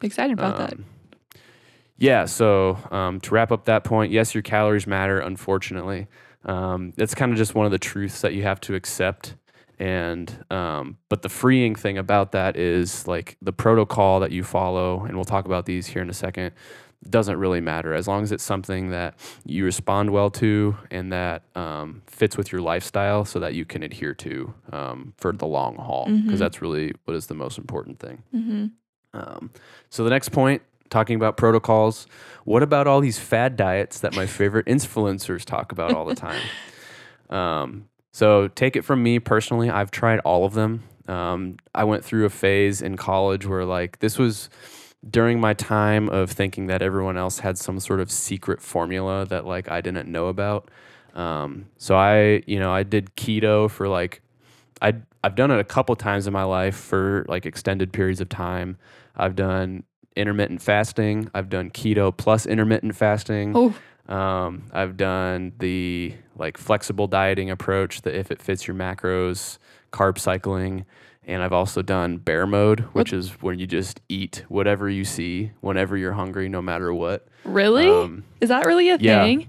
Excited 0.00 0.32
about 0.38 0.56
that. 0.56 0.74
Yeah 2.02 2.24
so 2.26 2.76
um, 2.90 3.20
to 3.20 3.34
wrap 3.34 3.52
up 3.52 3.64
that 3.66 3.84
point 3.84 4.12
yes 4.12 4.34
your 4.34 4.42
calories 4.42 4.86
matter 4.86 5.18
unfortunately 5.20 6.06
Um, 6.44 6.92
that's 6.96 7.14
kind 7.14 7.30
of 7.32 7.38
just 7.38 7.54
one 7.54 7.66
of 7.66 7.72
the 7.72 7.78
truths 7.78 8.20
that 8.22 8.32
you 8.34 8.42
have 8.42 8.60
to 8.62 8.74
accept. 8.74 9.36
And 9.78 10.26
um, 10.50 10.96
but 11.08 11.22
the 11.22 11.28
freeing 11.28 11.76
thing 11.76 11.98
about 11.98 12.32
that 12.32 12.56
is 12.56 13.06
like 13.06 13.36
the 13.40 13.52
protocol 13.52 14.20
that 14.20 14.32
you 14.32 14.42
follow, 14.44 15.04
and 15.06 15.14
we'll 15.14 15.24
talk 15.36 15.44
about 15.46 15.66
these 15.66 15.86
here 15.92 16.02
in 16.02 16.10
a 16.10 16.14
second. 16.26 16.52
Doesn't 17.08 17.38
really 17.44 17.60
matter 17.60 17.94
as 17.94 18.06
long 18.08 18.22
as 18.24 18.32
it's 18.32 18.44
something 18.44 18.90
that 18.90 19.14
you 19.44 19.64
respond 19.64 20.10
well 20.10 20.30
to 20.30 20.76
and 20.90 21.12
that 21.12 21.42
um, 21.54 22.02
fits 22.06 22.36
with 22.36 22.50
your 22.52 22.60
lifestyle, 22.60 23.24
so 23.24 23.38
that 23.40 23.54
you 23.54 23.64
can 23.64 23.82
adhere 23.82 24.14
to 24.14 24.52
um, 24.72 25.14
for 25.16 25.32
the 25.32 25.46
long 25.46 25.76
haul. 25.76 26.06
Because 26.06 26.38
Mhm. 26.38 26.44
that's 26.44 26.60
really 26.62 26.92
what 27.04 27.16
is 27.16 27.26
the 27.26 27.34
most 27.44 27.56
important 27.58 27.98
thing. 28.00 28.22
hmm 28.32 28.66
Um, 29.14 29.50
so 29.90 30.04
the 30.04 30.10
next 30.10 30.30
point, 30.30 30.62
talking 30.92 31.16
about 31.16 31.36
protocols. 31.36 32.06
What 32.44 32.62
about 32.62 32.86
all 32.86 33.00
these 33.00 33.18
fad 33.18 33.56
diets 33.56 33.98
that 34.00 34.14
my 34.14 34.26
favorite 34.26 34.66
influencers 34.76 35.44
talk 35.44 35.72
about 35.72 35.92
all 35.92 36.04
the 36.04 36.14
time? 36.14 36.40
Um, 37.30 37.88
so 38.12 38.48
take 38.48 38.76
it 38.76 38.82
from 38.82 39.02
me 39.02 39.18
personally, 39.18 39.70
I've 39.70 39.90
tried 39.90 40.20
all 40.20 40.44
of 40.44 40.54
them. 40.54 40.84
Um, 41.08 41.56
I 41.74 41.84
went 41.84 42.04
through 42.04 42.26
a 42.26 42.30
phase 42.30 42.82
in 42.82 42.96
college 42.96 43.46
where 43.46 43.64
like 43.64 43.98
this 43.98 44.18
was 44.18 44.50
during 45.08 45.40
my 45.40 45.54
time 45.54 46.08
of 46.10 46.30
thinking 46.30 46.66
that 46.68 46.80
everyone 46.80 47.16
else 47.16 47.40
had 47.40 47.58
some 47.58 47.80
sort 47.80 47.98
of 47.98 48.10
secret 48.10 48.60
formula 48.60 49.26
that 49.26 49.46
like 49.46 49.70
I 49.70 49.80
didn't 49.80 50.08
know 50.08 50.28
about. 50.28 50.70
Um, 51.14 51.66
so 51.76 51.96
I, 51.96 52.42
you 52.46 52.58
know, 52.58 52.72
I 52.72 52.84
did 52.84 53.16
keto 53.16 53.68
for 53.68 53.88
like 53.88 54.22
I 54.80 54.94
I've 55.24 55.34
done 55.34 55.50
it 55.50 55.58
a 55.58 55.64
couple 55.64 55.94
times 55.96 56.26
in 56.26 56.32
my 56.32 56.44
life 56.44 56.76
for 56.76 57.24
like 57.28 57.46
extended 57.46 57.92
periods 57.92 58.20
of 58.20 58.28
time. 58.28 58.76
I've 59.16 59.36
done 59.36 59.84
intermittent 60.16 60.62
fasting. 60.62 61.28
I've 61.34 61.48
done 61.48 61.70
keto 61.70 62.16
plus 62.16 62.46
intermittent 62.46 62.94
fasting. 62.96 63.52
Oh, 63.56 63.74
Um, 64.12 64.64
I've 64.72 64.96
done 64.96 65.52
the 65.58 66.14
like 66.36 66.58
flexible 66.58 67.06
dieting 67.06 67.50
approach, 67.50 68.02
the 68.02 68.16
if 68.18 68.30
it 68.30 68.42
fits 68.42 68.66
your 68.66 68.74
macros, 68.76 69.58
carb 69.92 70.18
cycling, 70.18 70.84
and 71.24 71.42
I've 71.42 71.52
also 71.52 71.82
done 71.82 72.16
bear 72.18 72.46
mode, 72.46 72.80
which 72.94 73.12
is 73.12 73.30
where 73.42 73.54
you 73.54 73.66
just 73.66 74.00
eat 74.08 74.44
whatever 74.48 74.88
you 74.90 75.04
see 75.04 75.52
whenever 75.60 75.96
you're 75.96 76.12
hungry, 76.14 76.48
no 76.48 76.60
matter 76.60 76.92
what. 76.92 77.28
really? 77.44 77.88
Um, 77.88 78.24
Is 78.40 78.48
that 78.48 78.66
really 78.66 78.90
a 78.90 78.96
yeah. 78.98 79.22
thing? 79.22 79.48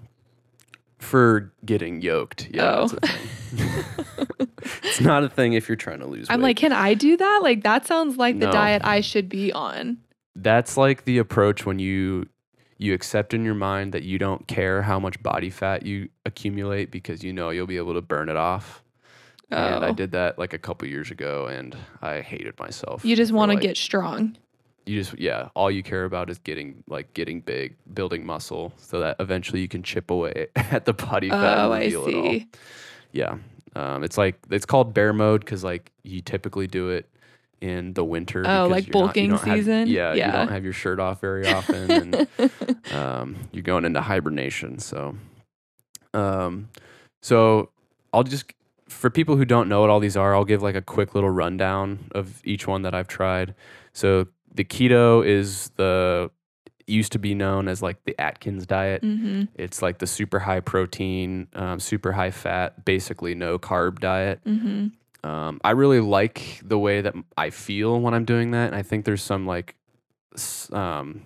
for 1.00 1.52
getting 1.66 2.02
yoked, 2.02 2.48
yeah, 2.54 2.76
Oh. 2.78 2.84
it's 2.84 2.94
a 2.94 3.00
thing. 3.02 4.48
it's 4.84 5.02
not 5.02 5.24
a 5.26 5.30
thing 5.30 5.52
if 5.52 5.68
you're 5.68 5.76
trying 5.76 6.00
to 6.00 6.06
lose 6.06 6.28
I'm 6.30 6.40
weight. 6.40 6.50
like, 6.50 6.58
can 6.58 6.72
I 6.72 6.94
do 6.94 7.18
that? 7.18 7.40
Like, 7.44 7.64
that 7.64 7.86
sounds 7.86 8.16
like 8.18 8.40
the 8.40 8.48
diet 8.50 8.84
I 8.86 9.02
should 9.02 9.28
be 9.28 9.52
on. 9.52 9.98
That's 10.36 10.78
like 10.78 11.06
the 11.06 11.18
approach 11.20 11.66
when 11.66 11.80
you 11.80 12.28
you 12.80 12.94
accept 12.94 13.34
in 13.34 13.46
your 13.46 13.54
mind 13.54 13.94
that 13.94 14.04
you 14.04 14.18
don't 14.18 14.48
care 14.48 14.82
how 14.82 15.00
much 15.00 15.22
body 15.24 15.50
fat 15.50 15.86
you 15.86 16.10
accumulate 16.26 16.92
because 16.92 17.24
you 17.24 17.32
know 17.32 17.50
you'll 17.50 17.68
be 17.68 17.78
able 17.78 17.94
to 17.94 18.02
burn 18.02 18.28
it 18.30 18.36
off. 18.36 18.84
Oh. 19.52 19.56
And 19.58 19.86
I 19.86 19.90
Oh. 19.90 19.94
did 19.94 20.12
that 20.12 20.38
like 20.40 20.54
a 20.54 20.58
couple 20.58 20.88
years 20.88 21.12
ago 21.12 21.46
and 21.48 21.78
I 22.02 22.22
hated 22.22 22.58
myself. 22.60 23.06
You 23.06 23.16
just 23.16 23.32
want 23.32 23.52
to 23.52 23.56
like- 23.56 23.62
get 23.62 23.78
strong. 23.78 24.36
you 24.86 25.00
just 25.02 25.18
yeah, 25.18 25.48
all 25.56 25.72
you 25.72 25.82
care 25.84 26.04
about 26.04 26.30
is 26.30 26.40
getting 26.40 26.84
like 26.90 27.14
getting 27.14 27.40
big, 27.40 27.76
building 27.94 28.26
muscle 28.26 28.74
so 28.78 29.00
that 29.00 29.16
eventually 29.20 29.62
you 29.62 29.68
can 29.70 29.82
chip 29.84 30.10
away 30.12 30.48
at 30.56 30.84
the 30.86 30.94
body 30.94 31.30
fat 31.30 31.58
Oh, 31.60 31.72
and 31.72 31.74
I 31.74 31.86
reveal 31.86 32.06
it 32.08 32.16
all. 32.16 32.24
see. 32.32 32.48
Yeah. 33.14 33.38
Um, 33.76 34.04
it's 34.04 34.18
like 34.18 34.40
it's 34.52 34.66
called 34.66 34.94
bear 34.94 35.14
mode 35.14 35.42
because 35.42 35.64
like 35.64 35.92
you 36.04 36.20
typically 36.22 36.68
do 36.68 36.90
it 36.90 37.08
in 37.64 37.94
the 37.94 38.04
winter. 38.04 38.40
Oh, 38.46 38.68
because 38.68 38.70
like 38.72 38.88
you're 38.88 38.94
not- 38.94 39.06
bulking 39.08 39.30
don't 39.30 39.42
have- 39.42 39.58
season? 39.58 39.88
yeah, 39.88 40.12
you 40.14 40.20
Yeah. 40.20 40.32
don't 40.32 40.50
have 40.50 40.64
your 40.64 40.74
shirt 40.74 41.00
off 41.00 41.22
very 41.22 41.48
often, 41.58 41.92
and 41.92 42.28
um, 42.92 43.36
you're 43.52 43.64
going 43.64 43.86
into 43.86 44.02
hibernation. 44.02 44.80
So, 44.80 45.16
um, 46.14 46.70
so 47.22 47.70
I'll 48.12 48.24
just 48.24 48.52
for 48.90 49.10
people 49.10 49.38
who 49.38 49.46
don't 49.46 49.70
know 49.70 49.82
what 49.82 49.90
all 49.90 50.00
these 50.00 50.18
are, 50.18 50.36
I'll 50.36 50.46
give 50.46 50.62
like 50.62 50.76
a 50.76 50.82
quick 50.82 51.16
little 51.16 51.30
rundown 51.30 52.00
of 52.14 52.42
each 52.46 52.68
one 52.68 52.84
that 52.84 52.94
I've 52.94 53.08
tried. 53.08 53.56
So 53.94 54.28
the 54.54 54.64
keto 54.64 55.26
is 55.26 55.72
the 55.78 56.30
used 56.86 57.14
to 57.14 57.18
be 57.20 57.34
known 57.34 57.68
as 57.70 57.82
like 57.82 58.04
the 58.04 58.14
Atkins 58.20 58.66
diet. 58.68 59.02
hmm 59.02 59.44
It's 59.56 59.82
like 59.82 60.00
the 60.00 60.06
super 60.08 60.40
high 60.40 60.60
protein, 60.60 61.48
um, 61.54 61.80
super 61.80 62.12
high 62.12 62.30
fat, 62.32 62.84
basically 62.86 63.34
no 63.36 63.58
carb 63.58 64.00
diet. 64.00 64.42
hmm 64.44 64.88
Um, 65.24 65.62
I 65.64 65.72
really 65.72 66.02
like 66.02 66.60
the 66.64 66.78
way 66.78 67.02
that 67.02 67.14
I 67.38 67.50
feel 67.50 68.00
when 68.02 68.14
I'm 68.14 68.26
doing 68.26 68.52
that. 68.52 68.68
And 68.68 68.76
I 68.76 68.82
think 68.82 69.06
there's 69.06 69.24
some 69.24 69.46
like 69.48 69.76
um, 70.72 71.22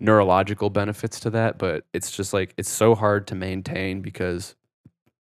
neurological 0.00 0.70
benefits 0.70 1.20
to 1.20 1.30
that, 1.30 1.58
but 1.58 1.84
it's 1.92 2.10
just 2.10 2.32
like 2.32 2.54
it's 2.56 2.70
so 2.70 2.94
hard 2.94 3.26
to 3.28 3.34
maintain 3.34 4.00
because 4.00 4.54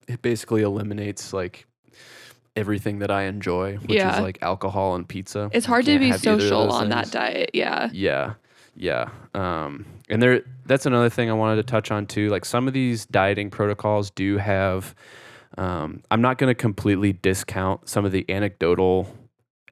it 0.06 0.22
basically 0.22 0.62
eliminates 0.62 1.32
like 1.32 1.66
everything 2.56 3.00
that 3.00 3.10
I 3.10 3.24
enjoy, 3.24 3.76
which 3.78 3.90
Yeah. 3.98 4.14
is 4.16 4.20
like 4.20 4.38
alcohol 4.42 4.94
and 4.94 5.08
pizza. 5.08 5.50
It's 5.52 5.66
hard 5.66 5.84
to 5.86 5.98
be 5.98 6.08
have 6.10 6.24
either 6.24 6.34
of 6.36 6.40
social 6.42 6.72
on 6.72 6.90
that 6.90 7.10
diet. 7.10 7.50
Yeah. 7.52 7.88
Yeah. 7.92 8.34
Yeah. 8.76 9.08
Um, 9.34 9.86
and 10.08 10.22
there 10.22 10.42
that's 10.66 10.86
another 10.86 11.08
thing 11.08 11.30
I 11.30 11.34
wanted 11.34 11.56
to 11.56 11.62
touch 11.64 11.90
on 11.90 12.06
too. 12.06 12.28
Like 12.28 12.44
some 12.44 12.68
of 12.68 12.74
these 12.74 13.06
dieting 13.06 13.50
protocols 13.50 14.10
do 14.10 14.38
have 14.38 14.94
um, 15.58 16.02
I'm 16.10 16.20
not 16.20 16.38
going 16.38 16.50
to 16.50 16.54
completely 16.54 17.12
discount 17.12 17.88
some 17.88 18.04
of 18.04 18.12
the 18.12 18.24
anecdotal 18.30 19.08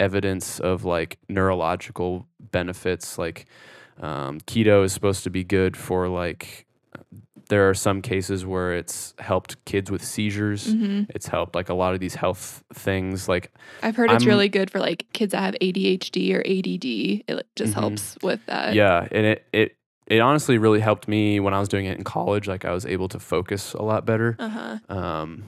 evidence 0.01 0.59
of 0.61 0.85
like 0.85 1.18
neurological 1.28 2.26
benefits 2.41 3.18
like 3.18 3.47
um, 4.01 4.41
keto 4.41 4.85
is 4.85 4.93
supposed 4.93 5.22
to 5.24 5.30
be 5.30 5.45
good 5.45 5.76
for 5.76 6.09
like 6.09 6.66
there 7.49 7.68
are 7.68 7.74
some 7.74 8.01
cases 8.03 8.45
where 8.47 8.74
it's 8.74 9.14
helped 9.18 9.62
kids 9.64 9.91
with 9.91 10.03
seizures 10.05 10.72
hmm 10.72 11.03
it's 11.11 11.26
helped 11.26 11.55
like 11.55 11.68
a 11.68 11.74
lot 11.74 11.93
of 11.95 12.01
these 12.01 12.14
health 12.14 12.64
things 12.72 13.28
like 13.28 13.53
I've 13.83 13.95
heard 13.97 14.11
it's 14.11 14.22
I'm- 14.22 14.28
really 14.28 14.49
good 14.49 14.70
for 14.70 14.78
like 14.80 15.07
kids 15.12 15.33
that 15.33 15.43
have 15.43 15.55
ADHD 15.61 16.35
or 16.35 16.41
ADD. 16.41 17.24
It 17.28 17.47
just 17.55 17.74
Mhm. 17.74 17.80
helps 17.80 18.16
with 18.22 18.45
that. 18.47 18.74
yeah 18.74 19.07
and 19.12 19.26
it 19.26 19.47
it 19.53 19.76
it 20.07 20.20
honestly 20.20 20.59
really 20.59 20.80
helped 20.80 21.07
me 21.07 21.39
when 21.39 21.55
i 21.55 21.61
was 21.61 21.68
doing 21.68 21.87
it 21.87 21.97
in 21.97 22.03
college 22.05 22.49
like 22.49 22.64
i 22.64 22.72
was 22.72 22.85
able 22.87 23.09
to 23.09 23.20
focus 23.20 23.72
a 23.74 23.83
lot 23.83 24.05
better 24.07 24.37
Uh 24.39 24.49
huh. 24.49 24.78
um, 24.89 25.45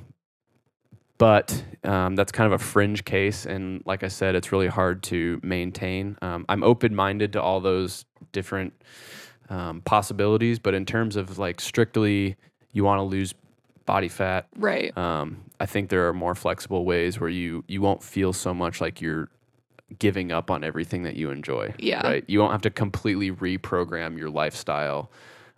but 1.24 1.64
um, 1.84 2.16
that's 2.16 2.32
kind 2.32 2.46
of 2.52 2.60
a 2.60 2.62
fringe 2.62 3.04
case 3.04 3.46
and 3.46 3.82
like 3.86 4.02
i 4.02 4.08
said 4.08 4.34
it's 4.34 4.52
really 4.52 4.66
hard 4.66 5.02
to 5.02 5.40
maintain 5.42 6.18
um, 6.22 6.44
i'm 6.48 6.62
open-minded 6.62 7.32
to 7.32 7.40
all 7.40 7.60
those 7.60 8.04
different 8.32 8.72
um, 9.48 9.80
possibilities 9.82 10.58
but 10.58 10.74
in 10.74 10.84
terms 10.84 11.16
of 11.16 11.38
like 11.38 11.60
strictly 11.60 12.36
you 12.72 12.84
want 12.84 12.98
to 12.98 13.02
lose 13.04 13.34
body 13.86 14.08
fat 14.08 14.46
Right. 14.56 14.96
um, 14.96 15.42
I 15.60 15.66
think 15.66 15.88
there 15.90 16.08
are 16.08 16.12
more 16.14 16.34
flexible 16.34 16.84
ways 16.84 17.20
where 17.20 17.30
you 17.30 17.64
you 17.68 17.80
won't 17.80 18.02
feel 18.02 18.32
so 18.32 18.52
much 18.52 18.80
like 18.80 19.00
you're 19.00 19.28
giving 19.98 20.32
up 20.32 20.50
on 20.50 20.64
everything 20.64 21.04
that 21.04 21.16
you 21.16 21.30
enjoy. 21.30 21.72
Yeah. 21.78 22.04
Right. 22.06 22.24
You 22.26 22.40
won't 22.40 22.52
have 22.52 22.62
to 22.62 22.70
completely 22.70 23.30
reprogram 23.30 24.18
your 24.18 24.30
lifestyle 24.30 25.10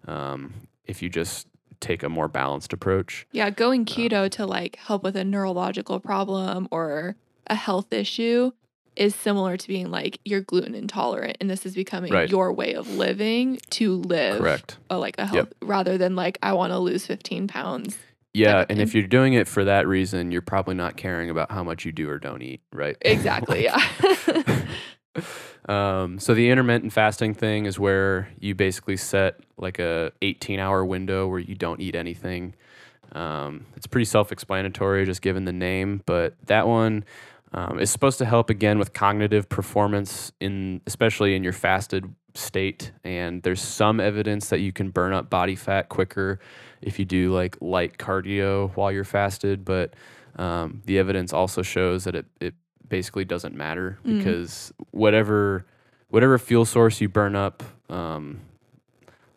um, 0.06 0.52
if 0.84 1.02
you 1.02 1.08
just 1.08 1.46
take 1.80 2.02
a 2.02 2.08
more 2.08 2.28
balanced 2.28 2.72
approach. 2.72 3.26
Yeah. 3.32 3.50
Going 3.50 3.80
um, 3.80 3.86
keto 3.86 4.30
to 4.32 4.46
like 4.46 4.76
help 4.76 5.02
with 5.02 5.16
a 5.16 5.24
neurological 5.24 6.00
problem 6.00 6.68
or 6.70 7.16
a 7.46 7.54
health 7.54 7.92
issue 7.92 8.52
is 8.96 9.14
similar 9.14 9.56
to 9.58 9.68
being 9.68 9.90
like 9.90 10.18
you're 10.24 10.40
gluten 10.40 10.74
intolerant 10.74 11.36
and 11.40 11.50
this 11.50 11.66
is 11.66 11.74
becoming 11.74 12.10
Right. 12.12 12.30
your 12.30 12.50
way 12.52 12.72
of 12.72 12.88
living 12.96 13.58
to 13.70 13.96
live 13.96 14.38
Correct. 14.38 14.78
a, 14.88 14.96
like 14.96 15.16
a 15.18 15.26
health 15.26 15.52
rather 15.60 15.98
than 15.98 16.16
like 16.16 16.38
I 16.42 16.54
want 16.54 16.72
to 16.72 16.78
lose 16.78 17.06
15 17.06 17.46
pounds. 17.46 17.98
Yeah, 18.32 18.66
and 18.68 18.82
if 18.82 18.94
you're 18.94 19.06
doing 19.06 19.32
it 19.32 19.48
for 19.48 19.64
that 19.64 19.88
reason, 19.88 20.30
you're 20.30 20.42
probably 20.42 20.74
not 20.74 20.98
caring 20.98 21.30
about 21.30 21.50
how 21.50 21.64
much 21.64 21.86
you 21.86 21.92
do 21.92 22.06
or 22.10 22.18
don't 22.18 22.42
eat, 22.42 22.60
right? 22.70 22.94
Exactly. 23.00 23.64
yeah. 23.64 23.82
Um, 25.68 26.20
so 26.20 26.32
the 26.32 26.48
intermittent 26.50 26.92
fasting 26.92 27.34
thing 27.34 27.66
is 27.66 27.78
where 27.78 28.28
you 28.38 28.54
basically 28.54 28.96
set 28.96 29.40
like 29.56 29.78
a 29.78 30.12
18 30.22 30.60
hour 30.60 30.84
window 30.84 31.26
where 31.26 31.40
you 31.40 31.54
don't 31.54 31.80
eat 31.80 31.96
anything. 31.96 32.54
Um, 33.12 33.66
it's 33.76 33.86
pretty 33.86 34.04
self-explanatory, 34.04 35.04
just 35.06 35.22
given 35.22 35.44
the 35.44 35.52
name, 35.52 36.02
but 36.06 36.34
that 36.46 36.66
one 36.66 37.04
um, 37.52 37.78
is 37.78 37.90
supposed 37.90 38.18
to 38.18 38.24
help 38.24 38.50
again 38.50 38.78
with 38.78 38.92
cognitive 38.92 39.48
performance 39.48 40.32
in, 40.40 40.82
especially 40.86 41.34
in 41.34 41.42
your 41.42 41.52
fasted 41.52 42.14
state. 42.34 42.92
And 43.02 43.42
there's 43.42 43.62
some 43.62 44.00
evidence 44.00 44.50
that 44.50 44.60
you 44.60 44.72
can 44.72 44.90
burn 44.90 45.12
up 45.12 45.30
body 45.30 45.56
fat 45.56 45.88
quicker 45.88 46.38
if 46.82 46.98
you 46.98 47.04
do 47.04 47.32
like 47.32 47.56
light 47.60 47.98
cardio 47.98 48.70
while 48.76 48.92
you're 48.92 49.04
fasted, 49.04 49.64
but 49.64 49.94
um, 50.36 50.82
the 50.84 50.98
evidence 50.98 51.32
also 51.32 51.62
shows 51.62 52.04
that 52.04 52.14
it, 52.14 52.26
it 52.40 52.54
basically 52.88 53.24
doesn't 53.24 53.54
matter 53.54 53.98
Mm. 54.04 54.18
because 54.18 54.72
whatever 54.90 55.64
whatever 56.08 56.38
fuel 56.38 56.64
source 56.64 57.00
you 57.00 57.08
burn 57.08 57.34
up 57.34 57.62
um, 57.90 58.40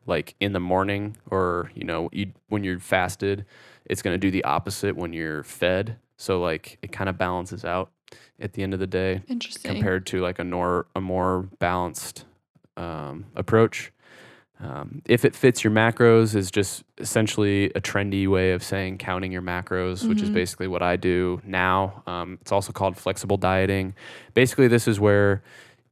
like 0.05 0.35
in 0.39 0.53
the 0.53 0.59
morning 0.59 1.17
or 1.29 1.71
you 1.75 1.83
know 1.83 2.09
you, 2.11 2.31
when 2.47 2.63
you're 2.63 2.79
fasted 2.79 3.45
it's 3.85 4.01
going 4.01 4.13
to 4.13 4.17
do 4.19 4.29
the 4.31 4.43
opposite 4.43 4.95
when 4.95 5.13
you're 5.13 5.43
fed 5.43 5.97
so 6.17 6.39
like 6.41 6.77
it 6.81 6.91
kind 6.91 7.09
of 7.09 7.17
balances 7.17 7.65
out 7.65 7.91
at 8.39 8.53
the 8.53 8.63
end 8.63 8.73
of 8.73 8.79
the 8.79 8.87
day 8.87 9.21
Interesting. 9.27 9.71
compared 9.73 10.05
to 10.07 10.21
like 10.21 10.39
a 10.39 10.43
nor 10.43 10.87
a 10.95 11.01
more 11.01 11.47
balanced 11.59 12.25
um, 12.77 13.25
approach 13.35 13.91
Um, 14.61 15.01
if 15.05 15.23
it 15.23 15.35
fits 15.35 15.63
your 15.63 15.71
macros 15.71 16.35
is 16.35 16.51
just 16.51 16.83
essentially 16.97 17.65
a 17.75 17.81
trendy 17.81 18.27
way 18.27 18.51
of 18.51 18.61
saying 18.61 18.97
counting 18.97 19.31
your 19.31 19.41
macros, 19.41 20.07
which 20.07 20.21
is 20.21 20.29
Mhm. 20.29 20.33
basically 20.33 20.67
what 20.67 20.81
I 20.83 20.97
do 20.97 21.41
now. 21.45 22.03
Um, 22.05 22.37
it's 22.41 22.51
also 22.51 22.73
called 22.73 22.97
flexible 22.97 23.37
dieting. 23.37 23.95
Basically, 24.33 24.67
this 24.67 24.85
is 24.87 24.99
where 24.99 25.41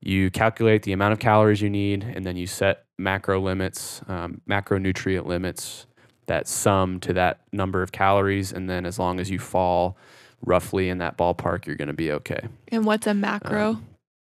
you 0.02 0.30
calculate 0.30 0.84
the 0.84 0.92
amount 0.92 1.14
of 1.14 1.20
calories 1.20 1.62
you 1.62 1.70
need 1.70 2.04
and 2.04 2.26
then 2.26 2.36
you 2.36 2.46
set 2.46 2.84
macro 2.98 3.40
limits, 3.40 4.02
um, 4.08 4.42
macronutrient 4.50 5.26
limits 5.26 5.86
that 6.26 6.46
sum 6.48 7.00
to 7.00 7.14
that 7.14 7.40
number 7.54 7.82
of 7.82 7.92
calories. 7.94 8.52
And 8.52 8.70
then 8.70 8.86
as 8.86 9.00
long 9.00 9.20
as 9.20 9.32
you 9.32 9.40
fall 9.40 9.98
roughly 10.46 10.90
in 10.90 10.98
that 10.98 11.18
ballpark, 11.18 11.66
you're 11.66 11.78
going 11.78 11.88
to 11.88 11.94
be 11.94 12.12
okay. 12.12 12.42
And 12.68 12.86
what's 12.86 13.08
a 13.08 13.14
macro? 13.14 13.70
Um, 13.70 13.86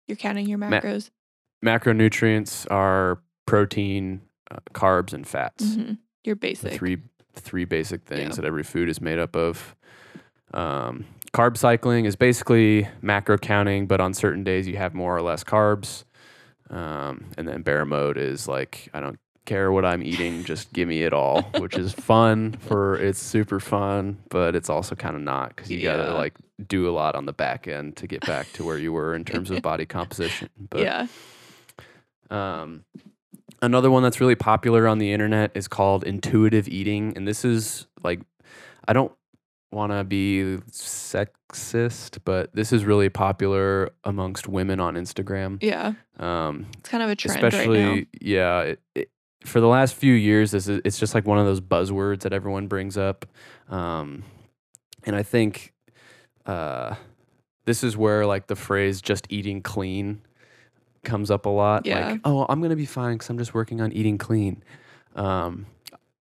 You're 0.08 0.16
counting 0.16 0.48
your 0.48 0.58
ma- 0.60 0.70
macros. 0.70 1.10
Macronutrients 1.66 2.66
are 2.72 3.20
protein, 3.46 4.22
uh, 4.52 4.58
carbs, 4.74 5.14
and 5.14 5.28
fats. 5.28 5.76
hmm 5.76 5.94
Your 6.24 6.36
The 6.36 6.40
basic. 6.40 6.74
three 6.74 6.98
three 7.34 7.66
basic 7.66 8.04
things 8.04 8.22
Yeah. 8.22 8.36
that 8.42 8.46
every 8.46 8.64
food 8.64 8.90
is 8.90 9.00
made 9.00 9.20
up 9.20 9.36
of. 9.36 9.76
Um, 10.54 11.06
carb 11.34 11.56
cycling 11.58 12.06
is 12.06 12.16
basically 12.16 12.88
macro 13.02 13.38
counting, 13.38 13.86
but 13.86 14.00
on 14.02 14.14
certain 14.14 14.44
days 14.44 14.68
you 14.68 14.78
have 14.78 14.94
more 14.96 15.16
or 15.16 15.22
less 15.22 15.44
carbs. 15.44 16.04
Um, 16.70 17.26
and 17.38 17.48
then 17.48 17.62
bear 17.62 17.86
mode 17.86 18.18
is 18.18 18.48
like 18.48 18.90
I 18.94 19.00
don't 19.00 19.20
care 19.46 19.72
what 19.72 19.86
I'm 19.86 20.02
eating, 20.04 20.44
just 20.52 20.74
give 20.74 20.88
me 20.88 21.04
it 21.04 21.14
all, 21.14 21.44
which 21.60 21.78
is 21.78 21.94
fun 21.94 22.54
for 22.54 22.96
it's 22.98 23.22
super 23.22 23.60
fun, 23.60 24.18
but 24.30 24.56
it's 24.56 24.70
also 24.70 24.96
kind 24.96 25.16
of 25.16 25.22
not 25.22 25.56
because 25.56 25.70
you 25.70 25.78
Yeah. 25.80 25.96
gotta 25.98 26.14
like 26.16 26.34
do 26.68 26.90
a 26.90 26.92
lot 26.92 27.16
on 27.16 27.26
the 27.28 27.34
back 27.34 27.68
end 27.68 27.96
to 27.98 28.08
get 28.08 28.26
back 28.26 28.52
to 28.54 28.64
where 28.66 28.78
you 28.80 28.92
were 28.92 29.14
in 29.16 29.24
terms 29.24 29.52
of 29.52 29.62
body 29.72 29.86
composition. 29.86 30.50
But 30.70 30.82
yeah. 30.82 31.08
um, 32.30 32.84
another 33.62 33.90
one 33.92 34.04
that's 34.04 34.20
really 34.20 34.36
popular 34.36 34.88
on 34.88 34.98
the 35.00 35.12
internet 35.12 35.52
is 35.56 35.68
called 35.68 36.04
intuitive 36.04 36.68
eating, 36.68 37.14
and 37.16 37.28
this 37.28 37.44
is 37.46 37.88
like 38.04 38.22
I 38.88 38.94
don't 38.94 39.12
want 39.72 39.92
to 39.92 40.04
be 40.04 40.58
sexist, 40.72 42.20
but 42.24 42.54
this 42.54 42.72
is 42.72 42.86
really 42.86 43.10
popular 43.10 43.90
amongst 44.04 44.48
women 44.48 44.80
on 44.80 44.96
Instagram. 44.96 45.62
Yeah. 45.62 45.94
Um, 46.18 46.68
It's 46.80 46.90
kind 46.90 47.04
of 47.04 47.10
a 47.10 47.16
trend 47.16 47.44
especially 47.44 47.84
right 47.84 48.08
now. 48.14 48.20
yeah. 48.22 48.62
It, 48.62 48.80
it, 48.96 49.10
for 49.46 49.60
the 49.60 49.68
last 49.68 49.96
few 49.96 50.14
years, 50.14 50.52
this 50.52 50.68
is 50.68 50.82
it's 50.84 51.00
just 51.00 51.14
like 51.14 51.26
one 51.26 51.38
of 51.38 51.46
those 51.46 51.62
buzzwords 51.62 52.22
that 52.22 52.34
everyone 52.34 52.68
brings 52.68 52.98
up, 52.98 53.26
um, 53.70 54.24
and 55.04 55.16
I 55.16 55.24
think 55.24 55.74
uh, 56.46 56.96
this 57.66 57.84
is 57.84 57.96
where 57.96 58.26
like 58.26 58.48
the 58.48 58.56
phrase 58.56 59.02
"just 59.02 59.28
eating 59.30 59.62
clean" 59.62 60.22
comes 61.04 61.32
up 61.32 61.46
a 61.46 61.50
lot. 61.50 61.86
Yeah. 61.86 62.12
Like, 62.12 62.22
oh, 62.26 62.46
I'm 62.50 62.62
gonna 62.62 62.76
be 62.76 62.86
fine 62.86 63.16
because 63.16 63.30
I'm 63.30 63.38
just 63.38 63.54
working 63.54 63.82
on 63.82 63.92
eating 63.92 64.18
clean. 64.18 64.64
Um, 65.16 65.66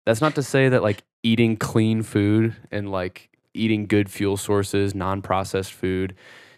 that's 0.06 0.22
not 0.22 0.36
to 0.36 0.44
say 0.44 0.70
that 0.70 0.84
like 0.84 1.04
eating 1.24 1.58
clean 1.58 2.04
food 2.04 2.56
and 2.72 2.92
like 2.92 3.30
eating 3.54 3.88
good 3.88 4.10
fuel 4.10 4.38
sources, 4.38 4.94
non-processed 4.94 5.74
food 5.74 6.16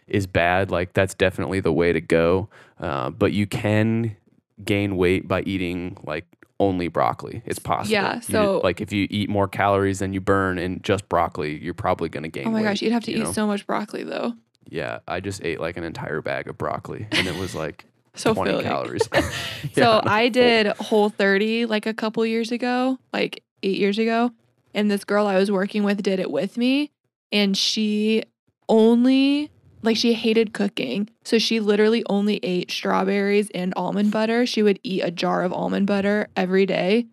is 0.07 0.27
bad. 0.27 0.71
Like 0.71 0.93
that's 0.93 1.13
definitely 1.13 1.59
the 1.59 1.71
way 1.73 1.93
to 1.93 2.01
go. 2.01 2.49
Uh, 2.79 3.09
but 3.09 3.31
you 3.33 3.47
can 3.47 4.15
gain 4.63 4.97
weight 4.97 5.27
by 5.27 5.41
eating 5.43 5.97
like 6.03 6.25
only 6.59 6.87
broccoli. 6.87 7.43
It's 7.45 7.59
possible. 7.59 7.93
Yeah, 7.93 8.15
You- 8.15 8.21
so- 8.21 8.61
like 8.63 8.81
if 8.81 8.91
you 8.91 9.07
eat 9.09 9.29
more 9.29 9.47
calories 9.47 9.99
than 9.99 10.11
you 10.13 10.19
burn 10.21 10.57
in 10.57 10.81
just 10.81 11.07
broccoli, 11.07 11.57
you're 11.63 11.73
probably 11.75 12.09
gonna 12.09 12.29
gain. 12.29 12.47
Oh 12.47 12.51
my 12.51 12.61
weight, 12.61 12.63
gosh, 12.69 12.81
you'd 12.81 12.93
have 12.93 13.03
to 13.05 13.11
you 13.11 13.17
eat 13.19 13.23
know? 13.25 13.31
so 13.31 13.45
much 13.47 13.65
broccoli 13.67 14.03
though. 14.03 14.33
Yeah, 14.69 14.99
I 15.07 15.21
just 15.21 15.41
ate 15.45 15.61
like 15.61 15.77
an 15.77 15.83
entire 15.85 16.21
bag 16.21 16.49
of 16.49 16.57
broccoli, 16.57 17.07
and 17.11 17.25
it 17.27 17.35
was 17.35 17.55
like 17.55 17.85
So 18.17 18.33
20 18.33 18.49
filling. 18.51 18.65
calories. 18.65 19.07
So 19.73 19.81
Yeah, 19.93 20.01
I 20.05 20.29
did 20.29 20.67
Whole 20.79 21.09
30 21.09 21.65
like 21.65 21.85
a 21.85 21.93
couple 21.93 22.25
years 22.25 22.51
ago, 22.51 22.97
like 23.13 23.43
eight 23.63 23.77
years 23.77 23.97
ago. 23.99 24.31
And 24.73 24.89
this 24.91 25.03
girl 25.03 25.27
I 25.27 25.35
was 25.37 25.49
working 25.51 25.83
with 25.83 26.01
did 26.03 26.19
it 26.19 26.29
with 26.31 26.57
me. 26.57 26.91
And 27.31 27.57
she 27.57 28.23
only, 28.69 29.51
like, 29.81 29.97
she 29.97 30.13
hated 30.13 30.53
cooking. 30.53 31.09
So 31.23 31.37
she 31.39 31.59
literally 31.59 32.03
only 32.09 32.39
ate 32.43 32.69
strawberries 32.71 33.49
and 33.55 33.73
almond 33.75 34.11
butter. 34.11 34.45
She 34.45 34.61
would 34.63 34.79
eat 34.83 35.01
a 35.03 35.11
jar 35.11 35.43
of 35.43 35.51
almond 35.53 35.87
butter 35.87 36.27
every 36.35 36.65
day. 36.65 37.07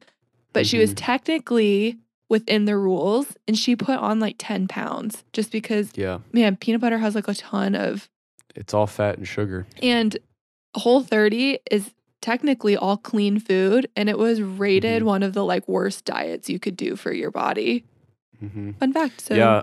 But 0.53 0.67
she 0.67 0.79
was 0.79 0.91
Mhm. 0.93 0.97
technically 0.99 1.99
within 2.29 2.65
the 2.65 2.77
rules. 2.77 3.37
And 3.49 3.57
she 3.59 3.77
put 3.77 3.99
on 3.99 4.21
like 4.21 4.37
10 4.39 4.69
pounds 4.69 5.25
just 5.33 5.51
because, 5.53 5.91
Yeah, 5.97 6.19
man, 6.33 6.57
peanut 6.57 6.81
butter 6.81 6.99
has 6.99 7.15
like 7.15 7.29
a 7.29 7.35
ton 7.35 7.75
of 7.75 8.09
it's 8.55 8.73
all 8.73 8.87
fat 8.87 9.19
and 9.19 9.27
sugar. 9.27 9.67
and 9.83 10.17
Whole 10.75 11.03
30 11.03 11.59
is 11.71 11.91
technically 12.21 12.77
all 12.77 12.97
clean 12.97 13.39
food 13.39 13.89
and 13.97 14.09
it 14.09 14.17
was 14.19 14.41
rated 14.41 15.03
Mhm. 15.03 15.07
one 15.07 15.23
of 15.23 15.35
the 15.35 15.45
like 15.45 15.69
worst 15.69 16.05
diets 16.05 16.49
you 16.49 16.59
could 16.59 16.77
do 16.77 16.97
for 16.97 17.13
your 17.13 17.31
body. 17.31 17.85
hmm 18.41 18.73
Fun 18.73 18.93
fact. 18.93 19.21
So 19.21 19.35
yeah, 19.35 19.63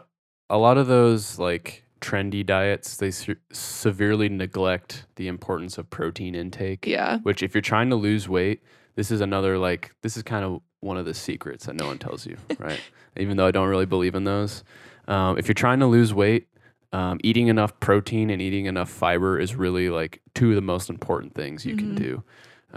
a 0.50 0.58
lot 0.58 0.78
of 0.78 0.88
those 0.88 1.38
like 1.40 1.84
trendy 2.02 2.46
diets 2.46 2.98
they 2.98 3.12
se- 3.12 3.36
severely 3.52 4.28
neglect 4.30 5.06
the 5.16 5.28
importance 5.28 5.78
of 5.78 5.90
protein 5.90 6.36
intake. 6.36 6.86
yeah. 6.88 7.20
Which, 7.20 7.44
if 7.44 7.54
you're 7.54 7.62
trying 7.62 7.90
to 7.90 7.96
lose 7.96 8.28
weight, 8.30 8.62
this 8.96 9.12
is 9.12 9.22
another 9.22 9.58
like 9.58 9.92
this 10.02 10.16
is 10.18 10.24
kind 10.24 10.44
of 10.46 10.62
one 10.82 10.98
of 10.98 11.06
the 11.06 11.14
secrets 11.14 11.66
that 11.66 11.76
no 11.76 11.86
one 11.88 11.98
tells 12.00 12.26
you, 12.26 12.38
right? 12.60 12.80
Even 13.18 13.38
though 13.38 13.46
I 13.46 13.52
don't 13.52 13.68
really 13.70 13.86
believe 13.86 14.16
in 14.16 14.24
those. 14.24 14.64
Um, 15.08 15.38
if 15.38 15.48
you're 15.48 15.54
trying 15.54 15.80
to 15.80 15.88
lose 15.88 16.14
weight, 16.14 16.48
um, 16.94 17.20
eating 17.24 17.48
enough 17.48 17.80
protein 17.80 18.30
and 18.30 18.42
eating 18.42 18.66
enough 18.66 18.90
fiber 18.90 19.40
is 19.40 19.56
really 19.56 19.90
like 19.90 20.22
two 20.34 20.50
of 20.50 20.56
the 20.56 20.62
most 20.62 20.90
important 20.90 21.34
things 21.34 21.66
you 21.66 21.76
can 21.76 21.94
Mhm. 21.94 21.96
do. 21.96 22.24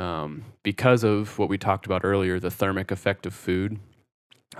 Um, 0.00 0.44
because 0.62 1.04
of 1.04 1.38
what 1.38 1.48
we 1.48 1.58
talked 1.58 1.86
about 1.86 2.04
earlier, 2.04 2.38
the 2.40 2.50
thermic 2.50 2.90
effect 2.90 3.26
of 3.26 3.34
food, 3.34 3.78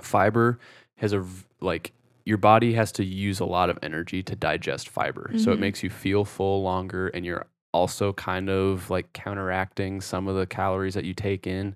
fiber 0.01 0.59
has 0.97 1.13
a 1.13 1.25
like 1.61 1.91
your 2.25 2.37
body 2.37 2.73
has 2.73 2.91
to 2.93 3.03
use 3.05 3.39
a 3.39 3.45
lot 3.45 3.69
of 3.69 3.77
energy 3.83 4.23
to 4.23 4.35
digest 4.35 4.89
fiber. 4.89 5.31
So 5.35 5.51
it 5.51 5.57
Mhm. 5.57 5.59
makes 5.59 5.83
you 5.83 5.89
feel 5.89 6.25
full 6.25 6.63
longer 6.63 7.07
and 7.09 7.23
you're 7.25 7.45
also 7.71 8.13
kind 8.13 8.49
of 8.49 8.89
like 8.89 9.13
counteracting 9.13 10.01
some 10.01 10.27
of 10.27 10.35
the 10.35 10.47
calories 10.47 10.95
that 10.95 11.05
you 11.05 11.13
take 11.13 11.45
in. 11.45 11.75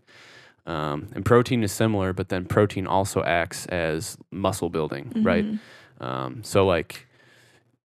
Um, 0.65 1.09
and 1.13 1.23
protein 1.25 1.63
is 1.63 1.71
similar, 1.71 2.13
but 2.13 2.29
then 2.29 2.45
protein 2.45 2.87
also 2.87 3.23
acts 3.23 3.65
as 3.67 4.17
muscle 4.31 4.69
building, 4.69 5.11
right? 5.23 5.45
Mhm. 5.45 5.59
Um, 6.03 6.43
so 6.43 6.65
like 6.65 7.07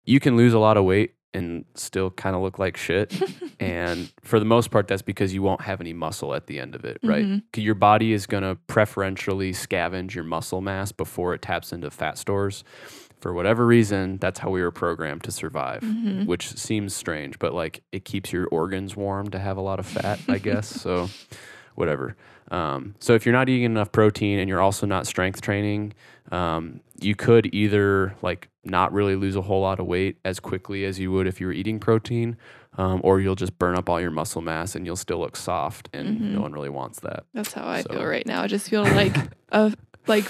you 0.04 0.20
can 0.20 0.36
lose 0.36 0.52
a 0.54 0.58
lot 0.58 0.76
of 0.76 0.84
weight 0.84 1.14
and 1.32 1.64
still 1.74 2.10
kind 2.10 2.36
of 2.36 2.42
look 2.42 2.58
like 2.60 2.76
shit. 2.76 3.12
and 3.60 4.12
for 4.22 4.38
the 4.38 4.44
most 4.44 4.70
part, 4.70 4.86
that's 4.86 5.02
because 5.02 5.34
you 5.34 5.42
won't 5.42 5.62
have 5.62 5.80
any 5.80 5.92
muscle 5.92 6.32
at 6.34 6.46
the 6.46 6.60
end 6.60 6.74
of 6.76 6.84
it, 6.84 6.98
right? 7.02 7.24
Mhm. 7.24 7.42
'Cause 7.52 7.64
Your 7.64 7.74
body 7.74 8.12
is 8.12 8.26
going 8.26 8.44
to 8.44 8.54
preferentially 8.68 9.50
scavenge 9.52 10.14
your 10.14 10.22
muscle 10.24 10.60
mass 10.60 10.92
before 10.92 11.34
it 11.34 11.42
taps 11.42 11.72
into 11.72 11.90
fat 11.90 12.18
stores. 12.18 12.62
For 13.20 13.32
whatever 13.32 13.66
reason, 13.66 14.18
that's 14.18 14.38
how 14.40 14.50
we 14.50 14.60
were 14.62 14.70
programmed 14.70 15.22
to 15.24 15.32
survive, 15.32 15.80
Mhm. 15.80 16.26
which 16.26 16.48
seems 16.56 16.94
strange, 16.94 17.38
but 17.38 17.52
like 17.54 17.82
it 17.90 18.04
keeps 18.04 18.32
your 18.32 18.46
organs 18.48 18.94
warm 18.96 19.30
to 19.30 19.38
have 19.38 19.56
a 19.56 19.62
lot 19.62 19.80
of 19.80 19.86
fat, 19.86 20.20
I 20.28 20.38
guess. 20.38 20.68
So, 20.84 21.08
whatever. 21.74 22.16
Um, 22.50 22.94
so, 23.00 23.14
if 23.14 23.24
you're 23.26 23.32
not 23.32 23.48
eating 23.48 23.64
enough 23.64 23.90
protein 23.90 24.38
and 24.38 24.48
you're 24.48 24.60
also 24.60 24.86
not 24.86 25.06
strength 25.06 25.40
training, 25.40 25.94
um, 26.30 26.80
you 27.00 27.16
could 27.16 27.52
either 27.54 28.14
like 28.22 28.48
not 28.64 28.92
really 28.92 29.16
lose 29.16 29.36
a 29.36 29.42
whole 29.42 29.60
lot 29.60 29.78
of 29.80 29.86
weight 29.86 30.18
as 30.24 30.40
quickly 30.40 30.84
as 30.84 30.98
you 30.98 31.10
would 31.12 31.26
if 31.26 31.40
you 31.40 31.46
were 31.46 31.52
eating 31.52 31.78
protein, 31.78 32.36
um, 32.78 33.00
or 33.04 33.20
you'll 33.20 33.34
just 33.34 33.58
burn 33.58 33.76
up 33.76 33.88
all 33.88 34.00
your 34.00 34.10
muscle 34.10 34.42
mass 34.42 34.74
and 34.74 34.84
you'll 34.86 34.96
still 34.96 35.18
look 35.18 35.36
soft, 35.36 35.88
and 35.92 36.18
Mhm. 36.20 36.30
no 36.32 36.40
one 36.40 36.52
really 36.52 36.68
wants 36.70 37.00
that. 37.00 37.24
That's 37.34 37.52
how 37.52 37.66
I 37.66 37.82
So- 37.82 37.90
feel 37.94 38.04
right 38.06 38.26
now. 38.26 38.42
I 38.42 38.46
just 38.46 38.68
feel 38.68 38.82
like 38.84 39.16
a 39.52 39.72
like 40.06 40.24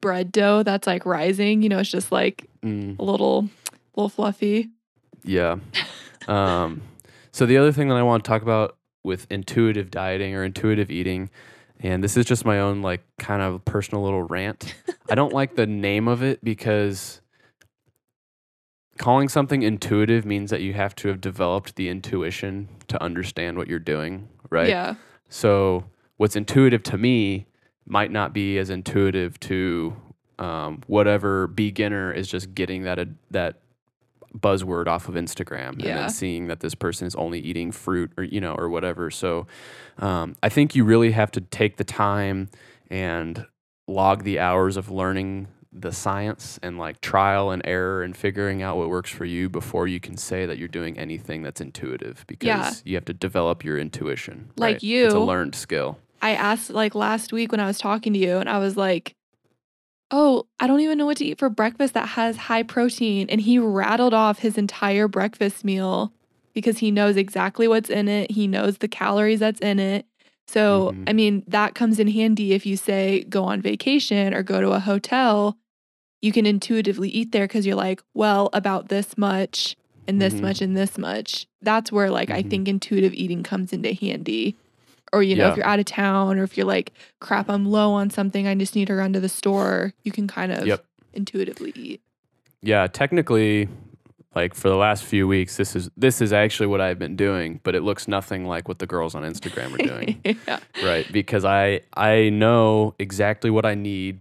bread 0.00 0.30
dough 0.32 0.62
that's 0.62 0.86
like 0.86 1.04
rising, 1.06 1.62
you 1.62 1.68
know, 1.68 1.78
it's 1.78 1.90
just 1.90 2.12
like 2.12 2.46
Mm, 2.62 2.98
a 2.98 3.02
little 3.04 3.48
little 3.96 4.08
fluffy. 4.08 4.70
yeah. 5.24 5.56
Um, 6.28 6.82
so 7.30 7.46
the 7.46 7.56
other 7.56 7.70
thing 7.70 7.86
that 7.88 7.94
I 7.96 8.02
want 8.02 8.24
to 8.24 8.28
talk 8.28 8.42
about 8.42 8.76
with 9.04 9.28
intuitive 9.30 9.92
dieting 9.92 10.34
or 10.34 10.42
intuitive 10.42 10.90
eating, 10.90 11.30
and 11.78 12.02
this 12.02 12.16
is 12.16 12.24
just 12.24 12.44
my 12.44 12.58
own 12.58 12.82
like 12.82 13.04
kind 13.18 13.42
of 13.42 13.64
personal 13.64 14.02
little 14.02 14.24
rant. 14.24 14.74
I 15.08 15.14
don't 15.14 15.32
like 15.32 15.54
the 15.54 15.68
name 15.68 16.08
of 16.08 16.24
it 16.24 16.42
because 16.42 17.20
calling 18.98 19.28
something 19.28 19.62
intuitive 19.62 20.24
means 20.24 20.50
that 20.50 20.60
you 20.60 20.74
have 20.74 20.94
to 20.96 21.08
have 21.08 21.20
developed 21.20 21.76
the 21.76 21.88
intuition 21.88 22.68
to 22.88 23.02
understand 23.02 23.56
what 23.56 23.68
you're 23.68 23.78
doing, 23.78 24.28
right? 24.50 24.68
Yeah. 24.68 24.94
So 25.28 25.84
what's 26.16 26.36
intuitive 26.36 26.82
to 26.84 26.98
me 26.98 27.46
might 27.86 28.10
not 28.10 28.32
be 28.32 28.58
as 28.58 28.70
intuitive 28.70 29.38
to 29.40 29.96
um, 30.38 30.82
whatever 30.86 31.46
beginner 31.46 32.12
is 32.12 32.28
just 32.28 32.54
getting 32.54 32.82
that 32.82 33.08
that 33.30 33.60
buzzword 34.36 34.86
off 34.86 35.08
of 35.08 35.14
Instagram 35.14 35.70
and 35.70 35.82
then 35.82 36.10
seeing 36.10 36.48
that 36.48 36.60
this 36.60 36.74
person 36.74 37.06
is 37.06 37.14
only 37.14 37.40
eating 37.40 37.72
fruit 37.72 38.12
or 38.18 38.24
you 38.24 38.40
know 38.40 38.54
or 38.54 38.68
whatever. 38.68 39.10
So 39.10 39.46
um, 39.98 40.36
I 40.42 40.48
think 40.48 40.74
you 40.74 40.84
really 40.84 41.12
have 41.12 41.30
to 41.32 41.40
take 41.40 41.76
the 41.76 41.84
time 41.84 42.50
and 42.90 43.46
log 43.86 44.24
the 44.24 44.38
hours 44.38 44.76
of 44.76 44.90
learning 44.90 45.48
the 45.78 45.92
science 45.92 46.58
and 46.62 46.78
like 46.78 47.00
trial 47.00 47.50
and 47.50 47.60
error 47.66 48.02
and 48.02 48.16
figuring 48.16 48.62
out 48.62 48.76
what 48.76 48.88
works 48.88 49.10
for 49.10 49.24
you 49.26 49.48
before 49.48 49.86
you 49.86 50.00
can 50.00 50.16
say 50.16 50.46
that 50.46 50.56
you're 50.58 50.68
doing 50.68 50.98
anything 50.98 51.42
that's 51.42 51.60
intuitive 51.60 52.24
because 52.26 52.46
Yeah. 52.46 52.72
you 52.84 52.94
have 52.96 53.04
to 53.04 53.12
develop 53.12 53.64
your 53.64 53.78
intuition. 53.78 54.50
Like 54.56 54.76
right? 54.76 54.82
it's 54.84 55.14
a 55.14 55.18
learned 55.18 55.54
skill. 55.54 55.98
I 56.22 56.30
asked 56.30 56.70
like 56.70 56.94
last 56.94 57.32
week 57.32 57.52
when 57.52 57.60
I 57.60 57.66
was 57.66 57.78
talking 57.78 58.12
to 58.14 58.18
you, 58.18 58.38
and 58.38 58.48
I 58.48 58.58
was 58.58 58.76
like, 58.76 59.14
"Oh, 60.10 60.46
I 60.58 60.66
don't 60.66 60.80
even 60.80 60.96
know 60.98 61.06
what 61.06 61.18
to 61.18 61.24
eat 61.26 61.38
for 61.38 61.48
breakfast 61.50 61.94
that 61.94 62.08
has 62.10 62.36
high 62.36 62.62
protein." 62.62 63.28
And 63.28 63.40
he 63.40 63.58
rattled 63.58 64.14
off 64.14 64.38
his 64.38 64.56
entire 64.56 65.08
breakfast 65.08 65.64
meal 65.64 66.12
because 66.54 66.78
he 66.78 66.90
knows 66.90 67.16
exactly 67.16 67.68
what's 67.68 67.90
in 67.90 68.08
it. 68.08 68.30
He 68.30 68.46
knows 68.46 68.78
the 68.78 68.88
calories 68.88 69.40
that's 69.40 69.60
in 69.60 69.78
it. 69.78 70.06
So, 70.48 70.92
Mhm. 70.92 71.04
I 71.08 71.12
mean, 71.12 71.42
that 71.48 71.74
comes 71.74 71.98
in 71.98 72.08
handy 72.08 72.52
if 72.52 72.64
you 72.64 72.76
say 72.76 73.24
go 73.28 73.44
on 73.44 73.60
vacation 73.60 74.32
or 74.32 74.42
go 74.42 74.60
to 74.60 74.70
a 74.70 74.78
hotel. 74.80 75.58
You 76.26 76.32
can 76.32 76.44
intuitively 76.44 77.08
eat 77.08 77.30
there 77.30 77.44
because 77.44 77.64
you're 77.64 77.76
like, 77.76 78.02
well, 78.12 78.50
about 78.52 78.88
this 78.88 79.16
much 79.16 79.76
and 80.08 80.20
this 80.20 80.34
Mhm. 80.34 80.40
much 80.40 80.60
and 80.60 80.76
this 80.76 80.98
much. 80.98 81.46
That's 81.62 81.92
where, 81.92 82.10
like, 82.10 82.30
I 82.32 82.42
Mhm. 82.42 82.50
think 82.50 82.68
intuitive 82.68 83.14
eating 83.14 83.44
comes 83.44 83.72
into 83.72 83.92
handy. 83.94 84.56
Or, 85.12 85.22
you 85.22 85.36
know, 85.36 85.48
if 85.50 85.56
you're 85.56 85.64
out 85.66 85.78
of 85.78 85.84
town 85.84 86.36
or 86.40 86.42
if 86.42 86.56
you're 86.56 86.66
like, 86.66 86.90
crap, 87.20 87.48
I'm 87.48 87.64
low 87.64 87.92
on 87.92 88.10
something, 88.10 88.44
I 88.48 88.56
just 88.56 88.74
need 88.74 88.86
to 88.88 88.94
run 88.96 89.12
to 89.12 89.20
the 89.20 89.28
store, 89.28 89.92
you 90.02 90.10
can 90.10 90.26
kind 90.26 90.50
of 90.50 90.66
Yep. 90.66 90.84
intuitively 91.14 91.72
eat. 91.76 92.00
Yeah, 92.60 92.88
technically, 92.88 93.68
like 94.34 94.52
for 94.54 94.68
the 94.68 94.74
last 94.76 95.04
few 95.04 95.28
weeks, 95.28 95.56
this 95.56 95.76
is 95.76 95.88
this 95.96 96.20
is 96.20 96.32
actually 96.32 96.66
what 96.66 96.80
I've 96.80 96.98
been 96.98 97.14
doing, 97.14 97.60
but 97.62 97.76
it 97.76 97.82
looks 97.82 98.08
nothing 98.08 98.46
like 98.46 98.66
what 98.66 98.80
the 98.80 98.86
girls 98.86 99.14
on 99.14 99.22
Instagram 99.22 99.72
are 99.78 99.86
doing. 99.86 100.20
yeah. 100.48 100.58
right 100.82 101.10
because 101.12 101.44
i 101.44 101.80
i 101.96 102.28
know 102.30 102.94
exactly 102.98 103.48
what 103.48 103.64
i 103.64 103.74
need 103.74 104.20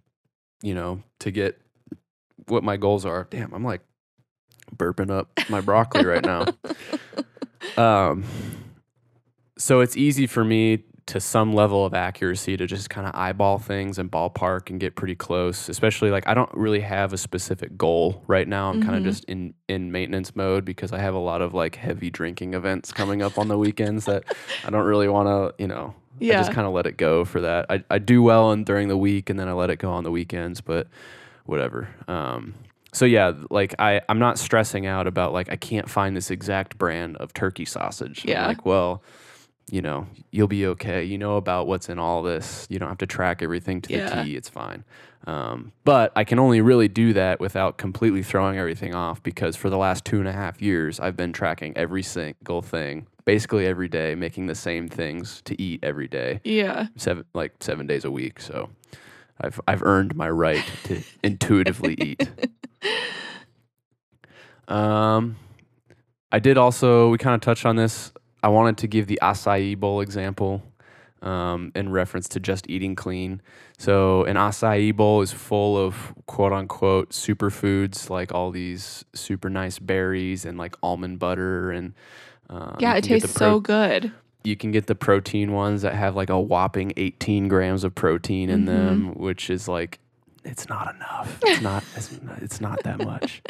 you 0.62 0.74
know 0.74 1.01
to 1.20 1.32
get 1.32 1.60
what 2.48 2.64
my 2.64 2.78
goals 2.78 3.06
are 3.06 3.28
damn 3.30 3.54
i'm 3.54 3.64
like 3.64 3.82
burping 4.76 5.12
up 5.12 5.30
my 5.50 5.62
broccoli 5.62 6.04
right 6.04 6.24
now 6.24 6.46
um 7.78 8.24
so 9.58 9.80
it's 9.82 9.96
easy 9.96 10.28
for 10.28 10.43
me 10.43 10.84
to 11.08 11.20
some 11.20 11.54
level 11.54 11.86
of 11.86 11.93
accuracy 11.93 12.58
to 12.58 12.66
just 12.66 12.89
kind 12.89 13.06
of 13.08 13.14
eyeball 13.14 13.60
things 13.60 14.00
and 14.00 14.12
ballpark 14.12 14.72
and 14.72 14.80
get 14.80 14.96
pretty 14.96 15.14
close 15.14 15.70
especially 15.70 16.10
like 16.10 16.28
i 16.28 16.34
don't 16.34 16.52
really 16.56 16.80
have 16.80 17.14
a 17.14 17.18
specific 17.18 17.78
goal 17.78 18.24
right 18.28 18.48
now 18.48 18.72
i'm 18.72 18.82
kind 18.82 18.98
of 18.98 19.04
just 19.04 19.24
in 19.26 19.54
in 19.68 19.91
maintenance 19.91 20.36
mode 20.36 20.66
because 20.66 20.91
i 20.91 20.98
have 20.98 21.14
a 21.14 21.20
lot 21.20 21.41
of 21.43 21.54
like 21.54 21.76
heavy 21.76 22.10
drinking 22.10 22.56
events 22.56 22.91
coming 22.91 23.22
up 23.22 23.38
on 23.38 23.48
the 23.50 23.58
weekends 23.58 24.06
that 24.06 24.24
i 24.64 24.70
don't 24.72 24.86
really 24.86 25.08
want 25.08 25.28
to 25.28 25.62
you 25.62 25.68
know 25.68 25.93
I 26.20 26.24
Yeah. 26.24 26.38
just 26.39 26.54
kind 26.54 26.66
of 26.66 26.74
let 26.74 26.88
it 26.88 26.96
go 26.96 27.26
for 27.26 27.41
that. 27.41 27.66
I, 27.70 27.84
I 27.91 28.00
do 28.00 28.24
well 28.24 28.46
on 28.46 28.64
during 28.64 28.88
the 28.88 28.96
week 28.96 29.30
and 29.30 29.38
then 29.38 29.50
I 29.50 29.52
let 29.52 29.70
it 29.70 29.80
go 29.80 29.91
on 29.91 30.06
the 30.06 30.12
weekends, 30.12 30.62
but 30.62 30.88
whatever. 31.46 31.88
Um, 32.08 32.54
so 32.93 33.06
yeah, 33.06 33.34
like 33.50 33.76
I, 33.80 34.02
I'm 34.08 34.20
not 34.20 34.38
stressing 34.39 34.86
out 34.86 35.08
about 35.08 35.34
like 35.34 35.52
I 35.52 35.56
can't 35.58 35.89
find 35.89 36.16
this 36.16 36.32
exact 36.32 36.78
brand 36.78 37.18
of 37.18 37.34
turkey 37.34 37.66
sausage. 37.66 38.24
I'm 38.24 38.30
Yeah. 38.30 38.48
like, 38.48 38.66
well, 38.66 39.04
you 39.72 39.82
know, 39.82 40.08
you'll 40.32 40.48
be 40.48 40.66
okay. 40.68 41.04
You 41.04 41.18
know 41.18 41.38
about 41.38 41.68
what's 41.68 41.89
in 41.89 41.98
all 42.00 42.22
this. 42.22 42.68
You 42.70 42.78
don't 42.80 42.88
have 42.89 43.00
to 43.00 43.08
track 43.08 43.41
everything 43.41 43.82
to 43.82 43.93
Yeah. 43.93 44.16
the 44.16 44.24
T. 44.24 44.36
It's 44.36 44.48
fine. 44.50 44.84
Um, 45.28 45.72
but 45.84 46.12
I 46.16 46.24
can 46.24 46.38
only 46.38 46.62
really 46.62 46.88
do 46.88 47.12
that 47.14 47.39
without 47.39 47.78
completely 47.80 48.22
throwing 48.22 48.60
everything 48.60 48.93
off 48.93 49.24
because 49.24 49.56
for 49.56 49.72
the 49.72 49.78
last 49.78 50.06
two 50.06 50.20
and 50.20 50.28
a 50.28 50.32
half 50.32 50.62
years, 50.62 51.00
I've 51.00 51.18
been 51.18 51.34
tracking 51.34 51.76
every 51.76 52.04
single 52.04 52.62
thing, 52.62 53.08
basically 53.26 53.66
every 53.66 53.88
day, 53.88 54.14
making 54.14 54.46
the 54.46 54.54
same 54.54 54.88
things 54.88 55.41
to 55.46 55.60
eat 55.60 55.80
every 55.84 56.08
day 56.08 56.41
Yeah. 56.43 56.88
seven 56.96 57.26
like 57.34 57.54
seven 57.60 57.88
days 57.88 58.06
a 58.06 58.12
week. 58.12 58.39
So 58.39 58.70
I've 59.39 59.59
I've 59.67 59.83
earned 59.83 60.15
my 60.15 60.29
right 60.29 60.63
to 60.86 61.03
intuitively 61.23 61.95
eat. 61.99 62.29
Um, 64.67 65.36
I 66.31 66.39
did 66.39 66.57
also 66.57 67.09
we 67.09 67.17
kind 67.17 67.36
of 67.36 67.41
touched 67.41 67.65
on 67.65 67.75
this. 67.75 68.11
I 68.41 68.47
wanted 68.49 68.77
to 68.79 68.88
give 68.88 69.07
the 69.07 69.19
acai 69.21 69.77
bowl 69.77 70.01
example 70.01 70.63
um, 71.21 71.71
in 71.75 71.91
reference 71.91 72.27
to 72.29 72.39
just 72.39 72.69
eating 72.69 72.95
clean. 72.95 73.41
So 73.77 74.23
an 74.25 74.36
acai 74.36 74.95
bowl 74.95 75.21
is 75.21 75.31
full 75.31 75.77
of 75.77 76.13
quote 76.25 76.53
unquote 76.53 77.11
superfoods 77.11 78.09
like 78.09 78.33
all 78.33 78.51
these 78.51 79.05
super 79.13 79.49
nice 79.49 79.79
berries 79.79 80.45
and 80.45 80.57
like 80.57 80.75
almond 80.81 81.19
butter 81.19 81.71
and 81.71 81.93
um, 82.49 82.77
Yeah, 82.79 82.95
it 82.95 83.01
can 83.01 83.09
get 83.09 83.21
the 83.21 83.27
tastes 83.27 83.38
pro- 83.38 83.49
so 83.53 83.59
good. 83.59 84.11
You 84.46 84.56
can 84.56 84.72
get 84.72 84.88
the 84.88 84.96
protein 84.96 85.52
ones 85.54 85.82
that 85.82 85.93
have 85.96 86.16
like 86.16 86.30
a 86.30 86.39
whopping 86.39 86.93
18 86.98 87.48
grams 87.48 87.84
of 87.84 87.93
protein 87.96 88.50
in 88.50 88.62
Mhm. 88.64 88.66
them, 88.66 89.14
which 89.16 89.50
is 89.50 89.68
like 89.68 90.00
it's 90.43 90.70
not 90.70 90.93
enough. 90.96 91.39
It's 91.43 91.62
not. 91.62 91.84
It's 91.96 92.22
not, 92.22 92.38
it's 92.43 92.62
not 92.62 92.84
that 92.84 93.00
much. 93.00 93.41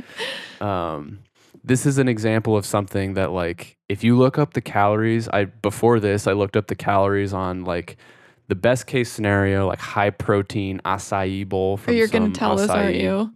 Um, 0.62 1.20
this 1.64 1.86
is 1.86 1.98
an 1.98 2.08
example 2.08 2.56
of 2.56 2.66
something 2.66 3.16
that 3.16 3.32
like 3.32 3.78
if 3.90 4.04
you 4.04 4.18
look 4.18 4.38
up 4.38 4.54
the 4.54 4.62
calories. 4.62 5.28
I 5.30 5.46
before 5.46 6.00
this 6.00 6.28
I 6.28 6.32
looked 6.34 6.56
up 6.56 6.68
the 6.68 6.76
calories 6.76 7.34
on 7.34 7.66
like 7.66 7.98
the 8.48 8.56
best 8.56 8.86
case 8.88 9.12
scenario, 9.12 9.68
like 9.68 9.80
high 9.80 10.12
protein 10.12 10.80
acai 10.86 11.48
bowl 11.50 11.78
from 11.78 11.96
you're 11.96 12.08
some 12.08 12.20
gonna 12.22 12.34
tell 12.34 12.60
us, 12.60 12.70
aren't 12.70 12.96
you? 12.96 13.34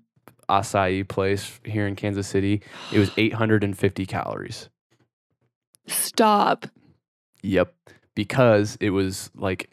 acai 0.48 1.08
place 1.08 1.60
here 1.66 1.86
in 1.88 1.96
Kansas 1.96 2.28
City. 2.28 2.62
It 2.94 3.00
was 3.00 3.12
850 3.18 4.06
calories. 4.06 4.70
Stop. 5.88 6.66
Yep. 7.42 7.74
Because 8.16 8.78
it 8.82 8.90
was 8.90 9.32
like 9.36 9.70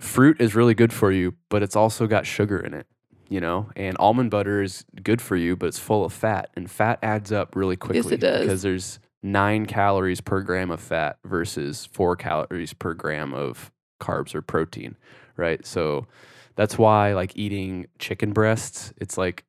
fruit 0.00 0.40
is 0.40 0.54
really 0.54 0.74
good 0.74 0.92
for 0.92 1.10
you, 1.10 1.34
but 1.48 1.62
it's 1.62 1.76
also 1.76 2.06
got 2.06 2.26
sugar 2.26 2.58
in 2.58 2.74
it, 2.74 2.86
you 3.28 3.40
know? 3.40 3.70
And 3.76 3.96
almond 3.98 4.30
butter 4.30 4.62
is 4.62 4.84
good 5.02 5.20
for 5.20 5.36
you, 5.36 5.56
but 5.56 5.66
it's 5.66 5.78
full 5.78 6.04
of 6.04 6.12
fat. 6.12 6.50
And 6.54 6.70
fat 6.70 6.98
adds 7.02 7.32
up 7.32 7.56
really 7.56 7.76
quickly 7.76 7.98
Yes, 8.02 8.12
it 8.12 8.20
does. 8.20 8.40
because 8.42 8.62
there's 8.62 8.98
nine 9.22 9.66
calories 9.66 10.20
per 10.20 10.42
gram 10.42 10.70
of 10.70 10.80
fat 10.80 11.18
versus 11.24 11.86
four 11.92 12.14
calories 12.14 12.72
per 12.72 12.94
gram 12.94 13.34
of 13.34 13.72
carbs 14.00 14.34
or 14.34 14.42
protein, 14.42 14.96
right? 15.36 15.66
So 15.66 16.06
that's 16.54 16.78
why 16.78 17.14
like 17.14 17.36
eating 17.36 17.86
chicken 17.98 18.32
breasts, 18.32 18.92
it's 18.98 19.18
like 19.18 19.44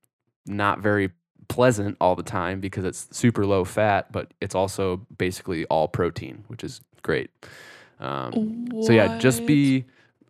not 0.47 0.80
very 0.80 1.11
pleasant 1.47 1.97
all 1.99 2.15
the 2.15 2.24
time 2.24 2.59
because 2.59 2.86
it's 2.86 3.07
super 3.15 3.45
low 3.45 3.63
fat, 3.63 4.11
but 4.11 4.34
it's 4.41 4.55
also 4.55 5.05
basically 5.17 5.65
all 5.65 5.88
protein, 5.88 6.43
which 6.47 6.63
is 6.63 6.82
great. 7.00 7.30
Um, 8.00 8.70
so 8.84 8.93
yeah, 8.93 9.18
just 9.18 9.45
be 9.45 9.86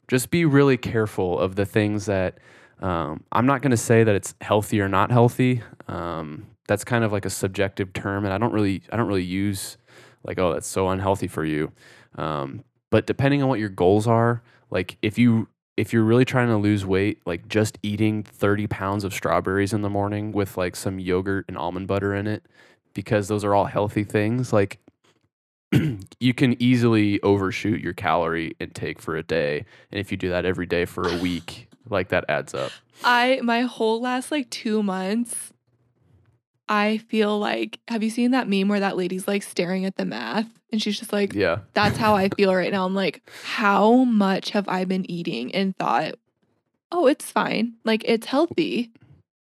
just 0.08 0.32
be 0.32 0.46
really 0.46 0.78
careful 0.78 1.40
of 1.40 1.56
the 1.56 1.66
things 1.66 2.06
that 2.08 2.40
um, 2.82 3.24
I'm 3.32 3.46
not 3.46 3.62
going 3.62 3.72
to 3.72 3.78
say 3.78 4.04
that 4.04 4.16
it's 4.16 4.34
healthy 4.42 4.82
or 4.82 4.90
not 4.90 5.12
healthy. 5.12 5.62
Um, 5.88 6.48
that's 6.68 6.84
kind 6.84 7.04
of 7.04 7.12
like 7.12 7.26
a 7.26 7.30
subjective 7.30 7.94
term, 7.94 8.26
and 8.26 8.34
I 8.34 8.38
don't 8.38 8.54
really 8.54 8.82
I 8.92 8.98
don't 8.98 9.08
really 9.08 9.24
use 9.24 9.78
like 10.24 10.40
oh 10.40 10.54
that's 10.54 10.68
so 10.68 10.90
unhealthy 10.90 11.28
for 11.28 11.46
you. 11.46 11.72
Um, 12.16 12.64
but 12.90 13.06
depending 13.06 13.44
on 13.44 13.50
what 13.50 13.60
your 13.60 13.70
goals 13.70 14.08
are, 14.08 14.42
like 14.72 14.98
if 15.02 15.18
you 15.18 15.48
if 15.78 15.94
you're 15.94 16.04
really 16.04 16.26
trying 16.26 16.50
to 16.50 16.58
lose 16.58 16.86
weight, 16.86 17.22
like 17.26 17.48
just 17.48 17.78
eating 17.82 18.22
30 18.22 18.68
pounds 18.68 19.06
of 19.06 19.14
strawberries 19.14 19.72
in 19.72 19.82
the 19.82 19.90
morning 19.90 20.34
with 20.34 20.58
like 20.58 20.76
some 20.76 21.00
yogurt 21.00 21.46
and 21.48 21.58
almond 21.58 21.88
butter 21.88 22.14
in 22.14 22.28
it, 22.28 22.44
because 22.94 23.30
those 23.30 23.46
are 23.46 23.56
all 23.56 23.66
healthy 23.66 24.04
things, 24.04 24.52
like 24.52 24.80
you 26.20 26.34
can 26.34 26.62
easily 26.62 27.22
overshoot 27.22 27.80
your 27.82 27.94
calorie 27.94 28.56
intake 28.60 29.02
for 29.02 29.16
a 29.16 29.24
day. 29.24 29.66
And 29.92 30.00
if 30.00 30.12
you 30.12 30.18
do 30.18 30.30
that 30.30 30.46
every 30.46 30.66
day 30.66 30.86
for 30.86 31.08
a 31.08 31.18
week, 31.18 31.68
like 31.90 32.10
that 32.10 32.26
adds 32.30 32.54
up. 32.54 32.72
I 33.04 33.40
my 33.44 33.62
whole 33.62 34.02
last 34.02 34.32
like 34.32 34.50
two 34.50 34.82
months, 34.84 35.54
I 36.68 36.98
feel 36.98 37.40
like 37.40 37.80
have 37.88 38.04
you 38.04 38.10
seen 38.10 38.32
that 38.32 38.48
meme 38.48 38.68
where 38.68 38.80
that 38.80 38.98
lady's 38.98 39.28
like 39.28 39.44
staring 39.44 39.86
at 39.86 39.96
the 39.96 40.06
math 40.06 40.48
and 40.72 40.82
she's 40.82 41.00
just 41.00 41.12
like, 41.12 41.34
Yeah. 41.34 41.60
that's 41.74 41.98
how 41.98 42.16
I 42.16 42.30
feel 42.30 42.54
right 42.54 42.72
now. 42.72 42.86
I'm 42.86 42.94
like, 42.96 43.28
how 43.44 44.04
much 44.04 44.52
have 44.52 44.68
I 44.68 44.86
been 44.86 45.10
eating 45.10 45.54
and 45.56 45.76
thought, 45.78 46.14
oh, 46.92 47.08
it's 47.08 47.32
fine. 47.32 47.74
Like 47.86 48.04
it's 48.06 48.28
healthy. 48.28 48.92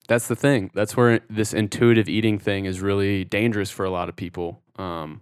That's 0.09 0.27
the 0.27 0.35
thing. 0.35 0.69
That's 0.73 0.97
where 0.97 1.21
this 1.29 1.53
intuitive 1.53 2.09
eating 2.09 2.37
thing 2.39 2.65
is 2.65 2.81
really 2.81 3.23
dangerous 3.23 3.69
for 3.69 3.85
a 3.85 3.89
lot 3.89 4.09
of 4.09 4.17
people. 4.17 4.61
Um, 4.77 5.21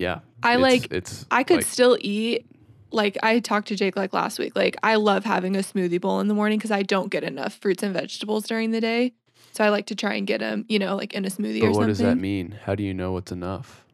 yeah. 0.00 0.20
I 0.42 0.54
it's- 0.54 0.62
like 0.62 0.92
it's 0.92 1.26
I 1.30 1.42
could 1.44 1.58
like- 1.58 1.66
still 1.66 1.96
eat. 2.00 2.46
Like 2.92 3.16
I 3.22 3.38
talked 3.38 3.68
to 3.68 3.76
Jake 3.76 3.94
like 3.96 4.12
last 4.12 4.38
week. 4.40 4.56
Like 4.56 4.76
I 4.82 4.96
love 4.96 5.24
having 5.24 5.54
a 5.54 5.60
smoothie 5.60 6.00
bowl 6.00 6.18
in 6.20 6.26
the 6.26 6.34
morning 6.34 6.58
because 6.58 6.72
I 6.72 6.82
don't 6.82 7.08
get 7.08 7.22
enough 7.22 7.54
fruits 7.54 7.82
and 7.84 7.92
vegetables 7.94 8.46
during 8.48 8.72
the 8.72 8.80
day. 8.80 9.12
So 9.52 9.62
I 9.64 9.68
like 9.68 9.86
to 9.86 9.94
try 9.94 10.14
and 10.14 10.26
get 10.26 10.40
them, 10.40 10.64
you 10.68 10.78
know, 10.80 10.96
like 10.96 11.12
in 11.14 11.24
a 11.24 11.28
smoothie 11.28 11.60
But 11.60 11.66
or 11.66 11.68
what 11.70 11.74
something. 11.74 11.88
does 11.88 11.98
that 11.98 12.16
mean? 12.18 12.58
How 12.64 12.74
do 12.74 12.82
you 12.82 12.92
know 12.94 13.12
what's 13.12 13.30
enough? 13.30 13.84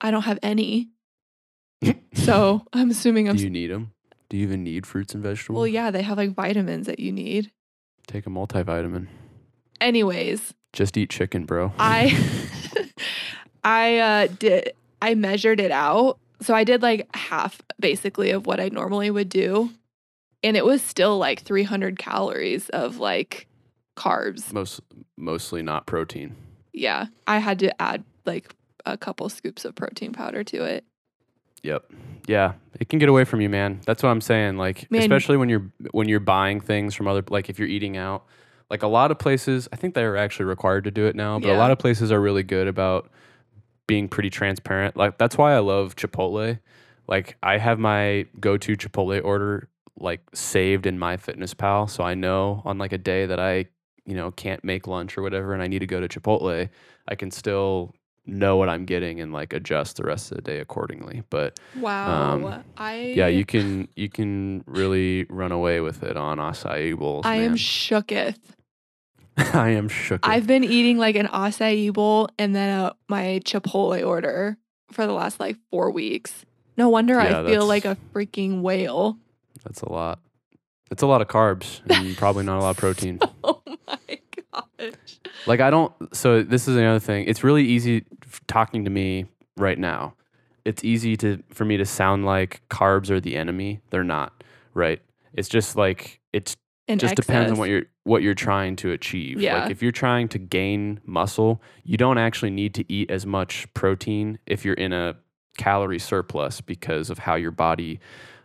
I 0.00 0.10
don't 0.10 0.22
have 0.22 0.38
any. 0.42 0.88
So 2.14 2.64
I'm 2.72 2.88
assuming 2.90 3.28
I'm. 3.28 3.36
do 3.36 3.42
you 3.44 3.50
need 3.50 3.70
them? 3.70 3.92
Do 4.30 4.38
you 4.38 4.44
even 4.44 4.64
need 4.64 4.86
fruits 4.86 5.12
and 5.14 5.22
vegetables? 5.22 5.56
well, 5.58 5.66
yeah, 5.66 5.90
they 5.90 6.00
have 6.02 6.16
like 6.16 6.30
vitamins 6.32 6.86
that 6.86 6.98
you 7.00 7.12
need. 7.12 7.50
Take 8.06 8.26
a 8.26 8.30
multivitamin. 8.30 9.08
Anyways, 9.80 10.54
Just 10.72 10.96
eat 10.96 11.10
chicken, 11.10 11.44
bro. 11.44 11.72
I 11.78 12.16
I 13.64 13.98
uh 13.98 14.26
did 14.38 14.72
I 15.00 15.14
measured 15.14 15.60
it 15.60 15.70
out. 15.70 16.18
So 16.40 16.54
I 16.54 16.64
did 16.64 16.82
like 16.82 17.08
half 17.14 17.60
basically 17.78 18.30
of 18.30 18.46
what 18.46 18.60
I 18.60 18.68
normally 18.68 19.10
would 19.10 19.28
do. 19.28 19.70
And 20.42 20.56
it 20.56 20.64
was 20.64 20.82
still 20.82 21.18
like 21.18 21.42
300 21.42 21.98
calories 21.98 22.68
of 22.70 22.98
like 22.98 23.46
carbs. 23.96 24.52
Most 24.52 24.80
mostly 25.16 25.62
not 25.62 25.86
protein. 25.86 26.36
Yeah. 26.72 27.06
I 27.26 27.38
had 27.38 27.58
to 27.60 27.82
add 27.82 28.04
like 28.26 28.54
a 28.84 28.96
couple 28.96 29.28
scoops 29.28 29.64
of 29.64 29.74
protein 29.74 30.12
powder 30.12 30.44
to 30.44 30.64
it. 30.64 30.84
Yep. 31.62 31.90
Yeah, 32.26 32.52
it 32.78 32.88
can 32.88 32.98
get 32.98 33.08
away 33.08 33.24
from 33.24 33.40
you, 33.40 33.48
man. 33.48 33.80
That's 33.86 34.02
what 34.02 34.10
I'm 34.10 34.20
saying. 34.20 34.56
Like, 34.56 34.90
Man. 34.90 35.02
especially 35.02 35.36
when 35.36 35.48
you're 35.48 35.70
when 35.90 36.08
you're 36.08 36.20
buying 36.20 36.60
things 36.60 36.94
from 36.94 37.08
other, 37.08 37.22
like 37.28 37.50
if 37.50 37.58
you're 37.58 37.68
eating 37.68 37.96
out. 37.96 38.24
Like 38.70 38.82
a 38.82 38.88
lot 38.88 39.10
of 39.10 39.18
places, 39.18 39.68
I 39.72 39.76
think 39.76 39.94
they're 39.94 40.16
actually 40.16 40.46
required 40.46 40.84
to 40.84 40.90
do 40.90 41.06
it 41.06 41.14
now, 41.14 41.38
but 41.38 41.50
a 41.50 41.56
lot 41.56 41.70
of 41.70 41.78
places 41.78 42.10
are 42.10 42.20
really 42.20 42.42
good 42.42 42.66
about 42.66 43.10
being 43.86 44.08
pretty 44.08 44.30
transparent. 44.30 44.96
Like 44.96 45.18
that's 45.18 45.36
why 45.36 45.54
I 45.54 45.58
love 45.58 45.96
Chipotle. 45.96 46.58
Like 47.06 47.36
I 47.42 47.58
have 47.58 47.78
my 47.78 48.26
go-to 48.40 48.76
Chipotle 48.76 49.22
order 49.24 49.68
like 49.98 50.20
saved 50.34 50.86
in 50.86 50.98
MyFitnessPal, 50.98 51.88
so 51.90 52.02
I 52.02 52.14
know 52.14 52.62
on 52.64 52.78
like 52.78 52.92
a 52.92 52.98
day 52.98 53.26
that 53.26 53.38
I, 53.38 53.66
you 54.04 54.14
know, 54.14 54.30
can't 54.30 54.64
make 54.64 54.86
lunch 54.86 55.16
or 55.16 55.22
whatever 55.22 55.52
and 55.54 55.62
I 55.62 55.66
need 55.66 55.80
to 55.80 55.86
go 55.86 56.00
to 56.00 56.08
Chipotle, 56.08 56.68
I 57.06 57.14
can 57.14 57.30
still 57.30 57.94
know 58.26 58.56
what 58.56 58.68
I'm 58.68 58.84
getting 58.84 59.20
and 59.20 59.32
like 59.32 59.52
adjust 59.52 59.96
the 59.96 60.04
rest 60.04 60.30
of 60.30 60.36
the 60.36 60.42
day 60.42 60.58
accordingly. 60.60 61.22
But 61.30 61.58
Wow. 61.78 62.34
Um, 62.34 62.64
I 62.76 63.12
yeah, 63.16 63.26
you 63.26 63.44
can 63.44 63.88
you 63.96 64.08
can 64.08 64.64
really 64.66 65.24
run 65.28 65.52
away 65.52 65.80
with 65.80 66.02
it 66.02 66.16
on 66.16 66.38
acai 66.38 66.96
bowls. 66.96 67.26
I 67.26 67.36
am 67.36 67.52
man. 67.52 67.56
shooketh. 67.56 68.38
I 69.52 69.70
am 69.70 69.88
shook. 69.88 70.20
I've 70.22 70.46
been 70.46 70.64
eating 70.64 70.98
like 70.98 71.16
an 71.16 71.26
acai 71.26 71.92
bowl 71.92 72.28
and 72.38 72.54
then 72.54 72.78
uh, 72.78 72.92
my 73.08 73.40
Chipotle 73.44 74.06
order 74.06 74.56
for 74.92 75.06
the 75.06 75.12
last 75.12 75.40
like 75.40 75.56
four 75.70 75.90
weeks. 75.90 76.44
No 76.76 76.88
wonder 76.88 77.14
Yeah, 77.14 77.42
I 77.42 77.46
feel 77.46 77.66
like 77.66 77.84
a 77.84 77.96
freaking 78.12 78.60
whale. 78.60 79.18
That's 79.64 79.82
a 79.82 79.90
lot. 79.90 80.20
It's 80.90 81.02
a 81.02 81.06
lot 81.06 81.22
of 81.22 81.28
carbs 81.28 81.80
and 81.88 82.16
probably 82.16 82.44
not 82.44 82.58
a 82.58 82.62
lot 82.62 82.70
of 82.70 82.76
protein. 82.76 83.20
Oh 83.46 83.60
my 83.86 84.18
gosh. 84.52 85.20
Like 85.46 85.60
I 85.60 85.68
don't. 85.68 85.92
So 86.16 86.42
this 86.42 86.68
is 86.68 86.76
another 86.76 87.00
thing. 87.00 87.26
It's 87.26 87.44
really 87.44 87.64
easy 87.64 88.04
talking 88.46 88.84
to 88.84 88.90
me 88.90 89.26
right 89.56 89.78
now. 89.78 90.14
It's 90.64 90.84
easy 90.84 91.16
to 91.18 91.42
for 91.50 91.64
me 91.64 91.76
to 91.76 91.84
sound 91.84 92.24
like 92.24 92.62
carbs 92.70 93.10
are 93.10 93.20
the 93.20 93.36
enemy. 93.36 93.80
They're 93.90 94.04
not. 94.04 94.44
Right. 94.72 95.02
It's 95.34 95.48
just 95.48 95.76
like 95.76 96.20
it's 96.32 96.56
Just 96.88 97.14
depends 97.16 97.50
on 97.52 97.58
what 97.58 97.68
you're 97.70 97.84
what 98.04 98.22
you're 98.22 98.34
trying 98.34 98.76
to 98.76 98.92
achieve. 98.92 99.40
Yeah. 99.40 99.62
Like 99.62 99.70
if 99.70 99.82
you're 99.82 99.92
trying 99.92 100.28
to 100.28 100.38
gain 100.38 101.00
muscle, 101.06 101.62
you 101.84 101.96
don't 101.96 102.18
actually 102.18 102.50
need 102.50 102.74
to 102.74 102.92
eat 102.92 103.10
as 103.10 103.24
much 103.24 103.66
protein 103.74 104.38
if 104.46 104.64
you're 104.64 104.74
in 104.74 104.92
a 104.92 105.16
calorie 105.56 105.98
surplus 105.98 106.60
because 106.60 107.08
of 107.10 107.18
how 107.20 107.34
your 107.36 107.50
body 107.52 108.00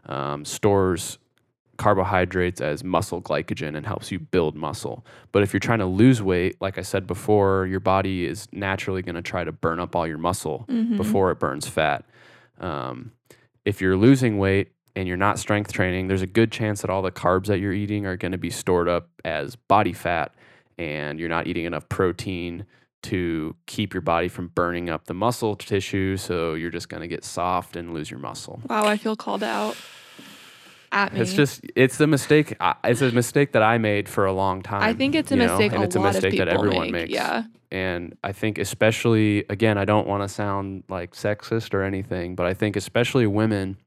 um, 0.05 0.45
stores 0.45 1.17
carbohydrates 1.77 2.59
as 2.61 2.83
muscle 2.83 3.21
glycogen 3.21 3.75
and 3.75 3.85
helps 3.85 4.11
you 4.11 4.19
build 4.19 4.55
muscle. 4.55 5.05
But 5.31 5.43
if 5.43 5.53
you're 5.53 5.59
trying 5.61 5.79
to 5.79 5.85
lose 5.85 6.21
weight, 6.21 6.57
like 6.61 6.77
I 6.77 6.81
said 6.81 7.07
before, 7.07 7.65
your 7.67 7.79
body 7.79 8.25
is 8.25 8.47
naturally 8.51 9.01
going 9.01 9.15
to 9.15 9.21
try 9.21 9.43
to 9.45 9.51
burn 9.51 9.79
up 9.79 9.95
all 9.95 10.05
your 10.05 10.17
muscle 10.17 10.65
Mhm. 10.69 10.97
before 10.97 11.31
it 11.31 11.39
burns 11.39 11.67
fat. 11.67 12.03
Um, 12.59 13.11
if 13.65 13.79
you're 13.81 13.95
losing 13.97 14.37
weight 14.37 14.71
and 14.99 15.07
you're 15.07 15.17
not 15.17 15.39
strength 15.39 15.71
training, 15.71 16.07
there's 16.07 16.21
a 16.21 16.27
good 16.27 16.51
chance 16.51 16.81
that 16.81 16.89
all 16.89 17.01
the 17.01 17.11
carbs 17.11 17.45
that 17.45 17.59
you're 17.59 17.73
eating 17.73 18.05
are 18.05 18.17
going 18.17 18.33
to 18.33 18.37
be 18.37 18.49
stored 18.49 18.89
up 18.89 19.07
as 19.23 19.55
body 19.55 19.93
fat, 19.93 20.35
and 20.77 21.19
you're 21.19 21.29
not 21.29 21.47
eating 21.47 21.63
enough 21.63 21.87
protein 21.87 22.65
to 23.01 23.55
keep 23.65 23.93
your 23.93 24.01
body 24.01 24.27
from 24.27 24.49
burning 24.49 24.89
up 24.89 25.05
the 25.05 25.13
muscle 25.13 25.55
tissue. 25.55 26.17
So 26.17 26.53
you're 26.53 26.69
just 26.69 26.89
going 26.89 26.99
to 26.99 27.07
get 27.07 27.23
soft 27.23 27.77
and 27.77 27.93
lose 27.93 28.11
your 28.11 28.19
muscle. 28.19 28.61
Wow, 28.69 28.85
I 28.85 28.97
feel 28.97 29.15
called 29.15 29.41
out 29.41 29.77
at 30.91 31.13
me. 31.13 31.21
It's 31.21 31.33
just 31.33 31.61
it's 31.77 31.97
the 31.97 32.07
mistake. 32.07 32.57
It's 32.83 33.01
a 33.01 33.11
mistake 33.11 33.53
that 33.53 33.63
I 33.63 33.77
made 33.77 34.09
for 34.09 34.25
a 34.25 34.33
long 34.33 34.61
time. 34.61 34.83
I 34.83 34.93
think 34.93 35.15
it's 35.15 35.31
a 35.31 35.37
know, 35.37 35.47
mistake 35.47 35.71
and 35.71 35.81
a 35.81 35.85
it's 35.85 35.95
a 35.95 36.01
mistake 36.01 36.37
that 36.37 36.49
everyone 36.49 36.91
make. 36.91 36.91
makes. 36.91 37.13
Yeah. 37.13 37.43
And 37.71 38.17
I 38.21 38.33
think 38.33 38.57
especially 38.57 39.45
again, 39.49 39.77
I 39.77 39.85
don't 39.85 40.07
want 40.07 40.23
to 40.23 40.27
sound 40.27 40.83
like 40.89 41.13
sexist 41.13 41.73
or 41.73 41.83
anything, 41.83 42.35
but 42.35 42.45
I 42.45 42.53
think 42.53 42.75
especially 42.75 43.27
women 43.27 43.77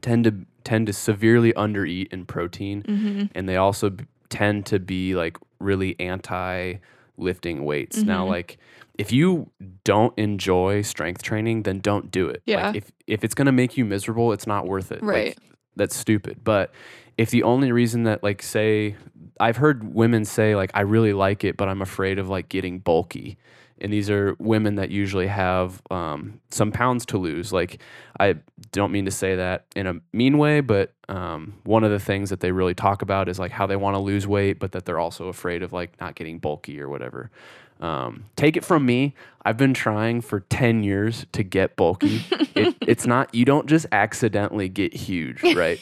tend 0.00 0.24
to 0.24 0.34
tend 0.64 0.86
to 0.86 0.92
severely 0.92 1.52
undereat 1.54 2.12
in 2.12 2.24
protein, 2.26 2.82
hmm 2.82 3.24
and 3.34 3.48
they 3.48 3.56
also 3.56 3.90
b- 3.90 4.04
tend 4.28 4.64
to 4.66 4.78
be 4.78 5.14
like 5.14 5.36
really 5.58 5.96
anti 6.00 6.74
lifting 7.18 7.64
weights. 7.64 8.02
Now, 8.02 8.24
Mhm. 8.24 8.28
like 8.28 8.58
if 8.98 9.12
you 9.12 9.50
don't 9.84 10.16
enjoy 10.18 10.82
strength 10.82 11.22
training, 11.22 11.62
then 11.64 11.80
don't 11.80 12.10
do 12.10 12.28
it. 12.28 12.42
Yeah. 12.46 12.68
Like 12.68 12.76
if 12.76 12.92
if 13.06 13.24
it's 13.24 13.34
gonna 13.34 13.52
make 13.52 13.76
you 13.76 13.84
miserable, 13.84 14.32
it's 14.32 14.46
not 14.46 14.66
worth 14.66 14.90
it. 14.92 15.02
Like, 15.02 15.12
Right. 15.14 15.38
that's 15.76 15.94
stupid. 15.96 16.38
But 16.44 16.72
if 17.18 17.30
the 17.30 17.42
only 17.42 17.72
reason 17.72 18.04
that 18.04 18.22
like 18.22 18.42
say 18.42 18.96
I've 19.40 19.56
heard 19.56 19.94
women 19.94 20.24
say 20.24 20.54
like 20.56 20.70
I 20.74 20.80
really 20.82 21.12
like 21.12 21.44
it, 21.44 21.56
but 21.56 21.68
I'm 21.68 21.82
afraid 21.82 22.18
of 22.18 22.28
like 22.28 22.48
getting 22.48 22.78
bulky. 22.78 23.36
And 23.82 23.92
these 23.92 24.08
are 24.08 24.36
women 24.38 24.76
that 24.76 24.90
usually 24.90 25.26
have 25.26 25.82
um, 25.90 26.40
some 26.50 26.72
pounds 26.72 27.04
to 27.06 27.18
lose. 27.18 27.52
Like 27.52 27.80
I 28.18 28.36
don't 28.70 28.92
mean 28.92 29.04
to 29.04 29.10
say 29.10 29.36
that 29.36 29.66
in 29.76 29.86
a 29.86 29.94
mean 30.12 30.38
way, 30.38 30.60
but 30.60 30.92
um, 31.08 31.54
one 31.64 31.84
of 31.84 31.90
the 31.90 31.98
things 31.98 32.30
that 32.30 32.40
they 32.40 32.52
really 32.52 32.74
talk 32.74 33.02
about 33.02 33.28
is 33.28 33.38
like 33.38 33.50
how 33.50 33.66
they 33.66 33.76
want 33.76 33.94
to 33.94 33.98
lose 33.98 34.26
weight, 34.26 34.58
but 34.60 34.72
that 34.72 34.86
they're 34.86 35.00
also 35.00 35.28
afraid 35.28 35.62
of 35.62 35.72
like 35.72 36.00
not 36.00 36.14
getting 36.14 36.38
bulky 36.38 36.80
or 36.80 36.88
whatever. 36.88 37.30
Um, 37.82 38.26
take 38.36 38.56
it 38.56 38.64
from 38.64 38.86
me, 38.86 39.12
I've 39.44 39.56
been 39.56 39.74
trying 39.74 40.20
for 40.20 40.38
ten 40.40 40.84
years 40.84 41.26
to 41.32 41.42
get 41.42 41.74
bulky. 41.74 42.22
it, 42.54 42.76
it's 42.80 43.06
not 43.06 43.34
you 43.34 43.44
don't 43.44 43.66
just 43.66 43.86
accidentally 43.90 44.68
get 44.68 44.94
huge, 44.94 45.42
right? 45.42 45.80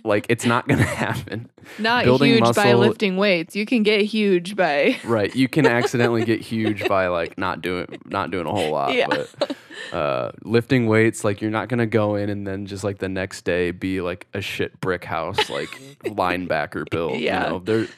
like 0.04 0.24
it's 0.30 0.46
not 0.46 0.66
gonna 0.66 0.82
happen. 0.82 1.50
Not 1.78 2.04
Building 2.04 2.32
huge 2.32 2.54
by 2.54 2.72
lifting 2.72 3.18
weights. 3.18 3.54
You 3.54 3.66
can 3.66 3.82
get 3.82 4.02
huge 4.06 4.56
by 4.56 4.98
Right. 5.04 5.34
You 5.36 5.46
can 5.46 5.66
accidentally 5.66 6.24
get 6.24 6.40
huge 6.52 6.88
by 6.88 7.08
like 7.08 7.36
not 7.36 7.60
doing 7.60 8.00
not 8.06 8.30
doing 8.30 8.46
a 8.46 8.50
whole 8.50 8.70
lot. 8.70 8.94
Yeah. 8.94 9.08
But 9.08 9.56
uh, 9.92 10.32
lifting 10.44 10.86
weights, 10.86 11.22
like 11.22 11.42
you're 11.42 11.50
not 11.50 11.68
gonna 11.68 11.86
go 11.86 12.14
in 12.14 12.30
and 12.30 12.46
then 12.46 12.64
just 12.64 12.82
like 12.82 12.96
the 12.96 13.10
next 13.10 13.44
day 13.44 13.72
be 13.72 14.00
like 14.00 14.26
a 14.32 14.40
shit 14.40 14.80
brick 14.80 15.04
house, 15.04 15.50
like 15.50 15.68
linebacker 16.04 16.88
build. 16.90 17.18
Yeah. 17.18 17.44
You 17.44 17.50
know, 17.50 17.58
there 17.58 17.88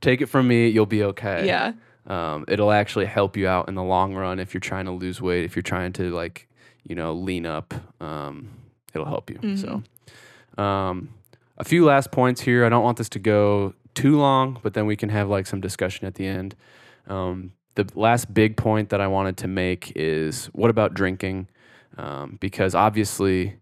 take 0.00 0.20
it 0.20 0.26
from 0.26 0.48
me, 0.48 0.68
you'll 0.68 0.86
be 0.86 1.04
okay. 1.04 1.46
yeah. 1.46 1.72
Um, 2.06 2.44
it'll 2.48 2.70
actually 2.70 3.06
help 3.06 3.36
you 3.36 3.48
out 3.48 3.68
in 3.68 3.74
the 3.74 3.82
long 3.82 4.14
run 4.14 4.38
if 4.38 4.54
you're 4.54 4.60
trying 4.60 4.84
to 4.84 4.92
lose 4.92 5.20
weight, 5.20 5.44
if 5.44 5.56
you're 5.56 5.62
trying 5.62 5.92
to 5.94 6.10
like, 6.10 6.48
you 6.84 6.94
know, 6.94 7.12
lean 7.12 7.46
up. 7.46 7.74
Um, 8.00 8.48
it'll 8.94 9.06
help 9.06 9.28
you. 9.30 9.38
So 9.56 9.82
um, 10.62 11.08
a 11.58 11.64
few 11.64 11.84
last 11.84 12.10
points 12.12 12.40
here. 12.42 12.64
I 12.64 12.68
don't 12.68 12.84
want 12.84 12.98
this 12.98 13.08
to 13.10 13.18
go 13.18 13.74
too 13.94 14.18
long, 14.18 14.60
but 14.62 14.74
then 14.74 14.86
we 14.86 14.96
can 14.96 15.08
have 15.08 15.28
like 15.28 15.46
some 15.46 15.60
discussion 15.60 16.06
at 16.06 16.14
the 16.14 16.26
end. 16.26 16.54
Um, 17.08 17.52
the 17.74 17.88
last 17.94 18.32
big 18.32 18.56
point 18.56 18.88
that 18.90 19.00
I 19.00 19.06
wanted 19.06 19.36
to 19.38 19.48
make 19.48 19.92
is 19.96 20.46
what 20.46 20.70
about 20.70 20.94
drinking? 20.94 21.48
Um, 21.98 22.36
because 22.40 22.74
obviously 22.74 23.56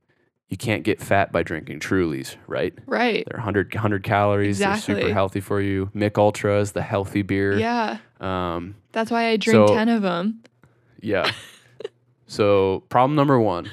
you 0.55 0.57
can't 0.57 0.85
get 0.85 1.01
fat 1.01 1.33
by 1.33 1.43
drinking 1.43 1.81
Trulies, 1.81 2.37
right? 2.47 2.73
Right. 2.87 3.25
They're 3.29 3.39
100, 3.39 3.75
100 3.75 4.05
calories. 4.05 4.61
They're 4.61 4.71
Exactly. 4.71 5.01
super 5.03 5.13
healthy 5.13 5.41
for 5.41 5.61
you. 5.61 5.91
Mich 5.93 6.13
Ultra 6.17 6.61
is 6.61 6.71
the 6.71 6.83
healthy 6.83 7.23
beer. 7.23 7.59
Yeah. 7.59 7.99
Um, 8.21 8.77
That's 8.93 9.11
why 9.11 9.27
I 9.31 9.37
drink 9.37 9.67
So- 9.69 9.75
10 9.75 9.89
of 9.89 10.03
them. 10.03 10.45
yeah. 11.01 11.29
so 12.29 12.85
problem 12.89 13.17
number 13.17 13.41
one, 13.41 13.69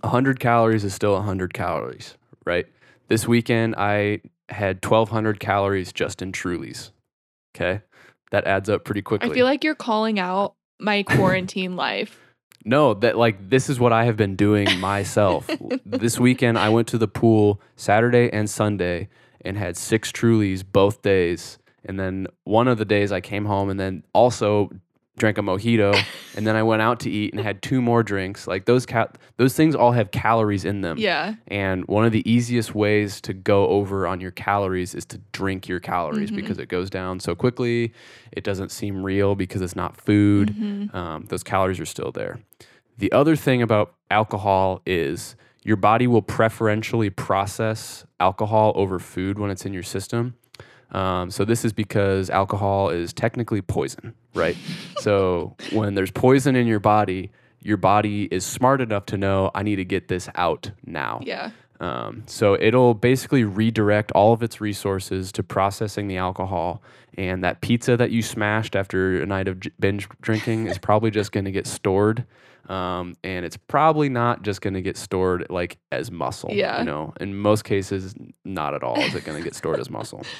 100 0.00 0.40
calories 0.40 0.84
is 0.84 0.94
still 0.94 1.12
100 1.12 1.52
calories, 1.52 2.16
right? 2.46 2.64
This 3.08 3.28
weekend 3.28 3.74
I 3.76 4.22
had 4.48 4.80
1,200 4.82 5.38
calories 5.38 5.92
just 5.92 6.22
in 6.22 6.32
Trulies. 6.32 6.92
Okay, 7.54 7.82
that 8.30 8.46
adds 8.46 8.70
up 8.70 8.86
pretty 8.86 9.02
quickly. 9.02 9.30
I 9.30 9.34
feel 9.34 9.44
like 9.44 9.62
you're 9.62 9.74
calling 9.74 10.18
out 10.18 10.54
my 10.80 11.02
quarantine 11.16 11.76
life. 11.76 12.18
No, 12.64 12.94
that 12.94 13.16
like 13.16 13.50
this 13.50 13.68
is 13.68 13.78
what 13.78 13.92
I 13.92 14.04
have 14.04 14.16
been 14.16 14.36
doing 14.36 14.80
myself. 14.80 15.48
this 15.84 16.18
weekend 16.18 16.58
I 16.58 16.68
went 16.70 16.88
to 16.88 16.98
the 16.98 17.08
pool 17.08 17.60
Saturday 17.76 18.30
and 18.32 18.48
Sunday 18.48 19.08
and 19.42 19.58
had 19.58 19.76
six 19.76 20.10
Trulies 20.10 20.64
both 20.64 21.02
days. 21.02 21.58
And 21.84 22.00
then 22.00 22.26
one 22.44 22.66
of 22.66 22.78
the 22.78 22.86
days 22.86 23.12
I 23.12 23.20
came 23.20 23.44
home 23.44 23.68
and 23.68 23.78
then 23.78 24.04
also 24.14 24.70
drank 25.16 25.38
a 25.38 25.40
mojito 25.42 25.96
and 26.36 26.46
then 26.46 26.56
I 26.56 26.62
went 26.62 26.82
out 26.82 27.00
to 27.00 27.10
eat 27.10 27.32
and 27.32 27.42
had 27.42 27.62
two 27.62 27.80
more 27.80 28.02
drinks. 28.02 28.46
Like 28.46 28.64
those 28.64 28.86
those 29.36 29.54
things 29.54 29.74
all 29.74 29.92
have 29.92 30.10
calories 30.10 30.64
in 30.64 30.80
them. 30.80 30.98
Yeah. 30.98 31.34
And 31.48 31.86
one 31.86 32.04
of 32.04 32.12
the 32.12 32.28
easiest 32.30 32.74
ways 32.74 33.20
to 33.22 33.32
go 33.32 33.68
over 33.68 34.06
on 34.06 34.20
your 34.20 34.30
calories 34.32 34.94
is 34.94 35.04
to 35.06 35.18
drink 35.32 35.68
your 35.68 35.80
calories 35.80 36.30
Mhm. 36.30 36.36
because 36.36 36.58
it 36.58 36.68
goes 36.68 36.90
down 36.90 37.20
so 37.20 37.34
quickly. 37.34 37.92
It 38.32 38.44
doesn't 38.44 38.70
seem 38.70 39.02
real 39.04 39.34
because 39.34 39.62
it's 39.62 39.76
not 39.76 39.96
food. 39.96 40.54
Mhm. 40.58 40.94
Um, 40.94 41.24
those 41.28 41.42
calories 41.42 41.78
are 41.80 41.86
still 41.86 42.10
there. 42.12 42.40
The 42.98 43.10
other 43.12 43.36
thing 43.36 43.62
about 43.62 43.94
alcohol 44.10 44.80
is 44.86 45.36
your 45.64 45.76
body 45.76 46.06
will 46.06 46.22
preferentially 46.22 47.10
process 47.10 48.04
alcohol 48.20 48.72
over 48.76 48.98
food 48.98 49.38
when 49.38 49.50
it's 49.50 49.64
in 49.64 49.72
your 49.72 49.82
system. 49.82 50.34
Um, 50.90 51.30
so 51.30 51.44
this 51.44 51.64
is 51.64 51.72
because 51.72 52.30
alcohol 52.30 52.90
is 52.90 53.12
technically 53.12 53.62
poison, 53.62 54.14
right? 54.34 54.56
so 54.98 55.56
when 55.72 55.94
there's 55.94 56.10
poison 56.10 56.56
in 56.56 56.66
your 56.66 56.80
body, 56.80 57.30
your 57.62 57.76
body 57.76 58.28
is 58.30 58.44
smart 58.44 58.80
enough 58.80 59.06
to 59.06 59.16
know 59.16 59.50
I 59.54 59.62
need 59.62 59.76
to 59.76 59.84
get 59.84 60.08
this 60.08 60.28
out 60.34 60.70
now. 60.84 61.20
Yeah. 61.22 61.50
Um, 61.80 62.22
so 62.26 62.56
it'll 62.60 62.94
basically 62.94 63.44
redirect 63.44 64.12
all 64.12 64.32
of 64.32 64.42
its 64.42 64.60
resources 64.60 65.32
to 65.32 65.42
processing 65.42 66.08
the 66.08 66.16
alcohol. 66.16 66.82
And 67.18 67.42
that 67.44 67.60
pizza 67.60 67.96
that 67.96 68.10
you 68.10 68.22
smashed 68.22 68.76
after 68.76 69.20
a 69.22 69.26
night 69.26 69.48
of 69.48 69.60
j- 69.60 69.70
binge 69.78 70.08
drinking 70.20 70.66
is 70.66 70.78
probably 70.78 71.10
just 71.10 71.32
going 71.32 71.44
to 71.44 71.50
get 71.50 71.66
stored. 71.66 72.24
Um, 72.68 73.14
and 73.22 73.44
it's 73.44 73.56
probably 73.56 74.08
not 74.08 74.42
just 74.42 74.62
going 74.62 74.74
to 74.74 74.80
get 74.80 74.96
stored 74.96 75.46
like 75.50 75.76
as 75.92 76.10
muscle. 76.10 76.50
Yeah. 76.52 76.78
You 76.78 76.84
know, 76.84 77.12
in 77.20 77.36
most 77.36 77.64
cases, 77.64 78.14
not 78.44 78.74
at 78.74 78.82
all 78.82 78.98
is 78.98 79.14
it 79.14 79.24
going 79.24 79.38
to 79.38 79.44
get 79.44 79.54
stored 79.54 79.80
as 79.80 79.90
muscle. 79.90 80.24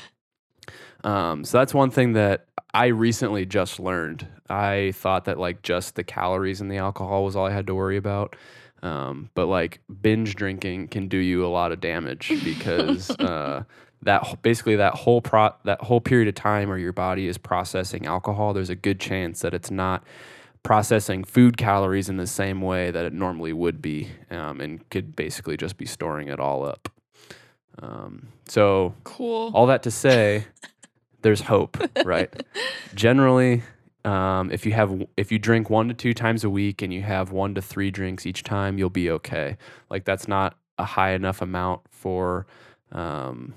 Um, 1.05 1.45
so 1.45 1.59
that's 1.59 1.75
one 1.75 1.91
thing 1.91 2.15
that 2.15 2.47
I 2.73 2.87
recently 2.87 3.47
just 3.47 3.79
learned. 3.79 4.27
I 4.49 4.93
thought 4.97 5.27
that 5.27 5.39
like 5.39 5.63
just 5.63 5.95
the 5.95 6.05
calories 6.05 6.61
in 6.61 6.69
the 6.69 6.79
alcohol 6.79 7.25
was 7.25 7.37
all 7.37 7.47
I 7.47 7.51
had 7.53 7.67
to 7.69 7.75
worry 7.75 7.97
about. 7.97 8.37
Um, 8.83 9.31
but 9.35 9.47
like 9.47 9.81
binge 10.03 10.35
drinking 10.35 10.89
can 10.89 11.09
do 11.09 11.17
you 11.17 11.45
a 11.45 11.49
lot 11.49 11.73
of 11.73 11.81
damage 11.81 12.33
because 12.45 13.11
uh, 13.11 13.65
that 14.03 14.43
basically 14.43 14.77
that 14.77 14.95
whole 14.95 15.21
pro 15.23 15.55
that 15.65 15.81
whole 15.83 16.01
period 16.01 16.29
of 16.29 16.35
time 16.35 16.69
where 16.69 16.79
your 16.79 16.93
body 16.93 17.27
is 17.27 17.39
processing 17.39 18.07
alcohol, 18.07 18.53
there's 18.53 18.71
a 18.71 18.75
good 18.75 19.01
chance 19.01 19.41
that 19.41 19.55
it's 19.55 19.71
not 19.71 20.05
processing 20.63 21.25
food 21.25 21.57
calories 21.57 22.09
in 22.09 22.17
the 22.17 22.27
same 22.27 22.61
way 22.61 22.91
that 22.91 23.05
it 23.05 23.13
normally 23.13 23.53
would 23.53 23.81
be, 23.83 24.11
um, 24.31 24.61
and 24.61 24.89
could 24.91 25.15
basically 25.15 25.57
just 25.57 25.77
be 25.77 25.85
storing 25.87 26.29
it 26.29 26.41
all 26.41 26.65
up. 26.65 26.89
Um, 27.81 28.29
so 28.49 28.95
Cool. 29.05 29.51
all 29.55 29.67
that 29.67 29.83
to 29.83 29.91
say, 29.91 30.47
there's 31.25 31.41
hope, 31.41 31.77
right? 32.05 32.31
Generally, 32.95 33.63
um, 34.05 34.53
if 34.53 34.65
you 34.65 34.73
have 34.73 35.03
if 35.17 35.33
you 35.33 35.39
drink 35.41 35.71
one 35.71 35.89
to 35.89 35.95
two 35.95 36.15
times 36.15 36.45
a 36.45 36.51
week 36.51 36.83
and 36.83 36.93
you 36.93 37.03
have 37.03 37.33
one 37.33 37.55
to 37.57 37.63
three 37.63 37.91
drinks 37.91 38.27
each 38.27 38.45
time, 38.45 38.79
you'll 38.79 38.91
be 38.91 39.11
okay. 39.11 39.57
Like 39.91 40.05
that's 40.05 40.29
not 40.29 40.57
a 40.79 40.85
high 40.85 41.13
enough 41.13 41.43
amount 41.43 41.81
for 41.91 42.47
um, 42.93 43.55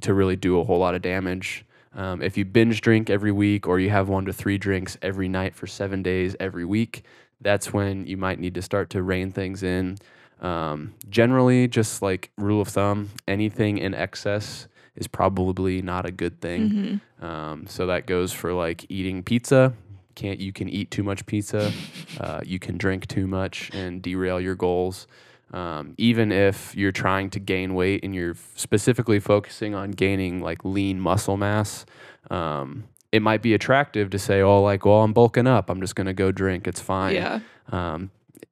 to 0.00 0.12
really 0.12 0.36
do 0.36 0.58
a 0.60 0.64
whole 0.64 0.78
lot 0.78 0.94
of 0.94 1.00
damage. 1.00 1.64
Um, 1.94 2.20
if 2.20 2.36
you 2.36 2.44
binge 2.44 2.80
drink 2.80 3.08
every 3.08 3.32
week 3.32 3.66
or 3.66 3.80
you 3.80 3.90
have 3.90 4.08
one 4.08 4.26
to 4.26 4.32
three 4.32 4.58
drinks 4.58 4.98
every 5.00 5.28
night 5.28 5.54
for 5.54 5.66
seven 5.66 6.02
days 6.02 6.36
every 6.40 6.64
week, 6.64 7.04
that's 7.40 7.72
when 7.72 8.06
you 8.06 8.16
might 8.16 8.40
need 8.40 8.54
to 8.54 8.62
start 8.62 8.90
to 8.90 9.02
rein 9.02 9.30
things 9.30 9.62
in. 9.62 9.98
Um, 10.40 10.94
generally, 11.08 11.68
just 11.68 12.02
like 12.02 12.30
rule 12.36 12.60
of 12.60 12.68
thumb, 12.68 13.10
anything 13.26 13.78
in 13.78 13.94
excess 13.94 14.66
is 14.98 15.06
probably 15.08 15.80
not 15.80 16.04
a 16.04 16.10
good 16.12 16.40
thing. 16.40 17.00
Mhm. 17.20 17.24
Um, 17.24 17.66
so 17.66 17.86
that 17.86 18.06
goes 18.06 18.32
for 18.32 18.52
like 18.52 18.84
eating 18.90 19.22
pizza. 19.22 19.72
Can't 20.14 20.38
you 20.40 20.52
can 20.52 20.68
eat 20.68 20.90
too 20.90 21.02
much 21.02 21.24
pizza? 21.26 21.72
Uh, 22.20 22.40
you 22.44 22.58
can 22.58 22.76
drink 22.76 23.06
too 23.06 23.26
much 23.28 23.70
and 23.72 24.02
derail 24.02 24.40
your 24.40 24.56
goals. 24.56 25.06
Um, 25.52 25.94
even 25.98 26.32
if 26.32 26.74
you're 26.74 26.90
trying 26.92 27.30
to 27.30 27.38
gain 27.38 27.74
weight 27.74 28.02
and 28.04 28.12
you're 28.14 28.34
specifically 28.56 29.20
focusing 29.20 29.72
on 29.74 29.92
gaining 29.92 30.42
like 30.42 30.64
lean 30.64 30.98
muscle 31.00 31.36
mass, 31.36 31.86
um, 32.30 32.84
it 33.12 33.22
might 33.22 33.40
be 33.40 33.54
attractive 33.54 34.10
to 34.10 34.18
say, 34.18 34.42
"Oh, 34.42 34.60
like, 34.62 34.84
well, 34.84 35.02
I'm 35.04 35.12
bulking 35.12 35.46
up. 35.46 35.70
I'm 35.70 35.80
just 35.80 35.94
gonna 35.94 36.12
go 36.12 36.32
drink. 36.32 36.66
It's 36.66 36.80
fine." 36.80 37.14
Yeah. 37.14 37.40
um, 37.70 38.10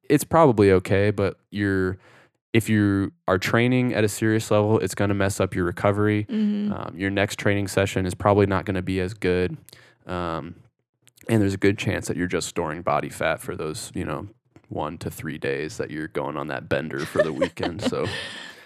it's 0.09 0.23
probably 0.23 0.71
okay, 0.71 1.11
but 1.11 1.37
you're 1.51 1.97
if 2.57 2.67
you 2.69 3.11
are 3.27 3.37
training 3.37 3.93
at 3.93 4.03
a 4.03 4.09
serious 4.09 4.49
level, 4.49 4.79
it's 4.79 4.95
going 4.95 5.09
to 5.09 5.15
mess 5.15 5.39
up 5.39 5.53
your 5.53 5.63
recovery. 5.63 6.25
Mhm. 6.27 6.71
Um, 6.71 6.97
your 6.97 7.11
next 7.11 7.37
training 7.37 7.67
session 7.67 8.07
is 8.07 8.15
probably 8.15 8.47
not 8.47 8.65
going 8.65 8.75
to 8.75 8.81
be 8.81 8.99
as 8.99 9.13
good, 9.13 9.57
um, 10.07 10.55
and 11.29 11.39
there's 11.41 11.53
a 11.53 11.57
good 11.57 11.77
chance 11.77 12.07
that 12.07 12.17
you're 12.17 12.27
just 12.27 12.47
storing 12.47 12.81
body 12.81 13.09
fat 13.09 13.39
for 13.39 13.55
those 13.55 13.91
you 13.93 14.03
know 14.03 14.27
one 14.69 14.97
to 14.97 15.11
three 15.11 15.37
days 15.37 15.77
that 15.77 15.91
you're 15.91 16.07
going 16.07 16.35
on 16.35 16.47
that 16.47 16.67
bender 16.67 16.99
for 17.05 17.23
the 17.23 17.31
weekend. 17.31 17.81
So. 17.81 18.05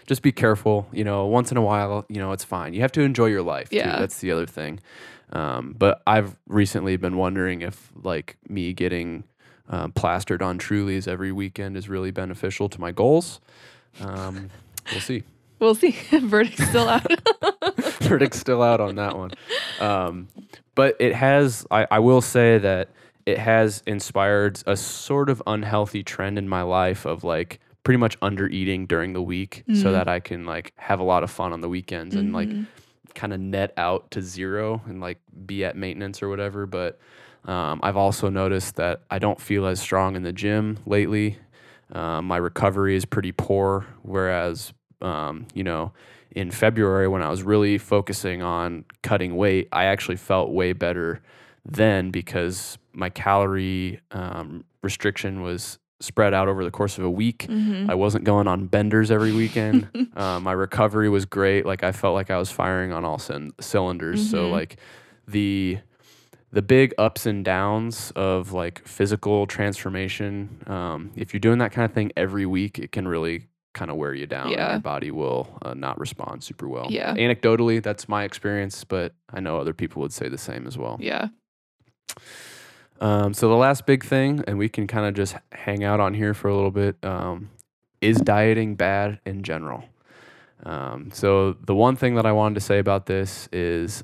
Just 0.08 0.24
be 0.24 0.32
careful, 0.32 0.88
you 0.92 1.06
know. 1.06 1.28
Once 1.28 1.52
in 1.52 1.58
a 1.58 1.62
while, 1.62 2.06
you 2.10 2.18
know, 2.18 2.34
it's 2.34 2.44
fine. 2.44 2.74
You 2.74 2.82
have 2.82 2.92
to 2.94 3.02
enjoy 3.02 3.28
your 3.28 3.44
life. 3.44 3.70
Yeah. 3.72 3.94
too. 3.94 4.00
that's 4.00 4.18
the 4.18 4.32
other 4.32 4.48
thing. 4.48 4.80
Um, 5.32 5.74
but 5.78 6.02
I've 6.06 6.36
recently 6.48 6.98
been 6.98 7.16
wondering 7.16 7.62
if, 7.62 7.92
like, 7.96 8.36
me 8.50 8.74
getting 8.74 9.24
um, 9.70 9.94
plastered 9.94 10.42
on 10.42 10.60
Trulies 10.60 11.08
every 11.08 11.32
weekend 11.32 11.78
is 11.78 11.88
really 11.88 12.12
beneficial 12.12 12.68
to 12.70 12.82
my 12.82 12.92
goals. 12.92 13.40
Um, 14.00 14.50
we'll 14.92 15.02
see. 15.02 15.24
We'll 15.60 15.76
see. 15.76 15.92
Verdict's 16.12 16.68
still 16.70 16.88
out. 16.88 17.06
Verdict's 18.02 18.40
still 18.40 18.62
out 18.64 18.80
on 18.82 18.96
that 18.96 19.16
one. 19.18 19.32
Um, 19.80 20.28
but 20.76 20.96
it 21.00 21.14
has, 21.14 21.66
I, 21.70 21.86
I 21.92 22.00
will 22.00 22.22
say 22.22 22.58
that 22.58 22.90
it 23.26 23.38
has 23.38 23.84
inspired 23.86 24.62
a 24.66 24.76
sort 24.76 25.30
of 25.30 25.44
unhealthy 25.46 26.02
trend 26.04 26.38
in 26.40 26.48
my 26.50 26.64
life 26.64 27.06
of 27.06 27.24
like 27.24 27.60
pretty 27.84 27.98
much 27.98 28.18
under 28.22 28.48
eating 28.48 28.86
during 28.88 29.14
the 29.14 29.22
week 29.22 29.64
so 29.74 29.90
Mm. 29.90 29.92
that 29.94 30.08
I 30.08 30.20
can 30.20 30.46
like 30.46 30.74
have 30.78 31.00
a 31.00 31.04
lot 31.04 31.24
of 31.24 31.30
fun 31.30 31.54
on 31.54 31.62
the 31.62 31.70
weekends 31.70 32.16
and 32.16 32.34
like 32.34 32.50
Mhm. 32.50 32.66
kind 33.14 33.34
of 33.34 33.40
net 33.40 33.74
out 33.78 34.10
to 34.12 34.22
zero 34.22 34.82
and 34.88 35.00
like 35.02 35.20
be 35.46 35.64
at 35.66 35.76
maintenance 35.76 36.24
or 36.24 36.30
whatever. 36.30 36.66
But 36.66 37.00
um, 37.46 37.80
I've 37.84 37.98
also 37.98 38.30
noticed 38.30 38.76
that 38.78 39.02
I 39.12 39.20
don't 39.20 39.40
feel 39.42 39.66
as 39.68 39.80
strong 39.80 40.16
in 40.16 40.24
the 40.24 40.34
gym 40.34 40.78
lately. 40.86 41.38
Um, 41.92 42.26
my 42.26 42.38
recovery 42.38 42.96
is 42.96 43.06
pretty 43.06 43.32
poor. 43.32 43.86
Whereas, 44.04 44.74
um, 45.02 45.46
you 45.54 45.64
know, 45.64 45.94
in 46.32 46.52
February 46.52 47.08
when 47.08 47.22
I 47.22 47.30
was 47.30 47.44
really 47.44 47.78
focusing 47.78 48.42
on 48.42 48.86
cutting 49.04 49.36
weight, 49.36 49.68
I 49.72 49.86
actually 49.86 50.16
felt 50.18 50.52
way 50.52 50.74
better 50.74 51.22
then 51.66 52.10
because 52.12 52.78
my 52.94 53.10
calorie 53.10 54.00
um, 54.12 54.64
restriction 54.82 55.42
was 55.42 55.78
spread 56.00 56.34
out 56.34 56.48
over 56.48 56.64
the 56.64 56.72
course 56.72 56.98
of 56.98 57.04
a 57.04 57.10
week. 57.10 57.46
Mhm. 57.48 57.90
I 57.90 57.94
wasn't 57.94 58.24
going 58.24 58.48
on 58.48 58.66
benders 58.66 59.12
every 59.12 59.34
weekend. 59.34 59.88
uh, 60.16 60.40
my 60.40 60.52
recovery 60.54 61.10
was 61.10 61.26
great. 61.26 61.66
Like 61.66 61.84
I 61.84 61.92
felt 61.92 62.16
like 62.16 62.32
I 62.32 62.38
was 62.38 62.50
firing 62.50 62.92
on 62.92 63.06
all 63.06 63.18
cyn- 63.20 63.52
cylinders. 63.60 64.28
So 64.32 64.48
Mhm. 64.48 64.52
like 64.52 64.78
the 65.28 65.78
the 66.52 66.62
big 66.62 66.94
ups 66.98 67.26
and 67.26 67.46
downs 67.46 68.12
of 68.16 68.52
like 68.52 68.86
physical 68.86 69.48
transformation. 69.48 70.62
Um, 70.68 71.12
if 71.16 71.34
you're 71.34 71.40
doing 71.40 71.60
that 71.60 71.72
kind 71.72 71.86
of 71.86 71.94
thing 71.94 72.12
every 72.18 72.46
week, 72.46 72.78
it 72.78 72.92
can 72.92 73.08
really 73.08 73.48
kind 73.74 73.90
of 73.90 73.98
wear 73.98 74.14
you 74.14 74.28
down. 74.28 74.50
Yeah. 74.50 74.72
your 74.72 74.80
body 74.82 75.12
will 75.12 75.58
uh, 75.62 75.74
not 75.74 75.98
respond 76.00 76.44
super 76.44 76.68
well. 76.68 76.88
Yeah. 76.90 77.14
Anecdotally, 77.16 77.82
that's 77.82 78.10
my 78.10 78.24
experience, 78.24 78.84
but 78.84 79.14
I 79.34 79.40
know 79.40 79.58
other 79.58 79.74
people 79.74 80.02
would 80.02 80.12
say 80.12 80.28
the 80.28 80.38
same 80.38 80.68
as 80.68 80.78
well. 80.78 80.98
Yeah. 81.00 81.30
Um, 83.00 83.34
so 83.34 83.48
the 83.48 83.56
last 83.56 83.86
big 83.86 84.04
thing, 84.04 84.44
and 84.46 84.58
we 84.58 84.70
can 84.70 84.88
kind 84.88 85.06
of 85.08 85.16
just 85.16 85.36
hang 85.54 85.84
out 85.84 86.00
on 86.00 86.14
here 86.14 86.34
for 86.34 86.50
a 86.50 86.56
little 86.56 86.72
bit, 86.72 86.98
um, 87.04 87.50
is 88.02 88.18
dieting 88.18 88.76
bad 88.76 89.20
in 89.26 89.42
general? 89.44 89.86
Um, 90.64 91.10
so 91.12 91.54
the 91.54 91.74
one 91.74 91.96
thing 91.96 92.16
that 92.16 92.26
I 92.26 92.32
wanted 92.32 92.56
to 92.56 92.62
say 92.62 92.78
about 92.78 93.08
this 93.08 93.50
is 93.52 94.04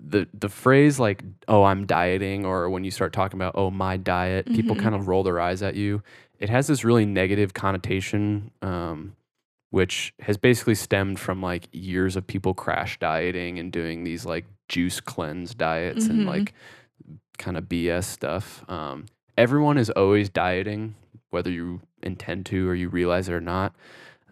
the 0.00 0.26
the 0.38 0.48
phrase 0.48 0.98
like 1.00 1.22
"oh 1.48 1.64
I'm 1.64 1.86
dieting" 1.86 2.44
or 2.44 2.68
when 2.70 2.84
you 2.84 2.90
start 2.90 3.12
talking 3.12 3.38
about 3.38 3.54
"oh 3.56 3.70
my 3.70 3.96
diet," 3.96 4.46
people 4.46 4.76
Mhm. 4.76 4.80
kind 4.80 4.94
of 4.94 5.08
roll 5.08 5.22
their 5.22 5.40
eyes 5.40 5.62
at 5.62 5.74
you. 5.74 6.02
It 6.38 6.50
has 6.50 6.66
this 6.66 6.84
really 6.84 7.06
negative 7.06 7.54
connotation, 7.54 8.50
um, 8.62 9.14
which 9.70 10.12
has 10.20 10.36
basically 10.36 10.74
stemmed 10.74 11.18
from 11.18 11.40
like 11.42 11.68
years 11.72 12.16
of 12.16 12.26
people 12.26 12.54
crash 12.54 12.98
dieting 12.98 13.58
and 13.58 13.72
doing 13.72 14.04
these 14.04 14.24
like 14.26 14.44
juice 14.68 15.00
cleanse 15.00 15.54
diets 15.54 16.06
and 16.06 16.20
Mhm. 16.22 16.26
like 16.28 16.54
kind 17.38 17.56
of 17.56 17.68
BS 17.68 18.06
stuff. 18.06 18.64
Um, 18.68 19.06
everyone 19.36 19.78
is 19.78 19.90
always 19.90 20.28
dieting, 20.28 20.94
whether 21.30 21.50
you 21.50 21.80
intend 22.02 22.46
to 22.46 22.68
or 22.68 22.74
you 22.74 22.88
realize 22.88 23.28
it 23.28 23.32
or 23.32 23.40
not. 23.40 23.74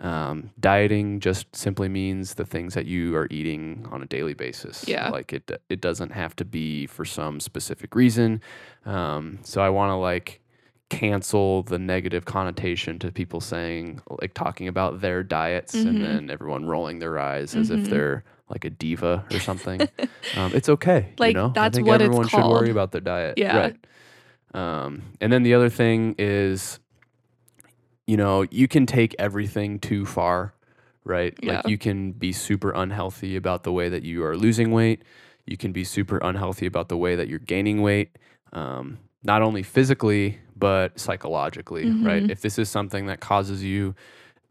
Um, 0.02 0.50
dieting 0.58 1.20
just 1.20 1.54
simply 1.54 1.88
means 1.88 2.34
the 2.34 2.44
things 2.44 2.74
that 2.74 2.86
you 2.86 3.14
are 3.16 3.28
eating 3.30 3.86
on 3.92 4.02
a 4.02 4.06
daily 4.06 4.34
basis. 4.34 4.84
Yeah. 4.88 5.10
Like 5.10 5.32
it, 5.32 5.48
it 5.68 5.80
doesn't 5.80 6.10
have 6.10 6.34
to 6.36 6.44
be 6.44 6.86
for 6.88 7.04
some 7.04 7.38
specific 7.38 7.94
reason. 7.94 8.42
Um, 8.84 9.38
so 9.44 9.62
I 9.62 9.68
want 9.70 9.90
to 9.90 9.94
like 9.94 10.40
cancel 10.90 11.62
the 11.62 11.78
negative 11.78 12.24
connotation 12.24 12.98
to 12.98 13.12
people 13.12 13.40
saying, 13.40 14.02
like 14.20 14.34
talking 14.34 14.66
about 14.66 15.00
their 15.00 15.22
diets 15.22 15.74
Mhm. 15.76 15.86
and 15.88 16.04
then 16.04 16.30
everyone 16.30 16.66
rolling 16.66 16.98
their 16.98 17.18
eyes 17.20 17.54
as 17.54 17.70
if 17.70 17.80
Mhm. 17.80 17.88
they're 17.90 18.24
like 18.48 18.64
a 18.64 18.70
diva 18.70 19.24
or 19.32 19.38
something. 19.38 19.80
um, 20.36 20.52
it's 20.52 20.68
okay. 20.68 21.10
Like, 21.18 21.28
you 21.36 21.40
know? 21.40 21.52
that's 21.54 21.76
I 21.76 21.78
think 21.78 21.86
what 21.88 22.02
everyone 22.02 22.26
should 22.28 22.44
worry 22.44 22.70
about 22.70 22.90
their 22.90 23.00
diet. 23.00 23.38
Yeah. 23.38 23.56
Right. 23.56 23.76
Um, 24.52 25.02
and 25.20 25.32
then 25.32 25.44
the 25.44 25.54
other 25.54 25.70
thing 25.70 26.14
is, 26.18 26.78
you 28.12 28.18
know, 28.18 28.44
you 28.50 28.68
can 28.68 28.84
take 28.84 29.16
everything 29.18 29.78
too 29.78 30.04
far, 30.04 30.52
right? 31.02 31.32
Yeah. 31.42 31.54
Like 31.54 31.66
you 31.66 31.78
can 31.78 32.12
be 32.12 32.30
super 32.30 32.70
unhealthy 32.70 33.36
about 33.36 33.62
the 33.64 33.72
way 33.72 33.88
that 33.88 34.02
you 34.02 34.22
are 34.22 34.36
losing 34.36 34.70
weight. 34.70 35.00
You 35.46 35.56
can 35.56 35.72
be 35.72 35.82
super 35.82 36.18
unhealthy 36.18 36.66
about 36.66 36.90
the 36.90 36.98
way 36.98 37.16
that 37.16 37.26
you're 37.28 37.38
gaining 37.38 37.80
weight, 37.80 38.10
um, 38.52 38.98
not 39.22 39.40
only 39.40 39.62
physically 39.62 40.38
but 40.54 41.00
psychologically, 41.00 41.86
right? 42.02 42.22
Mhm. 42.24 42.30
If 42.30 42.42
this 42.42 42.58
is 42.58 42.68
something 42.68 43.06
that 43.06 43.20
causes 43.20 43.64
you 43.64 43.94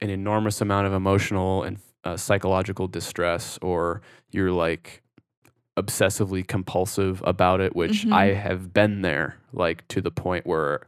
an 0.01 0.09
enormous 0.09 0.59
amount 0.59 0.87
of 0.87 0.93
emotional 0.93 1.61
and 1.61 1.77
uh, 2.03 2.17
psychological 2.17 2.87
distress, 2.87 3.59
or 3.61 4.01
you're 4.31 4.51
like 4.51 5.03
obsessively 5.77 6.45
compulsive 6.45 7.21
about 7.27 7.61
it, 7.61 7.75
which 7.75 8.05
Mhm. 8.05 8.11
I 8.13 8.25
have 8.33 8.73
been 8.73 9.03
there, 9.03 9.37
like 9.53 9.87
to 9.89 10.01
the 10.01 10.09
point 10.11 10.47
where 10.47 10.81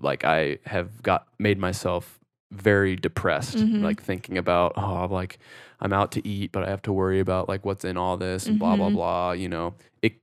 like 0.00 0.24
I 0.24 0.58
have 0.66 1.02
got 1.02 1.26
made 1.38 1.58
myself 1.58 2.18
very 2.52 2.94
depressed, 2.96 3.56
Mhm. 3.58 3.82
like 3.82 4.00
thinking 4.02 4.38
about, 4.38 4.72
oh, 4.76 4.96
I'm 5.04 5.10
like 5.10 5.38
I'm 5.80 5.92
out 5.92 6.10
to 6.12 6.26
eat, 6.26 6.52
but 6.52 6.62
I 6.64 6.70
have 6.70 6.80
to 6.82 6.92
worry 6.92 7.20
about 7.20 7.48
like 7.48 7.64
what's 7.66 7.84
in 7.84 7.96
all 7.98 8.16
this 8.16 8.46
and 8.46 8.58
blah 8.58 8.76
blah 8.76 8.88
Mhm. 8.90 8.94
blah. 8.94 9.32
You 9.32 9.48
know, 9.48 9.74
it 10.02 10.14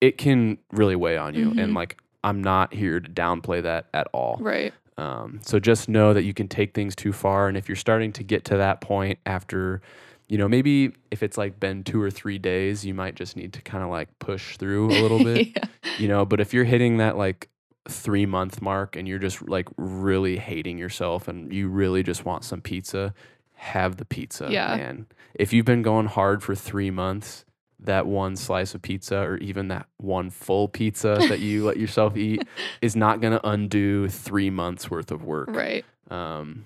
it 0.00 0.16
can 0.18 0.58
really 0.72 0.96
weigh 0.96 1.16
on 1.16 1.34
you, 1.34 1.50
Mhm. 1.50 1.62
and 1.62 1.74
like 1.74 1.98
I'm 2.24 2.42
not 2.42 2.72
here 2.74 3.00
to 3.00 3.10
downplay 3.10 3.62
that 3.62 3.86
at 3.94 4.06
all. 4.12 4.38
Right. 4.40 4.72
Um, 4.96 5.38
so 5.42 5.58
just 5.60 5.88
know 5.88 6.12
that 6.12 6.24
you 6.24 6.34
can 6.34 6.48
take 6.48 6.74
things 6.74 6.96
too 6.96 7.12
far, 7.12 7.48
and 7.48 7.56
if 7.56 7.68
you're 7.68 7.76
starting 7.76 8.12
to 8.12 8.24
get 8.24 8.44
to 8.46 8.56
that 8.56 8.80
point 8.80 9.18
after, 9.26 9.80
you 10.28 10.36
know, 10.38 10.48
maybe 10.48 10.92
if 11.12 11.22
it's 11.22 11.38
like 11.38 11.60
been 11.60 11.84
two 11.84 12.02
or 12.02 12.10
three 12.10 12.38
days, 12.38 12.84
you 12.84 12.94
might 12.94 13.14
just 13.14 13.36
need 13.36 13.52
to 13.52 13.62
kind 13.62 13.84
of 13.84 13.90
like 13.90 14.08
push 14.18 14.56
through 14.56 14.88
a 14.90 14.98
little 15.00 15.18
bit, 15.24 15.48
yeah. 15.48 15.64
you 15.98 16.08
know. 16.08 16.24
But 16.24 16.40
if 16.40 16.52
you're 16.52 16.64
hitting 16.64 16.96
that 16.98 17.16
like 17.16 17.48
three 17.88 18.26
month 18.26 18.60
mark 18.62 18.96
and 18.96 19.08
you're 19.08 19.18
just 19.18 19.48
like 19.48 19.68
really 19.76 20.36
hating 20.38 20.78
yourself 20.78 21.26
and 21.28 21.52
you 21.52 21.68
really 21.68 22.02
just 22.02 22.24
want 22.24 22.44
some 22.44 22.60
pizza, 22.60 23.14
have 23.54 23.96
the 23.96 24.04
pizza, 24.04 24.48
Yeah. 24.50 24.76
man. 24.76 25.06
If 25.34 25.52
you've 25.52 25.66
been 25.66 25.82
going 25.82 26.06
hard 26.06 26.42
for 26.42 26.54
three 26.54 26.90
months, 26.90 27.44
that 27.80 28.06
one 28.06 28.34
slice 28.36 28.74
of 28.74 28.82
pizza 28.82 29.18
or 29.18 29.36
even 29.38 29.68
that 29.68 29.86
one 29.98 30.30
full 30.30 30.68
pizza 30.68 31.18
that 31.28 31.38
you 31.40 31.64
let 31.64 31.76
yourself 31.76 32.16
eat 32.16 32.42
is 32.82 32.96
not 32.96 33.20
going 33.20 33.32
to 33.32 33.48
undo 33.48 34.08
three 34.08 34.50
months 34.50 34.90
worth 34.90 35.10
of 35.12 35.22
work. 35.24 35.48
Right. 35.50 35.84
Um, 36.10 36.64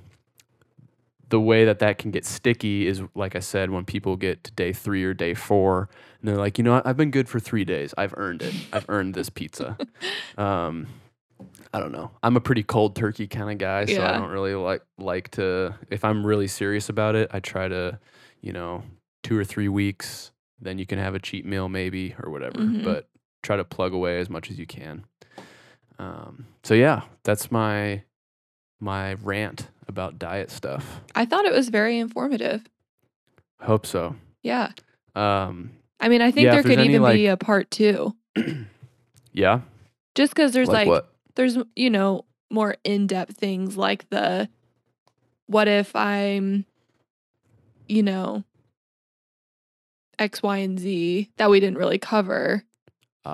the 1.29 1.41
way 1.41 1.65
that 1.65 1.79
that 1.79 1.97
can 1.99 2.11
get 2.11 2.25
sticky 2.27 2.87
is, 2.87 3.03
like 3.15 3.35
I 3.37 3.39
said, 3.41 3.71
when 3.71 3.85
people 3.87 4.17
get 4.17 4.45
to 4.45 4.53
day 4.53 4.73
three 4.73 5.03
or 5.05 5.15
day 5.15 5.33
four, 5.35 5.89
and 6.21 6.29
they're 6.29 6.37
like, 6.37 6.59
you 6.59 6.65
know 6.65 6.73
what, 6.73 6.87
I've 6.87 6.97
been 6.99 7.11
good 7.11 7.27
for 7.29 7.41
three 7.41 7.65
days. 7.65 7.95
I've 7.97 8.13
earned 8.19 8.43
it. 8.43 8.55
I've 8.73 8.85
earned 8.89 9.15
this 9.15 9.31
pizza. 9.31 9.77
Um, 10.39 10.87
I 11.73 11.81
don't 11.81 11.93
know. 11.93 12.11
I'm 12.23 12.37
a 12.37 12.41
pretty 12.41 12.63
cold 12.63 12.95
turkey 12.97 13.27
kind 13.27 13.51
of 13.51 13.59
guy, 13.59 13.87
so 13.87 13.93
I 14.03 14.11
Yeah. 14.13 14.19
don't 14.19 14.31
really 14.31 14.55
like 14.55 14.83
like 14.99 15.31
to. 15.33 15.75
If 15.91 16.05
I'm 16.05 16.27
really 16.27 16.47
serious 16.49 16.89
about 16.89 17.15
it, 17.15 17.31
I 17.33 17.41
try 17.41 17.69
to, 17.69 17.99
you 18.43 18.53
know, 18.53 18.83
two 19.23 19.39
or 19.39 19.45
three 19.45 19.69
weeks. 19.69 20.33
Then 20.61 20.79
you 20.79 20.87
can 20.87 20.99
have 20.99 21.15
a 21.15 21.19
cheat 21.19 21.45
meal 21.47 21.69
maybe 21.69 22.15
or 22.23 22.31
whatever, 22.31 22.59
Mhm. 22.61 22.85
but 22.85 23.09
try 23.43 23.57
to 23.57 23.65
plug 23.65 23.93
away 23.95 24.21
as 24.21 24.29
much 24.31 24.51
as 24.51 24.59
you 24.59 24.67
can. 24.67 25.05
Um, 25.99 26.47
so 26.63 26.75
yeah, 26.75 27.03
that's 27.25 27.51
my 27.51 28.03
my 28.81 29.15
rant 29.15 29.69
about 29.89 30.19
diet 30.19 30.51
stuff. 30.51 31.01
I 31.15 31.25
thought 31.25 31.45
it 31.45 31.53
was 31.53 31.69
very 31.69 31.99
informative. 31.99 32.65
Hope 33.61 33.87
so. 33.87 34.17
Yeah. 34.43 34.73
Um, 35.15 35.71
I 36.01 36.09
mean, 36.09 36.21
I 36.21 36.31
think 36.33 36.47
Yeah, 36.47 36.51
there 36.53 36.61
if 36.61 36.67
there's 36.67 36.73
could 36.77 36.81
any, 36.85 36.95
even 36.95 37.13
be 37.13 37.27
a 37.29 37.37
part 37.37 37.71
two. 37.71 38.17
yeah. 39.33 39.61
Just 40.15 40.35
because 40.35 40.53
there's 40.53 40.69
like, 40.69 40.87
like, 40.87 40.89
what? 40.89 41.12
There's, 41.35 41.59
you 41.77 41.91
know, 41.91 42.25
more 42.51 42.77
in 42.85 43.07
depth 43.07 43.37
things 43.37 43.77
like 43.77 44.09
the 44.11 44.49
what 45.47 45.69
if 45.69 45.95
I'm, 45.97 46.65
you 47.89 48.03
know, 48.03 48.45
X, 50.19 50.43
Y, 50.43 50.57
and 50.59 50.79
Z 50.79 51.31
that 51.37 51.51
we 51.51 51.61
didn't 51.61 51.79
really 51.79 51.99
cover. 51.99 52.65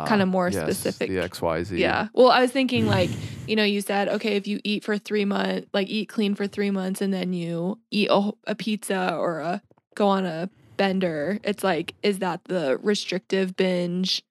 kinda 0.06 0.24
Ah, 0.24 0.26
more 0.26 0.50
yes, 0.50 0.62
specific. 0.62 1.10
The 1.10 1.18
X 1.18 1.40
Y 1.42 1.62
Z. 1.62 1.80
Yeah. 1.80 2.08
Well, 2.14 2.30
I 2.30 2.40
was 2.40 2.50
thinking 2.50 2.86
like, 2.98 3.16
you 3.46 3.56
know, 3.56 3.64
you 3.64 3.80
said, 3.80 4.08
okay, 4.08 4.36
if 4.36 4.46
you 4.46 4.60
eat 4.64 4.84
for 4.84 4.98
three 4.98 5.24
months, 5.24 5.68
like 5.72 5.88
eat 5.88 6.06
clean 6.08 6.34
for 6.34 6.46
three 6.46 6.70
months 6.70 7.00
and 7.00 7.12
then 7.12 7.32
you 7.32 7.78
eat 7.90 8.08
a, 8.10 8.30
a 8.46 8.54
pizza 8.54 9.14
or 9.16 9.40
a 9.40 9.62
go 9.94 10.08
on 10.08 10.24
a 10.26 10.48
bender, 10.76 11.40
it's 11.42 11.64
like, 11.64 11.94
is 12.02 12.20
that 12.20 12.44
the 12.44 12.78
restrictive 12.82 13.56
binge 13.56 14.22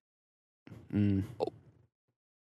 Mm, 0.94 1.24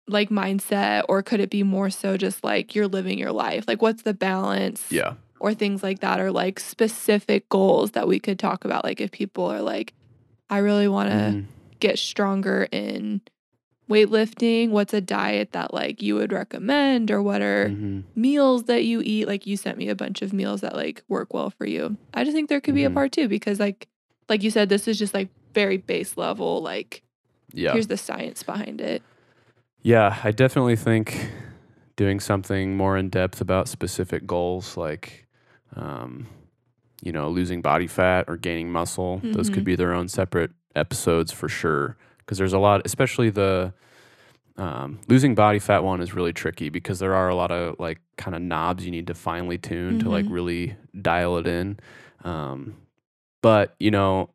like 0.09 0.28
mindset 0.30 1.02
or 1.09 1.22
could 1.22 1.40
it 1.40 1.50
be 1.50 1.62
more 1.62 1.90
so 1.90 2.16
just 2.16 2.44
like 2.44 2.74
you're 2.74 2.86
living 2.88 3.18
your 3.18 3.32
life? 3.32 3.64
Like, 3.66 3.82
what's 3.82 4.02
the 4.02 4.14
balance? 4.14 4.84
yeah. 4.90 5.14
Or 5.38 5.52
things 5.52 5.82
like 5.82 6.00
that, 6.00 6.18
or 6.18 6.32
like 6.32 6.59
specific 6.59 7.46
goals 7.50 7.90
that 7.90 8.09
we 8.09 8.18
could 8.18 8.38
talk 8.38 8.64
about. 8.64 8.84
Like, 8.84 9.02
if 9.02 9.11
people 9.11 9.44
are 9.44 9.61
like, 9.61 9.92
I 10.48 10.59
really 10.59 10.88
want 10.88 11.11
to 11.11 11.14
Mhm. 11.16 11.44
get 11.78 11.98
stronger 11.98 12.66
in 12.72 13.20
weightlifting, 13.90 14.70
what's 14.70 14.94
a 14.94 15.00
diet 15.00 15.52
that 15.52 15.72
like 15.74 16.02
you 16.02 16.14
would 16.14 16.32
recommend 16.32 17.11
or 17.11 17.22
what 17.22 17.42
are 17.42 17.68
Mhm. 17.68 18.04
meals 18.14 18.64
that 18.64 18.84
you 18.84 19.02
eat? 19.04 19.28
Like 19.28 19.46
you 19.46 19.57
sent 19.57 19.78
me 19.78 19.88
a 19.88 19.94
bunch 19.94 20.22
of 20.22 20.32
meals 20.32 20.61
that 20.62 20.74
like 20.74 21.02
work 21.09 21.32
well 21.34 21.50
for 21.50 21.66
you. 21.66 21.96
I 22.14 22.24
just 22.24 22.34
think 22.34 22.48
there 22.48 22.61
could 22.61 22.74
be 22.74 22.84
a 22.84 22.90
Mhm. 22.90 22.94
part 22.94 23.12
two 23.12 23.28
because 23.28 23.61
like 23.61 23.88
like 24.28 24.42
you 24.42 24.50
said, 24.50 24.68
this 24.68 24.88
is 24.88 24.98
just 24.98 25.14
like 25.14 25.28
very 25.54 25.76
base 25.76 26.16
level, 26.16 26.61
like 26.62 27.02
Yeah. 27.52 27.72
here's 27.72 27.86
the 27.86 27.96
science 27.96 28.42
behind 28.42 28.80
it. 28.80 29.02
Yeah, 29.87 30.18
I 30.24 30.32
definitely 30.32 30.74
think 30.74 31.30
doing 31.95 32.18
something 32.18 32.76
more 32.76 32.97
in 32.97 33.09
depth 33.09 33.41
about 33.41 33.68
specific 33.68 34.26
goals, 34.26 34.76
like, 34.76 35.28
um, 35.76 36.26
you 37.03 37.12
know, 37.12 37.28
losing 37.28 37.62
body 37.62 37.87
fat 37.87 38.24
or 38.26 38.37
gaining 38.37 38.72
muscle, 38.72 39.22
those 39.30 39.49
could 39.49 39.62
Mhm. 39.62 39.66
be 39.66 39.76
their 39.76 39.93
own 39.93 40.09
separate 40.09 40.51
episodes 40.74 41.30
for 41.30 41.49
sure. 41.49 41.97
Because 42.18 42.37
there's 42.37 42.53
a 42.53 42.59
lot, 42.59 42.82
especially 42.84 43.30
the 43.30 43.72
um, 44.57 44.99
losing 45.07 45.37
body 45.37 45.61
fat 45.61 45.84
one 45.84 46.01
is 46.01 46.14
really 46.14 46.32
tricky 46.32 46.68
because 46.68 46.99
there 46.99 47.14
are 47.14 47.28
a 47.28 47.37
lot 47.37 47.53
of 47.53 47.78
like 47.78 48.01
kind 48.16 48.34
of 48.34 48.43
knobs 48.43 48.84
you 48.84 48.91
need 48.91 49.07
to 49.07 49.14
finely 49.14 49.57
tune 49.57 49.99
to 50.01 50.09
like 50.09 50.26
Mhm. 50.26 50.32
really 50.32 50.76
dial 51.01 51.37
it 51.37 51.47
in. 51.47 51.78
Um, 52.24 52.74
but 53.41 53.76
you 53.78 53.93
know, 53.93 54.30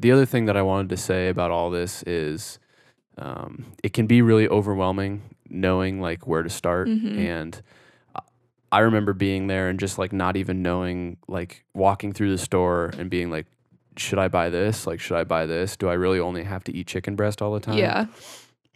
the 0.00 0.10
other 0.10 0.26
thing 0.26 0.46
that 0.46 0.56
I 0.56 0.62
wanted 0.62 0.88
to 0.88 0.96
say 0.96 1.28
about 1.28 1.52
all 1.52 1.70
this 1.70 2.02
is 2.08 2.58
um, 3.18 3.64
it 3.82 3.92
can 3.92 4.06
be 4.06 4.22
really 4.22 4.48
overwhelming 4.48 5.22
knowing 5.48 6.00
like 6.00 6.26
where 6.26 6.42
to 6.42 6.50
start 6.50 6.88
Mhm. 6.88 7.18
and 7.18 7.62
I- 8.14 8.20
I 8.72 8.78
remember 8.80 9.12
being 9.12 9.46
there 9.46 9.68
and 9.68 9.78
just 9.78 9.98
like 9.98 10.12
not 10.12 10.36
even 10.36 10.62
knowing 10.62 11.18
like 11.28 11.64
walking 11.74 12.12
through 12.12 12.30
the 12.30 12.38
store 12.38 12.92
and 12.98 13.08
being 13.10 13.30
like 13.30 13.46
should 13.96 14.18
I 14.18 14.26
buy 14.28 14.50
this 14.50 14.86
like 14.86 14.98
should 15.00 15.16
I 15.16 15.22
buy 15.24 15.46
this 15.46 15.76
do 15.76 15.88
I 15.88 15.92
really 15.94 16.18
only 16.18 16.42
have 16.44 16.64
to 16.64 16.74
eat 16.76 16.88
chicken 16.88 17.14
breast 17.14 17.40
all 17.40 17.52
the 17.54 17.60
time 17.60 17.78
Yeah. 17.78 18.06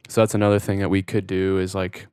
so 0.09 0.21
that's 0.21 0.35
another 0.35 0.61
thing 0.61 0.79
that 0.79 0.89
we 0.91 1.03
could 1.03 1.27
do 1.27 1.59
is 1.59 1.75
like 1.75 2.07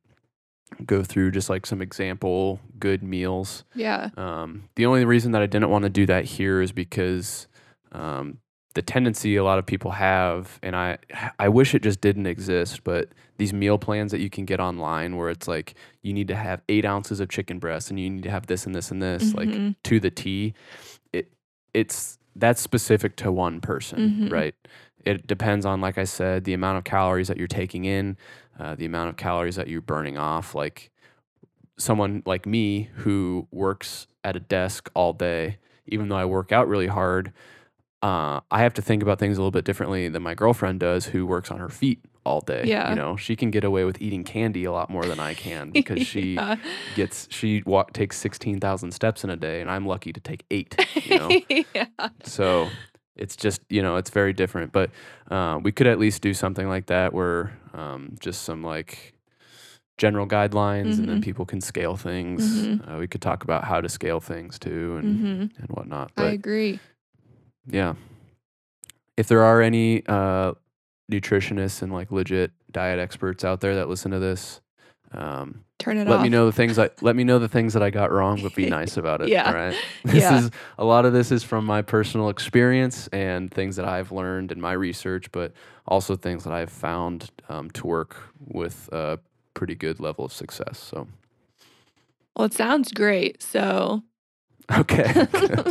go 0.85 1.03
through 1.03 1.29
just 1.31 1.47
like 1.49 1.65
some 1.67 1.81
example 1.81 2.59
good 2.79 3.03
meals 3.03 3.63
Yeah. 3.75 4.09
um, 4.17 4.63
the 4.75 4.87
only 4.87 5.05
reason 5.05 5.31
that 5.33 5.43
I 5.43 5.45
didn't 5.45 5.69
want 5.69 5.83
to 5.83 5.89
do 5.89 6.07
that 6.07 6.25
here 6.25 6.61
is 6.61 6.71
because 6.71 7.47
um, 7.91 8.39
the 8.75 8.81
tendency 8.81 9.35
a 9.37 9.43
lot 9.43 9.57
of 9.57 9.65
people 9.65 9.91
have, 9.91 10.59
and 10.61 10.75
I 10.75 10.97
I 11.39 11.49
wish 11.49 11.73
it 11.73 11.81
just 11.81 12.01
didn't 12.01 12.27
exist, 12.27 12.83
but 12.83 13.09
these 13.37 13.51
meal 13.53 13.77
plans 13.77 14.11
that 14.11 14.19
you 14.19 14.29
can 14.29 14.45
get 14.45 14.59
online 14.59 15.17
where 15.17 15.29
it's 15.29 15.47
like 15.47 15.73
you 16.03 16.13
need 16.13 16.27
to 16.27 16.35
have 16.35 16.61
eight 16.69 16.85
ounces 16.85 17.19
of 17.19 17.27
chicken 17.29 17.57
breast 17.59 17.89
and 17.89 17.99
you 17.99 18.09
need 18.09 18.23
to 18.23 18.29
have 18.29 18.47
this 18.47 18.65
and 18.65 18.73
this 18.75 18.91
and 18.91 19.01
this 19.01 19.33
like 19.33 19.49
Mhm. 19.49 19.75
to 19.83 19.99
the 19.99 20.11
T. 20.11 20.53
It 21.11 21.31
it's 21.73 22.17
that's 22.35 22.61
specific 22.61 23.15
to 23.17 23.31
one 23.31 23.61
person, 23.61 24.27
Mhm. 24.27 24.31
right? 24.31 24.55
It 25.05 25.25
depends 25.25 25.65
on, 25.65 25.79
like 25.81 25.97
I 25.97 26.03
said, 26.03 26.43
the 26.43 26.53
amount 26.53 26.77
of 26.79 26.83
calories 26.83 27.27
that 27.29 27.37
you're 27.37 27.47
taking 27.47 27.85
in, 27.85 28.17
uh, 28.59 28.75
the 28.75 28.85
amount 28.85 29.09
of 29.09 29.15
calories 29.17 29.55
that 29.55 29.67
you're 29.69 29.81
burning 29.81 30.17
off. 30.17 30.53
Like 30.55 30.91
someone 31.77 32.23
like 32.25 32.45
me 32.45 32.89
who 32.95 33.47
works 33.51 34.07
at 34.23 34.35
a 34.35 34.39
desk 34.39 34.89
all 34.93 35.13
day, 35.13 35.57
even 35.87 36.09
though 36.09 36.17
I 36.17 36.25
work 36.25 36.51
out 36.51 36.67
really 36.67 36.87
hard, 36.87 37.31
uh, 38.01 38.39
I 38.51 38.59
have 38.61 38.73
to 38.75 38.81
think 38.81 39.01
about 39.03 39.19
things 39.19 39.37
a 39.37 39.41
little 39.41 39.51
bit 39.51 39.65
differently 39.65 40.07
than 40.09 40.21
my 40.23 40.35
girlfriend 40.35 40.79
does, 40.79 41.07
who 41.07 41.25
works 41.25 41.49
on 41.51 41.59
her 41.59 41.69
feet 41.69 41.99
all 42.25 42.41
day. 42.41 42.63
Yeah. 42.65 42.89
you 42.89 42.95
know, 42.95 43.15
she 43.15 43.35
can 43.35 43.51
get 43.51 43.63
away 43.63 43.83
with 43.85 44.01
eating 44.01 44.23
candy 44.23 44.63
a 44.65 44.71
lot 44.71 44.89
more 44.89 45.07
than 45.07 45.19
I 45.19 45.33
can 45.33 45.71
because 45.71 46.01
she 46.01 46.35
Yeah. 46.35 46.55
gets 46.93 47.27
she 47.31 47.63
walk 47.65 47.93
takes 47.93 48.17
sixteen 48.17 48.59
thousand 48.59 48.91
steps 48.91 49.23
in 49.23 49.29
a 49.29 49.35
day, 49.35 49.61
and 49.61 49.69
I'm 49.71 49.85
lucky 49.85 50.11
to 50.13 50.19
take 50.19 50.43
eight. 50.51 50.75
You 51.05 51.19
know, 51.19 51.39
yeah. 51.75 51.85
so 52.23 52.71
it's 53.15 53.35
just 53.35 53.61
you 53.69 53.81
know 53.83 53.95
it's 53.97 54.09
very 54.09 54.33
different. 54.33 54.71
But 54.71 54.89
uh, 55.29 55.59
we 55.61 55.71
could 55.71 55.87
at 55.87 55.99
least 55.99 56.21
do 56.21 56.33
something 56.33 56.67
like 56.67 56.87
that 56.87 57.13
where 57.13 57.57
um, 57.73 58.15
just 58.19 58.41
some 58.43 58.63
like 58.63 59.13
general 59.97 60.27
guidelines, 60.27 60.97
and 60.99 61.07
then 61.07 61.19
Mhm. 61.19 61.23
people 61.23 61.45
can 61.45 61.61
scale 61.61 61.95
things. 61.95 62.67
Mhm. 62.67 62.81
Uh, 62.95 62.97
we 62.97 63.07
could 63.07 63.21
talk 63.21 63.43
about 63.43 63.63
how 63.63 63.79
to 63.81 63.87
scale 63.87 64.19
things 64.19 64.59
too, 64.59 64.97
and 64.97 65.19
hmm 65.19 65.61
and 65.61 65.69
whatnot. 65.69 66.11
I 66.17 66.25
agree. 66.25 66.79
Yeah, 67.67 67.95
if 69.17 69.27
there 69.27 69.43
are 69.43 69.61
any 69.61 70.05
uh, 70.07 70.53
nutritionists 71.11 71.81
and 71.81 71.91
like 71.93 72.11
legit 72.11 72.51
diet 72.71 72.99
experts 72.99 73.43
out 73.45 73.61
there 73.61 73.75
that 73.75 73.87
listen 73.89 74.11
to 74.11 74.19
this. 74.19 74.61
Um, 75.11 75.63
Turn 75.77 75.97
it 75.97 76.07
let 76.07 76.17
off. 76.17 76.23
me 76.23 76.29
know 76.29 76.45
the 76.47 76.51
things 76.51 76.79
I 76.79 76.89
let 77.01 77.15
me 77.15 77.23
know 77.23 77.37
the 77.39 77.47
things 77.47 77.73
that 77.73 77.83
I 77.83 77.89
got 77.89 78.11
wrong, 78.11 78.41
but 78.41 78.53
be 78.55 78.65
nice 78.69 78.97
about 78.97 79.21
it. 79.21 79.29
Yeah. 79.29 79.47
All 79.47 79.53
right. 79.53 79.75
This 80.03 80.23
Yeah. 80.23 80.39
is 80.39 80.51
a 80.77 80.83
lot 80.83 81.05
of 81.05 81.13
this 81.13 81.31
is 81.31 81.43
from 81.43 81.65
my 81.65 81.81
personal 81.81 82.29
experience 82.29 83.07
and 83.09 83.49
things 83.51 83.75
that 83.77 83.85
I've 83.85 84.11
learned 84.11 84.51
in 84.51 84.59
my 84.59 84.73
research, 84.73 85.31
but 85.31 85.53
also 85.87 86.15
things 86.15 86.43
that 86.43 86.53
I've 86.53 86.71
found 86.71 87.29
um, 87.49 87.69
to 87.71 87.87
work 87.87 88.17
with 88.45 88.89
a 88.91 89.19
pretty 89.53 89.75
good 89.75 89.99
level 89.99 90.25
of 90.25 90.33
success. 90.33 90.79
So 90.79 91.07
Well, 92.35 92.45
it 92.45 92.53
sounds 92.53 92.91
great. 92.91 93.41
So, 93.43 94.03
okay. 94.75 95.27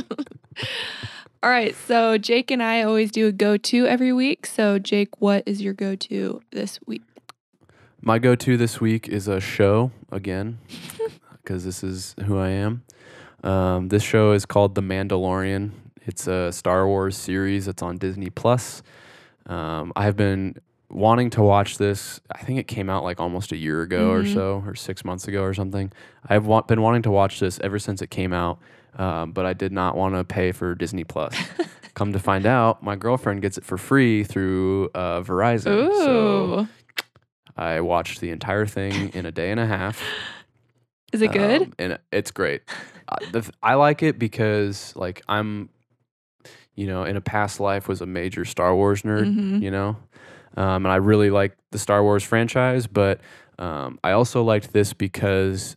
all 1.44 1.50
right. 1.50 1.74
So, 1.86 2.16
Jake 2.18 2.50
and 2.50 2.62
I 2.62 2.82
always 2.82 3.10
do 3.12 3.26
a 3.28 3.32
go 3.32 3.56
to 3.58 3.86
every 3.86 4.12
week. 4.12 4.46
So, 4.46 4.78
Jake, 4.78 5.20
what 5.20 5.42
is 5.46 5.60
your 5.62 5.74
go 5.74 5.94
to 5.94 6.40
this 6.50 6.78
week? 6.86 7.02
my 8.06 8.18
go-to 8.18 8.56
this 8.58 8.80
week 8.82 9.08
is 9.08 9.28
a 9.28 9.40
show 9.40 9.90
again. 10.12 10.58
because 11.42 11.64
this 11.64 11.82
is 11.82 12.14
who 12.26 12.38
I 12.38 12.48
am. 12.50 12.82
Um, 13.42 13.88
this 13.88 14.02
show 14.02 14.32
is 14.32 14.44
called 14.44 14.74
The 14.74 14.82
Mandalorian. 14.82 15.70
It's 16.06 16.26
a 16.26 16.52
Star 16.52 16.86
Wars 16.86 17.16
series 17.16 17.64
that's 17.66 17.82
on 17.82 17.96
Disney 17.96 18.28
Plus. 18.28 18.82
Um, 19.46 19.90
I 19.96 20.04
have 20.04 20.16
been 20.16 20.56
wanting 20.90 21.30
to 21.30 21.42
watch 21.42 21.78
this. 21.78 22.20
I 22.30 22.42
think 22.42 22.58
it 22.58 22.68
came 22.68 22.90
out 22.90 23.04
like 23.04 23.20
almost 23.20 23.52
a 23.52 23.56
year 23.56 23.80
ago 23.82 24.10
or 24.10 24.22
Mhm. 24.22 24.34
so, 24.34 24.62
or 24.66 24.74
six 24.74 25.02
months 25.04 25.26
ago 25.26 25.42
or 25.42 25.54
something. 25.54 25.90
I've 26.28 26.46
wa- 26.46 26.60
been 26.62 26.82
wanting 26.82 27.02
to 27.02 27.10
watch 27.10 27.40
this 27.40 27.58
ever 27.60 27.78
since 27.78 28.02
it 28.02 28.10
came 28.10 28.32
out, 28.34 28.58
um, 28.96 29.32
but 29.32 29.46
I 29.46 29.52
did 29.52 29.72
not 29.72 29.96
want 29.96 30.14
to 30.14 30.24
pay 30.24 30.52
for 30.52 30.74
Disney 30.74 31.04
Plus. 31.04 31.34
Come 31.94 32.12
to 32.12 32.18
find 32.18 32.44
out, 32.44 32.82
my 32.82 32.96
girlfriend 32.96 33.40
gets 33.42 33.56
it 33.56 33.64
for 33.64 33.78
free 33.78 34.24
through 34.24 34.90
uh, 34.94 35.20
Verizon. 35.22 35.92
So 35.92 36.68
I 37.56 37.80
watched 37.80 38.20
the 38.20 38.30
entire 38.30 38.66
thing 38.66 39.10
in 39.14 39.26
a 39.26 39.30
day 39.30 39.50
and 39.50 39.60
a 39.60 39.66
half. 39.66 40.02
Is 41.12 41.22
it 41.22 41.32
good? 41.32 41.62
Um, 41.62 41.72
and 41.78 41.98
it's 42.10 42.32
great. 42.32 42.62
Uh, 43.08 43.16
the 43.30 43.48
I 43.62 43.74
like 43.74 44.02
it 44.02 44.18
because 44.18 44.92
like 44.96 45.22
I'm, 45.28 45.68
you 46.74 46.88
know, 46.88 47.04
in 47.04 47.16
a 47.16 47.20
past 47.20 47.60
life 47.60 47.86
was 47.86 48.00
a 48.00 48.06
major 48.06 48.44
Star 48.44 48.74
Wars 48.74 49.02
nerd. 49.02 49.32
Mhm. 49.32 49.62
You 49.62 49.70
know, 49.70 49.96
um, 50.56 50.84
and 50.84 50.88
I 50.88 50.96
really 50.96 51.30
like 51.30 51.56
the 51.70 51.78
Star 51.78 52.02
Wars 52.02 52.24
franchise, 52.24 52.88
but 52.88 53.20
um, 53.60 54.00
I 54.02 54.10
also 54.12 54.42
liked 54.42 54.72
this 54.72 54.92
because 54.92 55.76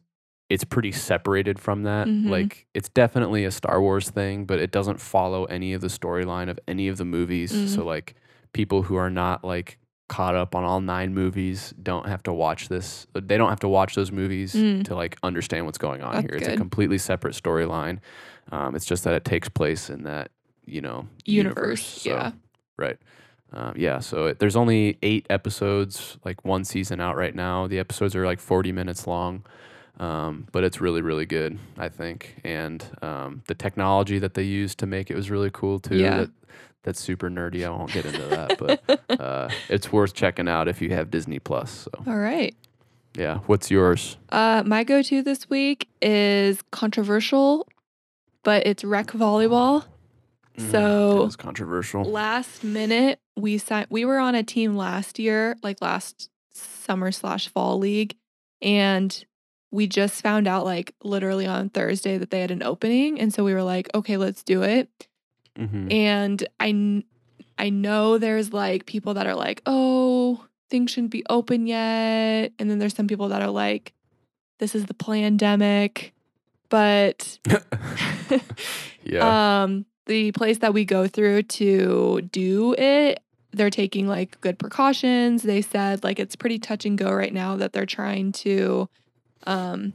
it's 0.49 0.63
pretty 0.63 0.91
separated 0.91 1.59
from 1.59 1.83
that. 1.83 2.07
Mhm. 2.07 2.29
Like 2.29 2.67
it's 2.73 2.89
definitely 2.89 3.43
a 3.45 3.51
Star 3.51 3.81
Wars 3.81 4.09
thing, 4.09 4.45
but 4.45 4.59
it 4.59 4.71
doesn't 4.71 4.99
follow 5.01 5.45
any 5.45 5.73
of 5.73 5.81
the 5.81 5.87
storyline 5.87 6.49
of 6.49 6.57
any 6.67 6.87
of 6.87 6.97
the 6.97 7.05
movies. 7.05 7.51
Mm. 7.51 7.67
So 7.67 7.85
like 7.85 8.15
people 8.53 8.83
who 8.83 8.95
are 8.95 9.09
not 9.09 9.43
like 9.43 9.77
caught 10.07 10.35
up 10.35 10.55
on 10.55 10.63
all 10.63 10.79
nine 10.79 11.13
movies 11.13 11.73
don't 11.83 12.07
have 12.07 12.23
to 12.23 12.31
watch 12.31 12.69
this. 12.69 13.07
uh, 13.13 13.19
They 13.21 13.35
don't 13.37 13.49
have 13.49 13.59
to 13.59 13.67
watch 13.67 13.93
those 13.95 14.09
movies 14.09 14.53
Mm. 14.55 14.85
to 14.85 14.95
like 14.95 15.17
understand 15.21 15.65
what's 15.65 15.77
going 15.77 16.01
on 16.01 16.13
That's 16.15 16.27
here. 16.27 16.35
It's 16.37 16.47
a 16.47 16.55
completely 16.55 16.97
separate 16.97 17.33
storyline. 17.35 17.99
Um, 18.49 18.73
it's 18.73 18.85
just 18.85 19.03
that 19.03 19.13
it 19.13 19.25
takes 19.25 19.49
place 19.49 19.89
in 19.89 20.03
that 20.03 20.31
you 20.65 20.79
know 20.79 21.07
Universe, 21.25 21.83
So, 21.83 22.09
yeah. 22.09 22.31
Right. 22.77 22.97
Um, 23.51 23.73
yeah. 23.75 23.99
So 23.99 24.27
it, 24.27 24.39
there's 24.39 24.55
only 24.55 24.97
eight 25.01 25.25
episodes, 25.29 26.17
like 26.23 26.43
one 26.45 26.63
season 26.63 27.01
out 27.01 27.15
right 27.17 27.35
now. 27.35 27.67
The 27.67 27.79
episodes 27.79 28.15
are 28.15 28.25
like 28.25 28.39
40 28.39 28.71
minutes 28.71 29.07
long. 29.07 29.45
Um, 29.99 30.47
but 30.51 30.63
it's 30.63 30.79
really, 30.79 31.01
really 31.01 31.25
good, 31.25 31.57
I 31.77 31.89
think. 31.89 32.35
And 32.43 32.83
um, 33.01 33.41
the 33.47 33.55
technology 33.55 34.19
that 34.19 34.35
they 34.35 34.43
used 34.43 34.77
to 34.79 34.85
make 34.85 35.09
it 35.09 35.15
was 35.15 35.31
really 35.31 35.49
cool 35.51 35.79
too. 35.79 35.97
Yeah. 35.97 36.17
That, 36.19 36.29
that's 36.83 36.99
super 37.01 37.29
nerdy. 37.29 37.65
I 37.65 37.69
won't 37.69 37.91
get 37.91 38.05
into 38.05 38.21
that, 38.27 38.57
but 38.57 39.01
uh, 39.19 39.49
it's 39.69 39.91
worth 39.91 40.13
checking 40.13 40.47
out 40.47 40.67
if 40.67 40.81
you 40.81 40.91
have 40.91 41.09
Disney 41.11 41.39
Plus. 41.39 41.71
So 41.71 41.89
All 42.05 42.17
right. 42.17 42.55
yeah, 43.17 43.39
what's 43.47 43.69
yours? 43.71 44.17
Uh, 44.29 44.63
my 44.65 44.83
go-to 44.83 45.21
this 45.21 45.49
week 45.49 45.89
is 46.01 46.61
controversial, 46.71 47.67
but 48.43 48.65
it's 48.65 48.83
rec 48.83 49.07
volleyball. 49.07 49.83
So- 50.71 51.25
it's 51.25 51.35
controversial. 51.35 52.03
Last 52.03 52.63
minute, 52.63 53.19
we 53.35 53.57
signed. 53.57 53.87
We 53.89 54.05
were 54.05 54.17
on 54.19 54.33
a 54.35 54.43
team 54.43 54.75
last 54.75 55.19
year, 55.19 55.55
like 55.61 55.81
last 55.81 56.29
summer 56.53 57.11
slash 57.11 57.49
fall 57.49 57.77
league, 57.77 58.15
and 58.61 59.23
we 59.71 59.87
just 59.87 60.21
found 60.21 60.47
out 60.47 60.65
like 60.65 60.93
literally 61.03 61.45
on 61.45 61.69
Thursday 61.69 62.17
that 62.17 62.31
they 62.31 62.41
had 62.41 62.51
an 62.51 62.63
opening, 62.63 63.19
and 63.19 63.33
so 63.33 63.43
we 63.43 63.53
were 63.53 63.63
like, 63.63 63.89
okay, 63.93 64.17
let's 64.17 64.43
do 64.43 64.63
it. 64.63 64.89
hmm 65.57 65.91
And 65.91 66.47
I, 66.59 67.03
I 67.57 67.69
know 67.69 68.17
there's 68.17 68.53
like 68.53 68.85
people 68.85 69.13
that 69.15 69.27
are 69.27 69.35
like, 69.35 69.61
oh, 69.65 70.45
things 70.69 70.91
shouldn't 70.91 71.11
be 71.11 71.25
open 71.29 71.67
yet, 71.67 72.53
and 72.59 72.69
then 72.69 72.79
there's 72.79 72.95
some 72.95 73.07
people 73.07 73.29
that 73.29 73.41
are 73.41 73.51
like, 73.51 73.93
this 74.59 74.73
is 74.73 74.85
the 74.85 74.93
pandemic, 74.93 76.13
but 76.69 77.39
yeah. 79.03 79.63
um, 79.63 79.85
the 80.05 80.31
place 80.31 80.59
that 80.59 80.73
we 80.73 80.85
go 80.85 81.07
through 81.07 81.43
to 81.43 82.21
do 82.31 82.73
it, 82.77 83.21
they're 83.51 83.69
taking 83.69 84.07
like 84.07 84.39
good 84.41 84.57
precautions. 84.57 85.43
They 85.43 85.61
said 85.61 86.03
like 86.03 86.19
it's 86.19 86.35
pretty 86.35 86.59
touch 86.59 86.85
and 86.85 86.97
go 86.97 87.11
right 87.11 87.33
now 87.33 87.55
that 87.57 87.73
they're 87.73 87.85
trying 87.85 88.31
to 88.33 88.89
um 89.47 89.93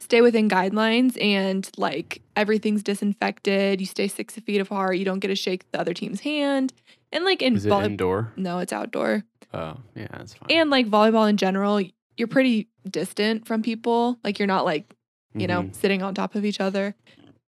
stay 0.00 0.20
within 0.22 0.48
guidelines 0.48 1.20
and 1.22 1.68
like 1.76 2.22
everything's 2.36 2.82
disinfected. 2.82 3.80
You 3.80 3.86
stay 3.86 4.08
six 4.08 4.34
feet 4.36 4.58
apart. 4.60 4.96
You 4.96 5.04
don't 5.04 5.18
get 5.18 5.28
to 5.28 5.34
shake 5.36 5.70
the 5.72 5.80
other 5.80 5.92
team's 5.92 6.20
hand. 6.20 6.72
And 7.12 7.24
like 7.24 7.42
in 7.42 7.56
Is 7.56 7.66
it 7.66 7.68
volley- 7.68 7.86
indoor? 7.86 8.32
no, 8.36 8.58
it's 8.60 8.72
outdoor. 8.72 9.24
Oh, 9.52 9.76
yeah, 9.94 10.06
that's 10.12 10.34
fine. 10.34 10.48
And 10.50 10.70
like 10.70 10.86
volleyball 10.88 11.28
in 11.28 11.36
general, 11.36 11.82
you're 12.16 12.28
pretty 12.28 12.68
distant 12.88 13.46
from 13.46 13.62
people. 13.62 14.18
Like 14.24 14.38
you're 14.38 14.46
not 14.48 14.64
like, 14.64 14.94
you 15.34 15.46
know, 15.46 15.62
Mhm. 15.64 15.74
sitting 15.74 16.02
on 16.02 16.14
top 16.14 16.34
of 16.34 16.44
each 16.44 16.60
other. 16.60 16.94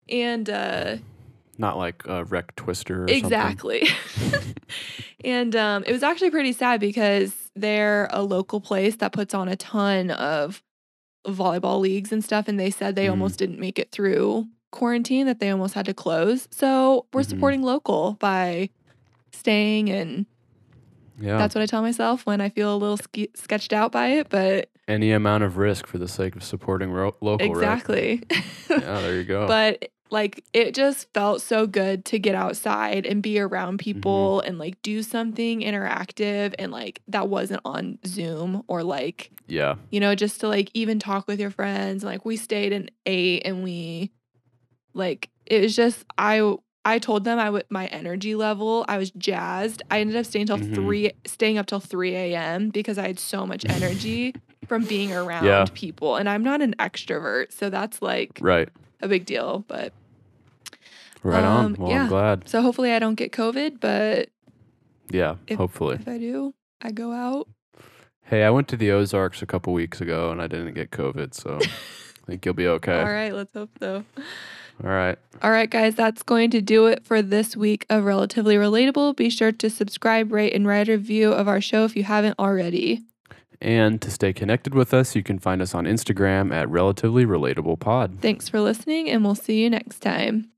And 0.08 0.48
uh 0.48 0.96
not 1.58 1.76
like 1.78 2.02
a 2.06 2.24
wreck 2.24 2.54
twister. 2.56 3.04
Or 3.04 3.08
something. 3.08 3.16
Exactly. 3.24 3.88
and 5.24 5.56
um, 5.56 5.84
it 5.86 5.92
was 5.92 6.02
actually 6.02 6.30
pretty 6.30 6.52
sad 6.52 6.80
because 6.80 7.34
they're 7.54 8.08
a 8.12 8.22
local 8.22 8.60
place 8.60 8.96
that 8.96 9.12
puts 9.12 9.32
on 9.34 9.48
a 9.48 9.56
ton 9.56 10.10
of 10.10 10.62
volleyball 11.26 11.80
leagues 11.80 12.12
and 12.12 12.22
stuff. 12.24 12.48
And 12.48 12.58
they 12.58 12.70
said 12.70 12.94
they 12.96 13.06
Mhm. 13.06 13.10
almost 13.10 13.38
didn't 13.38 13.58
make 13.60 13.78
it 13.78 13.90
through 13.92 14.46
quarantine, 14.70 15.26
that 15.26 15.40
they 15.40 15.50
almost 15.50 15.74
had 15.74 15.86
to 15.86 15.94
close. 15.94 16.48
So 16.50 17.06
we're 17.12 17.22
Mhm. 17.22 17.28
supporting 17.30 17.62
local 17.62 18.16
by 18.20 18.70
staying. 19.32 19.88
And 19.90 20.26
Yeah. 21.20 21.38
that's 21.38 21.54
what 21.54 21.62
I 21.62 21.66
tell 21.66 21.82
myself 21.82 22.26
when 22.26 22.40
I 22.40 22.48
feel 22.48 22.74
a 22.74 22.76
little 22.76 22.96
ske- 22.96 23.30
sketched 23.34 23.72
out 23.72 23.92
by 23.92 24.08
it. 24.08 24.28
But 24.28 24.70
Any 24.88 25.10
amount 25.12 25.42
of 25.44 25.56
risk 25.56 25.86
for 25.86 25.98
the 25.98 26.06
sake 26.08 26.36
of 26.36 26.44
supporting 26.44 26.90
ro- 26.90 27.16
local. 27.20 27.46
right? 27.54 27.56
exactly. 27.56 28.22
Yeah, 28.70 29.00
there 29.00 29.14
you 29.16 29.24
go. 29.24 29.46
but 29.48 29.88
like 30.10 30.44
it 30.52 30.74
just 30.74 31.12
felt 31.12 31.42
so 31.42 31.66
good 31.66 32.04
to 32.06 32.18
get 32.18 32.34
outside 32.34 33.04
and 33.06 33.22
be 33.22 33.38
around 33.40 33.78
people 33.78 34.40
and 34.40 34.58
like 34.58 34.80
do 34.82 35.02
something 35.02 35.60
interactive 35.60 36.54
and 36.58 36.70
like 36.72 37.02
that 37.08 37.28
wasn't 37.28 37.60
on 37.64 37.98
Zoom 38.06 38.62
or 38.68 38.82
like 38.84 39.30
yeah. 39.48 39.74
you 39.90 39.98
know 40.00 40.14
just 40.14 40.40
to 40.40 40.48
like 40.48 40.70
even 40.74 40.98
talk 40.98 41.26
with 41.26 41.40
your 41.40 41.50
friends 41.50 42.04
like 42.04 42.24
we 42.24 42.36
stayed 42.36 42.72
and 42.72 42.90
ate 43.04 43.42
and 43.44 43.64
we 43.64 44.12
like 44.94 45.28
it 45.46 45.60
was 45.62 45.74
just 45.76 46.04
I 46.18 46.54
I 46.84 46.98
told 47.00 47.24
them 47.24 47.38
I 47.38 47.50
would 47.50 47.64
my 47.68 47.86
energy 47.86 48.34
level 48.34 48.84
I 48.88 48.98
was 48.98 49.10
jazzed 49.10 49.82
I 49.90 50.00
ended 50.00 50.16
up 50.16 50.24
staying 50.26 50.46
till 50.46 50.58
Mhm. 50.58 50.74
three 50.74 51.10
staying 51.26 51.58
up 51.58 51.66
till 51.66 51.80
three 51.80 52.14
a.m. 52.14 52.70
because 52.70 52.96
I 52.98 53.06
had 53.08 53.18
so 53.18 53.46
much 53.46 53.64
energy 53.68 54.34
from 54.68 54.84
being 54.84 55.12
around 55.12 55.46
Yeah. 55.46 55.66
people 55.74 56.16
and 56.16 56.28
I'm 56.28 56.42
not 56.44 56.62
an 56.62 56.74
extrovert 56.78 57.52
so 57.52 57.70
that's 57.70 58.00
like 58.02 58.38
Right. 58.40 58.68
A 59.00 59.08
big 59.08 59.26
deal. 59.26 59.64
But 59.68 59.92
Right 61.22 61.42
on. 61.42 61.64
Um, 61.66 61.76
Well, 61.78 61.90
yeah. 61.90 62.02
I'm 62.02 62.08
glad. 62.08 62.48
so 62.48 62.62
hopefully 62.62 62.92
I 62.92 62.98
don't 62.98 63.14
get 63.16 63.32
COVID, 63.32 63.80
but 63.80 64.28
Yeah. 65.10 65.36
If- 65.46 65.58
hopefully. 65.58 65.96
if 65.96 66.06
I 66.06 66.18
do, 66.18 66.54
I 66.80 66.92
go 66.92 67.12
out. 67.12 67.48
Hey, 68.24 68.42
I 68.44 68.50
went 68.50 68.68
to 68.68 68.76
the 68.76 68.90
Ozarks 68.90 69.40
a 69.42 69.46
couple 69.46 69.72
weeks 69.72 70.00
ago 70.00 70.30
and 70.30 70.40
I 70.42 70.46
didn't 70.46 70.74
get 70.74 70.90
COVID, 70.90 71.32
so 71.34 71.58
I 71.62 72.26
think 72.26 72.44
you'll 72.44 72.54
be 72.54 72.66
okay. 72.68 72.98
All 73.00 73.06
right, 73.12 73.32
let's 73.34 73.52
hope 73.54 73.70
so. 73.80 74.04
All 74.84 74.90
right. 74.90 75.16
All 75.42 75.50
right, 75.50 75.70
guys, 75.70 75.94
that's 75.94 76.22
going 76.22 76.50
to 76.50 76.60
do 76.60 76.86
it 76.86 77.04
for 77.04 77.22
this 77.22 77.56
week 77.56 77.86
of 77.88 78.04
Relatively 78.04 78.56
Relatable. 78.56 79.16
Be 79.16 79.30
sure 79.30 79.50
to 79.52 79.70
subscribe, 79.70 80.30
rate, 80.32 80.52
and 80.52 80.66
write 80.66 80.88
a 80.88 80.92
review 80.92 81.32
of 81.32 81.48
our 81.48 81.60
show 81.60 81.84
if 81.84 81.96
you 81.96 82.04
haven't 82.04 82.38
already. 82.38 83.02
And 83.60 84.00
to 84.02 84.10
stay 84.10 84.32
connected 84.32 84.74
with 84.74 84.92
us, 84.92 85.14
you 85.14 85.22
can 85.22 85.38
find 85.38 85.62
us 85.62 85.74
on 85.74 85.84
Instagram 85.84 86.54
at 86.54 86.68
Relatively 86.68 87.24
Relatable 87.24 87.80
Pod. 87.80 88.18
Thanks 88.20 88.48
for 88.48 88.60
listening, 88.60 89.08
and 89.10 89.24
we'll 89.24 89.34
see 89.34 89.62
you 89.62 89.70
next 89.70 90.00
time. 90.00 90.50